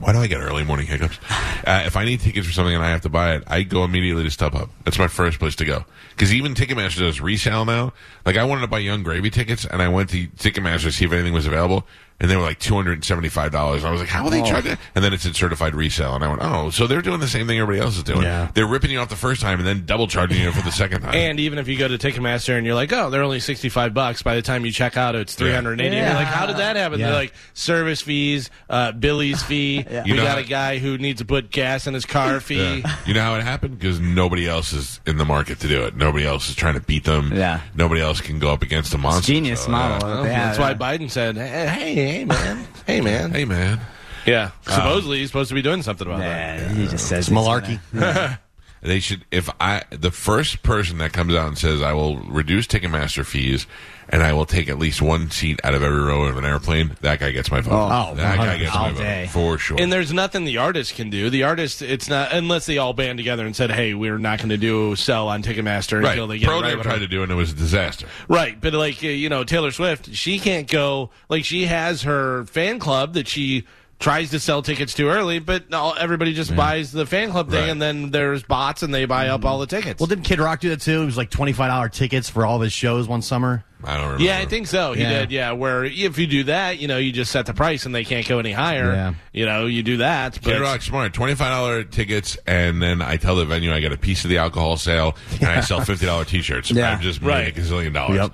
Why 0.00 0.12
do 0.12 0.18
I 0.18 0.28
get 0.28 0.40
early 0.40 0.64
morning 0.64 0.86
hiccups? 0.86 1.18
Uh, 1.66 1.82
if 1.84 1.96
I 1.96 2.04
need 2.04 2.20
tickets 2.20 2.46
for 2.46 2.52
something 2.52 2.74
and 2.74 2.84
I 2.84 2.90
have 2.90 3.00
to 3.02 3.08
buy 3.08 3.34
it, 3.34 3.44
I 3.46 3.62
go 3.62 3.82
immediately 3.84 4.22
to 4.22 4.30
StubHub. 4.30 4.68
That's 4.84 4.98
my 4.98 5.08
first 5.08 5.38
place 5.38 5.56
to 5.56 5.64
go. 5.64 5.84
Because 6.10 6.32
even 6.32 6.54
Ticketmaster 6.54 7.00
does 7.00 7.20
resale 7.20 7.64
now. 7.64 7.92
Like 8.24 8.36
I 8.36 8.44
wanted 8.44 8.60
to 8.62 8.68
buy 8.68 8.78
Yung 8.78 9.02
Gravy 9.02 9.30
tickets, 9.30 9.64
and 9.64 9.82
I 9.82 9.88
went 9.88 10.10
to 10.10 10.28
Ticketmaster 10.28 10.84
to 10.84 10.92
see 10.92 11.04
if 11.04 11.12
anything 11.12 11.32
was 11.32 11.46
available, 11.46 11.84
and 12.20 12.30
they 12.30 12.36
were 12.36 12.42
like 12.42 12.58
two 12.58 12.74
hundred 12.74 12.92
and 12.94 13.04
seventy-five 13.04 13.52
dollars. 13.52 13.84
I 13.84 13.90
was 13.90 14.00
like, 14.00 14.08
"How 14.08 14.24
will 14.24 14.30
they 14.30 14.42
charge 14.42 14.64
that?" 14.64 14.78
And 14.94 15.04
then 15.04 15.12
it 15.12 15.20
said 15.20 15.36
certified 15.36 15.74
resale, 15.74 16.14
and 16.14 16.24
I 16.24 16.28
went, 16.28 16.40
"Oh, 16.42 16.70
so 16.70 16.86
they're 16.86 17.02
doing 17.02 17.20
the 17.20 17.28
same 17.28 17.46
thing 17.46 17.58
everybody 17.58 17.84
else 17.84 17.96
is 17.96 18.02
doing. 18.02 18.22
Yeah. 18.22 18.50
They're 18.54 18.66
ripping 18.66 18.90
you 18.90 18.98
off 18.98 19.08
the 19.08 19.16
first 19.16 19.40
time 19.40 19.58
and 19.58 19.66
then 19.66 19.84
double 19.86 20.06
charging 20.08 20.40
you 20.40 20.50
for 20.52 20.62
the 20.62 20.72
second 20.72 21.02
time." 21.02 21.14
And 21.14 21.38
even 21.40 21.58
if 21.58 21.68
you 21.68 21.78
go 21.78 21.86
to 21.88 21.98
Ticketmaster 21.98 22.56
and 22.56 22.66
you're 22.66 22.74
like, 22.74 22.92
oh, 22.92 23.10
they're 23.10 23.22
only 23.22 23.40
65 23.40 23.94
bucks, 23.94 24.22
by 24.22 24.34
the 24.34 24.42
time 24.42 24.64
you 24.64 24.72
check 24.72 24.96
out, 24.96 25.14
it's 25.14 25.34
380. 25.34 25.86
And 25.86 25.94
Yeah. 25.94 26.06
you're 26.06 26.14
like, 26.18 26.26
how 26.26 26.46
did 26.46 26.56
that 26.56 26.76
happen? 26.76 26.98
Yeah. 27.00 27.06
They're 27.10 27.16
like, 27.16 27.34
service 27.54 28.00
fees, 28.00 28.50
uh, 28.68 28.92
Billy's 28.92 29.42
fee. 29.42 29.84
You 30.08 30.12
We 30.14 30.18
know 30.18 30.24
got 30.24 30.32
how- 30.34 30.38
a 30.38 30.44
guy 30.44 30.78
who 30.78 30.96
needs 30.98 31.20
to 31.20 31.24
put 31.24 31.50
gas 31.50 31.86
in 31.86 31.94
his 31.94 32.04
car 32.06 32.40
fee. 32.40 32.78
Yeah. 32.80 32.96
You 33.06 33.14
know 33.14 33.22
how 33.22 33.34
it 33.36 33.42
happened? 33.42 33.78
Because 33.78 34.00
nobody 34.00 34.46
else 34.48 34.72
is 34.72 35.00
in 35.06 35.16
the 35.18 35.24
market 35.24 35.60
to 35.60 35.68
do 35.68 35.84
it. 35.84 35.96
Nobody 35.96 36.24
else 36.26 36.48
is 36.48 36.54
trying 36.56 36.74
to 36.74 36.80
beat 36.80 37.04
them. 37.04 37.32
Yeah. 37.34 37.60
Nobody 37.74 38.00
else 38.00 38.20
can 38.20 38.38
go 38.38 38.52
up 38.52 38.62
against 38.62 38.90
the 38.92 38.98
monster. 38.98 39.32
genius 39.32 39.64
so, 39.64 39.70
model. 39.70 40.08
yeah. 40.08 40.14
Well, 40.14 40.24
Yeah, 40.26 40.46
that's 40.46 40.58
why. 40.58 40.74
Biden 40.74 41.10
said, 41.10 41.36
hey, 41.36 41.94
hey, 42.08 42.18
hey, 42.18 42.24
man. 42.24 42.66
Hey, 42.86 43.00
man. 43.00 43.30
Hey 43.32 43.44
man, 43.44 43.80
Yeah. 44.26 44.50
Supposedly 44.66 45.18
he's 45.18 45.28
supposed 45.28 45.48
to 45.48 45.54
be 45.54 45.62
doing 45.62 45.82
something 45.82 46.06
about 46.06 46.20
that. 46.20 46.60
Yeah, 46.60 46.68
he 46.72 46.86
just 46.86 47.06
says 47.08 47.28
It's 47.28 47.36
malarkey. 47.36 47.78
they 48.82 49.00
should. 49.00 49.24
If 49.30 49.50
I 49.60 49.84
the 49.90 50.10
first 50.10 50.62
person 50.62 50.98
that 50.98 51.12
comes 51.12 51.34
out 51.34 51.48
and 51.48 51.58
says 51.58 51.82
I 51.82 51.92
will 51.92 52.18
reduce 52.18 52.66
Ticketmaster 52.66 53.24
fees 53.24 53.66
and 54.10 54.22
I 54.22 54.32
will 54.32 54.46
take 54.46 54.68
at 54.68 54.78
least 54.78 55.02
one 55.02 55.30
seat 55.30 55.60
out 55.64 55.74
of 55.74 55.82
every 55.82 56.00
row 56.00 56.24
of 56.24 56.38
an 56.38 56.44
airplane, 56.44 56.96
that 57.02 57.20
guy 57.20 57.30
gets 57.30 57.50
my 57.50 57.60
vote. 57.60 57.72
Oh, 57.72 58.14
that 58.14 58.38
guy 58.38 58.56
100% 58.56 58.58
gets 58.60 58.74
all 58.74 58.92
my 58.92 59.26
vote 59.26 59.30
for 59.30 59.58
sure. 59.58 59.76
And 59.78 59.92
there's 59.92 60.12
nothing 60.12 60.44
the 60.44 60.58
artist 60.58 60.94
can 60.94 61.10
do. 61.10 61.28
The 61.28 61.42
artist, 61.42 61.82
it's 61.82 62.08
not 62.08 62.32
unless 62.32 62.66
they 62.66 62.78
all 62.78 62.94
band 62.94 63.18
together 63.18 63.44
and 63.44 63.54
said, 63.54 63.70
"Hey, 63.70 63.94
we're 63.94 64.18
not 64.18 64.38
going 64.38 64.48
to 64.50 64.56
do 64.56 64.96
sell 64.96 65.28
on 65.28 65.42
Ticketmaster 65.42 66.02
right, 66.02 66.12
until 66.12 66.26
they 66.26 66.38
get 66.38 66.48
Pearl 66.48 66.64
it 66.64 66.74
right." 66.74 66.82
Tried 66.82 67.00
to 67.00 67.08
do 67.08 67.22
and 67.22 67.30
it 67.30 67.34
was 67.34 67.52
a 67.52 67.56
disaster. 67.56 68.06
Right, 68.28 68.58
but 68.60 68.72
like 68.72 69.02
uh, 69.04 69.08
you 69.08 69.28
know, 69.28 69.44
Taylor 69.44 69.70
Swift, 69.70 70.14
she 70.14 70.38
can't 70.38 70.70
go. 70.70 71.10
Like 71.28 71.44
she 71.44 71.66
has 71.66 72.02
her 72.02 72.44
fan 72.46 72.78
club 72.78 73.14
that 73.14 73.28
she 73.28 73.66
tries 73.98 74.30
to 74.30 74.38
sell 74.38 74.62
tickets 74.62 74.94
too 74.94 75.08
early, 75.08 75.38
but 75.40 75.72
all, 75.74 75.94
everybody 75.98 76.32
just 76.32 76.54
buys 76.54 76.92
the 76.92 77.04
fan 77.04 77.30
club 77.32 77.50
thing, 77.50 77.62
Right. 77.62 77.68
and 77.70 77.82
then 77.82 78.10
there's 78.10 78.42
bots 78.44 78.82
and 78.84 78.94
they 78.94 79.04
buy 79.06 79.28
up 79.28 79.44
all 79.44 79.58
the 79.58 79.66
tickets. 79.66 79.98
Well, 80.00 80.06
didn't 80.06 80.24
Kid 80.24 80.38
Rock 80.38 80.60
do 80.60 80.68
that 80.70 80.80
too? 80.80 81.02
It 81.02 81.06
was 81.06 81.16
like 81.16 81.30
twenty 81.30 81.52
five 81.52 81.68
dollar 81.70 81.88
tickets 81.88 82.28
for 82.30 82.46
all 82.46 82.56
of 82.56 82.62
his 82.62 82.72
shows 82.72 83.08
one 83.08 83.22
summer. 83.22 83.64
I 83.84 83.94
don't 83.96 84.04
remember. 84.06 84.24
yeah, 84.24 84.38
I 84.38 84.44
think 84.46 84.66
so. 84.66 84.92
He 84.92 85.02
Yeah. 85.02 85.20
did. 85.20 85.30
Yeah, 85.30 85.52
where 85.52 85.84
if 85.84 86.18
you 86.18 86.26
do 86.26 86.44
that, 86.44 86.78
you 86.80 86.88
know, 86.88 86.98
you 86.98 87.12
just 87.12 87.30
set 87.30 87.46
the 87.46 87.54
price 87.54 87.86
and 87.86 87.94
they 87.94 88.04
can't 88.04 88.26
go 88.26 88.40
any 88.40 88.50
higher. 88.52 88.92
Yeah. 88.92 89.14
You 89.32 89.46
know, 89.46 89.66
you 89.66 89.84
do 89.84 89.98
that. 89.98 90.34
But 90.34 90.52
Kid 90.52 90.60
Rock 90.60 90.82
smart. 90.82 91.12
Twenty 91.12 91.34
five 91.36 91.50
dollar 91.52 91.84
tickets, 91.84 92.36
and 92.46 92.82
then 92.82 93.02
I 93.02 93.16
tell 93.18 93.36
the 93.36 93.44
venue 93.44 93.72
I 93.72 93.78
get 93.80 93.92
a 93.92 93.96
piece 93.96 94.24
of 94.24 94.30
the 94.30 94.38
alcohol 94.38 94.76
sale, 94.76 95.16
and 95.40 95.48
I 95.48 95.60
sell 95.60 95.80
fifty 95.84 96.06
dollar 96.06 96.24
t 96.24 96.40
shirts. 96.42 96.70
Yeah. 96.70 96.90
I'm 96.92 97.00
just 97.00 97.20
Right. 97.22 97.56
a 97.56 97.60
gazillion 97.60 97.92
dollars. 97.94 98.16
Yep. 98.16 98.32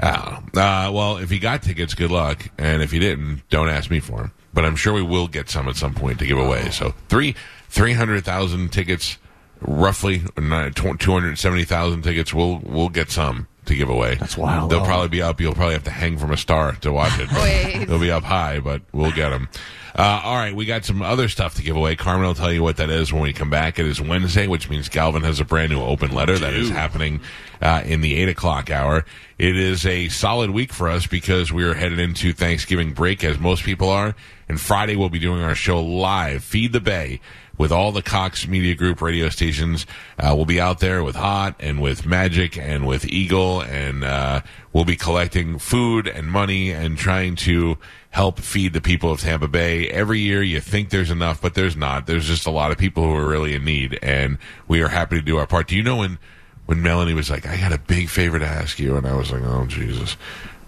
Uh, 0.00 0.40
uh, 0.56 0.90
well, 0.92 1.18
if 1.18 1.30
you 1.32 1.38
got 1.38 1.62
tickets, 1.62 1.94
good 1.94 2.10
luck, 2.10 2.48
and 2.58 2.82
if 2.82 2.92
you 2.92 3.00
didn't, 3.00 3.42
don't 3.50 3.68
ask 3.68 3.90
me 3.90 4.00
for 4.00 4.18
them. 4.18 4.32
But 4.54 4.64
I'm 4.64 4.76
sure 4.76 4.92
we 4.92 5.02
will 5.02 5.28
get 5.28 5.48
some 5.50 5.68
at 5.68 5.76
some 5.76 5.94
point 5.94 6.18
to 6.18 6.26
give 6.26 6.38
away. 6.38 6.70
So 6.70 6.94
three 7.08 7.34
three 7.68 7.92
hundred 7.94 8.24
thousand 8.24 8.70
tickets, 8.72 9.16
roughly 9.60 10.20
two 10.36 11.12
hundred 11.12 11.38
seventy 11.38 11.64
thousand 11.64 12.02
tickets. 12.02 12.34
We'll 12.34 12.58
we'll 12.64 12.88
get 12.90 13.10
some 13.10 13.48
to 13.66 13.74
give 13.74 13.88
away. 13.88 14.16
That's 14.16 14.36
wild. 14.36 14.70
They'll 14.70 14.80
Oh. 14.80 14.84
probably 14.84 15.08
be 15.08 15.22
up. 15.22 15.40
You'll 15.40 15.54
probably 15.54 15.74
have 15.74 15.84
to 15.84 15.90
hang 15.90 16.18
from 16.18 16.32
a 16.32 16.36
star 16.36 16.72
to 16.76 16.92
watch 16.92 17.12
it. 17.18 17.28
They'll 17.88 17.98
be 18.00 18.10
up 18.10 18.24
high, 18.24 18.58
but 18.60 18.82
we'll 18.92 19.12
get 19.12 19.30
them. 19.30 19.48
Uh, 19.94 20.22
all 20.24 20.36
right, 20.36 20.54
we 20.54 20.64
got 20.64 20.84
some 20.84 21.02
other 21.02 21.28
stuff 21.28 21.54
to 21.56 21.62
give 21.62 21.76
away. 21.76 21.94
Carmen 21.96 22.26
will 22.26 22.34
tell 22.34 22.52
you 22.52 22.62
what 22.62 22.78
that 22.78 22.88
is 22.88 23.12
when 23.12 23.22
we 23.22 23.32
come 23.32 23.50
back. 23.50 23.78
It 23.78 23.86
is 23.86 24.00
Wednesday, 24.00 24.46
which 24.46 24.70
means 24.70 24.88
Galvin 24.88 25.22
has 25.22 25.38
a 25.38 25.44
brand 25.44 25.70
new 25.70 25.82
open 25.82 26.12
letter 26.12 26.38
that 26.38 26.54
is 26.54 26.70
happening 26.70 27.20
uh, 27.60 27.82
in 27.84 28.00
the 28.00 28.14
eight 28.14 28.28
o'clock 28.30 28.70
hour. 28.70 29.04
It 29.38 29.56
is 29.56 29.84
a 29.84 30.08
solid 30.08 30.50
week 30.50 30.72
for 30.72 30.88
us 30.88 31.06
because 31.06 31.52
we 31.52 31.64
are 31.64 31.74
headed 31.74 31.98
into 31.98 32.32
Thanksgiving 32.32 32.94
break, 32.94 33.22
as 33.22 33.38
most 33.38 33.64
people 33.64 33.90
are. 33.90 34.14
And 34.48 34.58
Friday 34.58 34.96
we'll 34.96 35.10
be 35.10 35.18
doing 35.18 35.42
our 35.42 35.54
show 35.54 35.82
live, 35.82 36.42
Feed 36.42 36.72
the 36.72 36.80
Bay, 36.80 37.20
with 37.58 37.70
all 37.70 37.92
the 37.92 38.02
Cox 38.02 38.48
Media 38.48 38.74
Group 38.74 39.02
radio 39.02 39.28
stations. 39.28 39.86
Uh, 40.18 40.32
we'll 40.34 40.46
be 40.46 40.60
out 40.60 40.80
there 40.80 41.04
with 41.04 41.16
Hot 41.16 41.54
and 41.60 41.82
with 41.82 42.06
Magic 42.06 42.56
and 42.56 42.86
with 42.86 43.04
Eagle, 43.04 43.60
and 43.60 44.04
uh, 44.04 44.40
we'll 44.72 44.84
be 44.84 44.96
collecting 44.96 45.58
food 45.58 46.08
and 46.08 46.30
money 46.30 46.70
and 46.70 46.96
trying 46.96 47.36
to 47.36 47.76
help 48.12 48.38
feed 48.38 48.72
the 48.74 48.80
people 48.80 49.10
of 49.10 49.20
Tampa 49.20 49.48
Bay. 49.48 49.88
Every 49.88 50.20
year 50.20 50.42
you 50.42 50.60
think 50.60 50.90
there's 50.90 51.10
enough, 51.10 51.40
but 51.40 51.54
there's 51.54 51.74
not. 51.76 52.06
There's 52.06 52.26
just 52.26 52.46
a 52.46 52.50
lot 52.50 52.70
of 52.70 52.78
people 52.78 53.02
who 53.02 53.14
are 53.14 53.26
really 53.26 53.54
in 53.54 53.64
need, 53.64 53.98
and 54.02 54.38
we 54.68 54.80
are 54.82 54.88
happy 54.88 55.16
to 55.16 55.22
do 55.22 55.38
our 55.38 55.46
part. 55.46 55.66
Do 55.68 55.76
you 55.76 55.82
know 55.82 55.96
when 55.96 56.18
when 56.66 56.80
Melanie 56.82 57.14
was 57.14 57.28
like, 57.30 57.46
"I 57.46 57.56
got 57.56 57.72
a 57.72 57.78
big 57.78 58.08
favor 58.08 58.38
to 58.38 58.46
ask 58.46 58.78
you," 58.78 58.96
and 58.96 59.06
I 59.06 59.16
was 59.16 59.32
like, 59.32 59.42
"Oh 59.42 59.66
Jesus," 59.66 60.16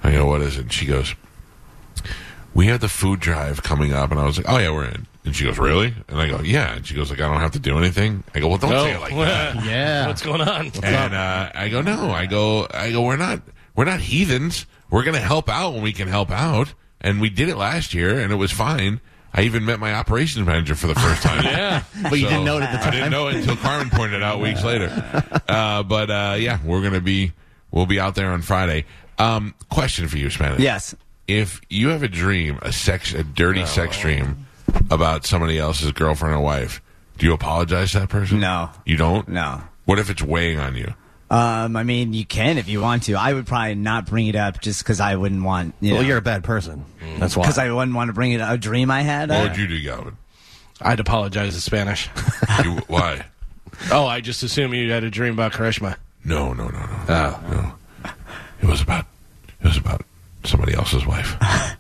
I 0.03 0.13
go, 0.13 0.27
"What 0.27 0.41
is 0.43 0.57
it?" 0.57 0.63
And 0.63 0.73
she 0.73 0.87
goes, 0.87 1.15
"We 2.55 2.67
have 2.67 2.81
the 2.81 2.89
food 2.89 3.21
drive 3.21 3.63
coming 3.63 3.93
up," 3.93 4.11
and 4.11 4.19
I 4.19 4.25
was 4.25 4.37
like, 4.39 4.47
"Oh 4.49 4.59
yeah, 4.59 4.71
we're 4.73 4.87
in." 4.87 5.07
And 5.27 5.35
she 5.35 5.45
goes, 5.45 5.59
"Really?" 5.59 5.95
And 6.09 6.19
I 6.19 6.29
go, 6.29 6.41
"Yeah." 6.41 6.75
And 6.75 6.87
she 6.87 6.95
goes, 6.95 7.11
"Like 7.11 7.21
I 7.21 7.29
don't 7.31 7.41
have 7.41 7.53
to 7.53 7.59
do 7.59 7.79
anything." 7.79 8.25
I 8.35 8.41
go, 8.41 8.49
"Well, 8.49 8.59
don't 8.59 8.71
say 8.71 8.95
it 8.95 9.01
like 9.01 9.15
that." 9.15 9.65
Yeah. 9.65 10.07
What's 10.07 10.23
going 10.23 10.41
on? 10.41 10.71
and 10.83 11.15
uh, 11.15 11.51
I 11.55 11.69
go, 11.69 11.81
no, 11.83 12.11
I 12.11 12.27
go, 12.27 12.67
I 12.73 12.91
go, 12.91 13.03
we're 13.03 13.17
not, 13.17 13.41
we're 13.77 13.85
not 13.85 14.01
heathens. 14.01 14.67
We're 14.91 15.03
going 15.05 15.15
to 15.15 15.21
help 15.21 15.49
out 15.49 15.73
when 15.75 15.83
we 15.83 15.93
can 15.93 16.09
help 16.09 16.31
out, 16.31 16.75
and 17.05 17.21
we 17.21 17.29
did 17.29 17.51
it 17.51 17.57
last 17.57 17.95
year, 17.95 18.19
and 18.19 18.33
it 18.33 18.37
was 18.37 18.51
fine. 18.51 19.01
I 19.33 19.43
even 19.43 19.65
met 19.65 19.79
my 19.79 19.93
operations 19.95 20.47
manager 20.47 20.75
for 20.75 20.87
the 20.87 20.95
first 20.95 21.23
time. 21.23 21.45
yeah. 21.45 21.83
But 22.03 22.19
you 22.19 22.27
didn't 22.29 22.45
know 22.45 22.57
it 22.57 22.63
at 22.63 22.73
the 22.73 22.79
time. 22.79 22.89
I 22.89 22.91
didn't 22.93 23.11
know 23.11 23.29
it 23.29 23.37
until 23.37 23.57
Carmen 23.57 23.91
pointed 23.91 24.17
it 24.17 24.23
out 24.23 24.41
weeks 24.41 24.65
later. 24.65 24.91
Uh, 25.47 25.83
but 25.83 26.11
uh, 26.11 26.37
yeah, 26.39 26.61
we're 26.65 26.81
going 26.81 26.95
to 26.95 27.01
be, 27.01 27.33
we'll 27.71 27.87
be 27.87 28.01
out 28.01 28.15
there 28.15 28.31
on 28.31 28.43
Friday. 28.43 28.87
Um, 29.19 29.55
question 29.71 30.09
for 30.09 30.17
you, 30.17 30.31
Spanish. 30.31 30.61
Yes. 30.61 30.95
If 31.27 31.61
you 31.69 31.89
have 31.89 32.03
a 32.03 32.09
dream, 32.09 32.59
a 32.63 32.73
sex, 32.73 33.13
a 33.13 33.23
dirty 33.23 33.67
sex 33.67 33.99
dream 33.99 34.47
about 34.91 35.27
somebody 35.27 35.59
else's 35.59 35.93
girlfriend 35.93 36.35
or 36.35 36.41
wife, 36.41 36.81
do 37.19 37.27
you 37.27 37.35
apologize 37.35 37.93
to 37.93 38.01
that 38.01 38.09
person? 38.09 38.41
No. 38.41 38.71
You 38.87 38.97
don't? 38.97 39.29
No. 39.29 39.63
What 39.85 39.99
if 39.99 40.11
it's 40.11 40.23
weighing 40.23 40.59
on 40.59 40.75
you? 40.77 40.95
Um, 41.35 41.75
I 41.77 41.83
mean, 41.83 42.13
you 42.13 42.25
can 42.25 42.59
if 42.59 42.69
you 42.69 42.81
want 42.81 43.05
to. 43.05 43.15
I 43.15 43.33
would 43.33 43.47
probably 43.47 43.75
not 43.75 44.07
bring 44.07 44.29
it 44.29 44.37
up 44.37 44.61
just 44.61 44.83
because 44.85 45.01
I 45.01 45.17
wouldn't 45.17 45.43
want. 45.43 45.75
You 45.81 45.95
Well, 45.95 46.03
know, 46.03 46.09
you're 46.09 46.19
a 46.19 46.23
bad 46.23 46.45
person. 46.45 46.85
That's 47.19 47.37
why. 47.37 47.43
because 47.43 47.59
I 47.59 47.73
wouldn't 47.73 47.97
want 47.97 48.09
to 48.09 48.13
bring 48.13 48.33
it 48.33 48.39
a 48.41 48.57
dream 48.57 48.91
I 48.91 49.03
had. 49.03 49.31
What 49.31 49.39
Uh, 49.39 49.43
would 49.49 49.57
you 49.57 49.67
do, 49.67 49.81
Galvin? 49.83 50.17
I'd 50.81 51.01
apologize 51.01 51.55
in 51.55 51.61
Spanish. 51.61 52.09
You, 52.65 52.77
why? 52.87 53.25
oh, 53.91 54.07
I 54.07 54.21
just 54.21 54.43
assume 54.45 54.75
you 54.75 54.89
had 54.93 55.03
a 55.03 55.11
dream 55.11 55.33
about 55.33 55.53
Karishma. 55.53 55.97
No, 56.25 56.53
no, 56.53 56.69
no, 56.69 56.79
no. 56.79 56.99
Oh. 57.09 57.41
No. 57.51 58.11
It 58.63 58.67
was 58.69 58.81
about 58.81 59.07
it 59.61 59.67
was 59.67 59.77
about 59.77 60.03
somebody 60.45 60.75
else's 60.75 61.05
wife. 61.05 61.35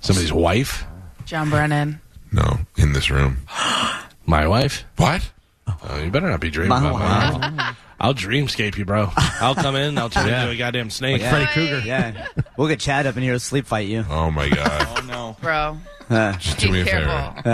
Somebody's 0.00 0.32
wife? 0.32 0.84
John 1.26 1.50
Brennan. 1.50 2.00
No, 2.32 2.60
in 2.76 2.92
this 2.94 3.10
room. 3.10 3.38
My 4.26 4.46
wife? 4.46 4.84
What? 4.96 5.28
Oh, 5.66 5.98
you 6.02 6.10
better 6.10 6.30
not 6.30 6.40
be 6.40 6.48
dreaming 6.50 6.70
My 6.70 6.78
about 6.88 7.38
my 7.40 7.56
wife. 7.66 7.76
Wife. 7.98 8.06
I'll 8.06 8.14
dreamscape 8.14 8.76
you, 8.76 8.84
bro. 8.84 9.10
I'll 9.16 9.54
come 9.54 9.76
in. 9.76 9.98
I'll 9.98 10.10
turn 10.10 10.26
into 10.28 10.50
a 10.50 10.56
goddamn 10.56 10.90
snake. 10.90 11.20
Yeah. 11.20 11.30
Freddy 11.30 11.46
Krueger. 11.46 11.80
Yeah, 11.86 12.26
we'll 12.56 12.68
get 12.68 12.80
Chad 12.80 13.06
up 13.06 13.16
in 13.16 13.22
here 13.22 13.32
to 13.34 13.40
sleep 13.40 13.66
fight 13.66 13.88
you. 13.88 14.04
Oh 14.08 14.30
my 14.30 14.48
god. 14.48 14.86
Oh 14.98 15.06
no. 15.06 15.36
Bro, 15.40 15.78
Uh, 16.10 16.32
Just 16.38 16.58
do 16.58 16.66
be 16.68 16.72
me 16.72 16.80
a 16.80 16.84
careful. 16.84 17.42
favor. 17.42 17.48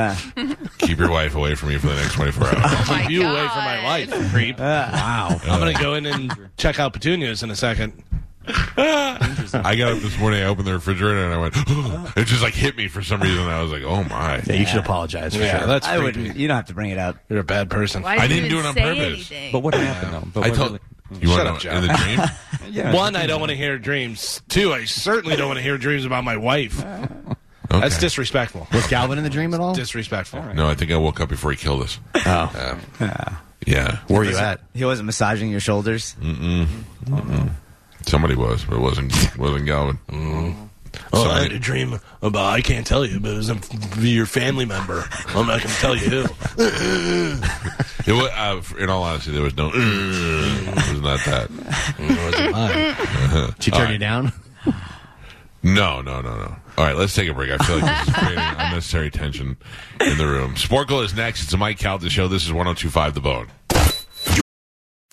uh, 0.53 0.55
Keep 0.79 0.99
your 0.99 1.11
wife 1.11 1.35
away 1.35 1.55
from 1.55 1.69
me 1.71 1.79
for 1.79 1.89
the 1.89 1.95
next 1.97 2.15
24 2.15 2.47
hours. 2.47 2.55
Oh 2.65 2.99
Keep 3.03 3.11
you 3.11 3.23
away 3.23 3.49
from 3.49 3.65
my 3.65 3.85
wife, 3.85 4.31
creep. 4.33 4.59
wow. 4.59 5.29
I'm 5.45 5.59
gonna 5.61 5.75
go 5.75 5.95
in 5.95 6.07
and 6.07 6.33
check 6.57 6.79
out 6.81 6.93
petunias 6.93 7.43
in 7.43 7.51
a 7.51 7.57
second. 7.57 8.03
I 8.47 9.75
got 9.79 9.93
up 9.93 9.99
this 10.01 10.19
morning, 10.19 10.43
I 10.43 10.47
opened 10.47 10.67
the 10.67 10.73
refrigerator, 10.75 11.25
and 11.25 11.35
I 11.35 11.39
went, 11.39 11.55
it 12.17 12.25
just 12.27 12.43
like 12.43 12.55
hit 12.55 12.77
me 12.77 12.89
for 12.89 13.03
some 13.03 13.21
reason. 13.21 13.45
I 13.45 13.63
was 13.63 13.73
like, 13.73 13.83
oh 13.85 14.05
my. 14.05 14.43
Yeah, 14.47 14.55
you 14.55 14.67
should 14.67 14.81
apologize 14.81 15.35
for 15.35 15.43
Yeah, 15.43 15.59
sure. 15.61 15.67
that's 15.69 15.87
I 15.87 15.99
creepy. 15.99 16.21
wouldn't. 16.21 16.37
You 16.39 16.49
don't 16.49 16.57
have 16.57 16.67
to 16.67 16.75
bring 16.75 16.91
it 16.91 16.99
up. 16.99 17.17
You're 17.29 17.41
a 17.41 17.45
bad 17.45 17.71
person. 17.71 18.03
Why 18.03 18.17
I 18.17 18.27
did 18.27 18.37
you 18.37 18.41
didn't 18.43 18.51
do 18.51 18.59
it 18.61 18.67
on 18.67 18.75
purpose. 18.75 18.99
anything? 19.31 19.53
But 19.53 19.61
what 19.61 19.75
happened 19.75 20.13
though? 20.13 20.29
But 20.41 20.45
I 20.45 20.51
told 20.51 20.71
really- 20.73 20.81
you 21.21 21.29
Shut 21.29 21.47
to 21.47 21.53
up, 21.53 21.65
know 21.65 21.71
in 21.83 21.87
the 21.87 21.95
dream? 21.95 22.21
Yeah, 22.71 22.95
One, 22.95 23.15
I 23.15 23.27
don't 23.27 23.41
want 23.41 23.51
to 23.51 23.57
hear 23.57 23.79
dreams. 23.79 24.41
Two, 24.49 24.73
I 24.73 24.85
certainly 24.87 25.37
don't 25.37 25.49
want 25.49 25.59
to 25.59 25.63
hear 25.63 25.77
dreams 25.77 26.07
about 26.07 26.25
my 26.25 26.39
wife. 26.39 26.83
Okay. 26.83 27.37
That's 27.69 27.99
disrespectful. 27.99 28.67
Was 28.73 28.87
Galvin 28.87 29.19
in 29.19 29.23
the 29.25 29.31
dream 29.31 29.53
at 29.53 29.61
all? 29.61 29.75
Disrespectful. 29.75 30.43
No, 30.55 30.67
I 30.67 30.75
think 30.75 30.91
I 30.91 30.97
woke 30.97 31.21
up 31.21 31.29
before 31.29 31.51
he 31.51 31.57
killed 31.59 31.83
us. 31.83 31.99
oh. 32.27 32.79
Um, 33.01 33.37
yeah. 33.67 33.99
Where 34.09 34.21
were 34.21 34.25
you 34.25 34.37
at? 34.37 34.61
He 34.75 34.85
wasn't 34.85 35.07
massaging 35.07 35.51
your 35.51 35.61
shoulders. 35.61 36.17
Somebody 38.07 38.35
was, 38.35 38.65
but 38.65 38.77
it 38.77 38.81
wasn't 38.81 39.13
wasn't 39.39 39.67
Galvin. 39.67 39.99
Oh, 41.13 41.25
Sorry. 41.25 41.31
I 41.33 41.43
had 41.43 41.53
a 41.53 41.59
dream 41.59 41.99
about, 42.23 42.53
I 42.53 42.61
can't 42.61 42.87
tell 42.87 43.05
you, 43.05 43.19
but 43.19 43.33
it 43.33 43.37
was 43.37 43.51
a, 43.51 43.59
your 44.01 44.27
family 44.27 44.65
member. 44.65 45.05
I'm 45.29 45.47
not 45.47 45.61
going 45.61 45.75
to 45.75 45.81
tell 45.81 45.97
you 45.97 46.09
who. 46.09 47.39
It 48.07 48.13
was, 48.13 48.29
uh, 48.35 48.61
in 48.79 48.91
all 48.91 49.03
honesty, 49.03 49.33
there 49.33 49.41
was 49.43 49.57
no. 49.57 49.71
it 49.73 50.93
was 50.93 51.01
not 51.01 51.21
that. 51.25 51.49
It 51.99 52.19
wasn't 52.19 52.53
mine. 52.53 53.51
Did 53.55 53.55
she 53.65 53.71
turn 53.71 53.81
All 53.81 53.85
right. 53.87 53.93
you 53.93 53.99
down? 53.99 54.33
No, 55.63 56.03
no, 56.03 56.21
no, 56.21 56.37
no. 56.37 56.57
All 56.77 56.85
right, 56.85 56.95
let's 56.97 57.15
take 57.15 57.31
a 57.31 57.35
break. 57.35 57.51
I 57.51 57.57
feel 57.65 57.79
like 57.79 57.99
this 58.05 58.09
is 58.09 58.15
creating 58.15 58.39
unnecessary 58.45 59.11
tension 59.11 59.57
in 60.01 60.19
the 60.19 60.27
room. 60.27 60.55
Sporcle 60.57 61.03
is 61.03 61.15
next. 61.15 61.45
It's 61.45 61.53
a 61.55 61.57
Mike 61.57 61.79
Calta 61.79 62.11
show. 62.11 62.29
This 62.29 62.43
is 62.45 62.53
1025 62.53 63.15
The 63.15 63.21
Bone. 63.21 63.47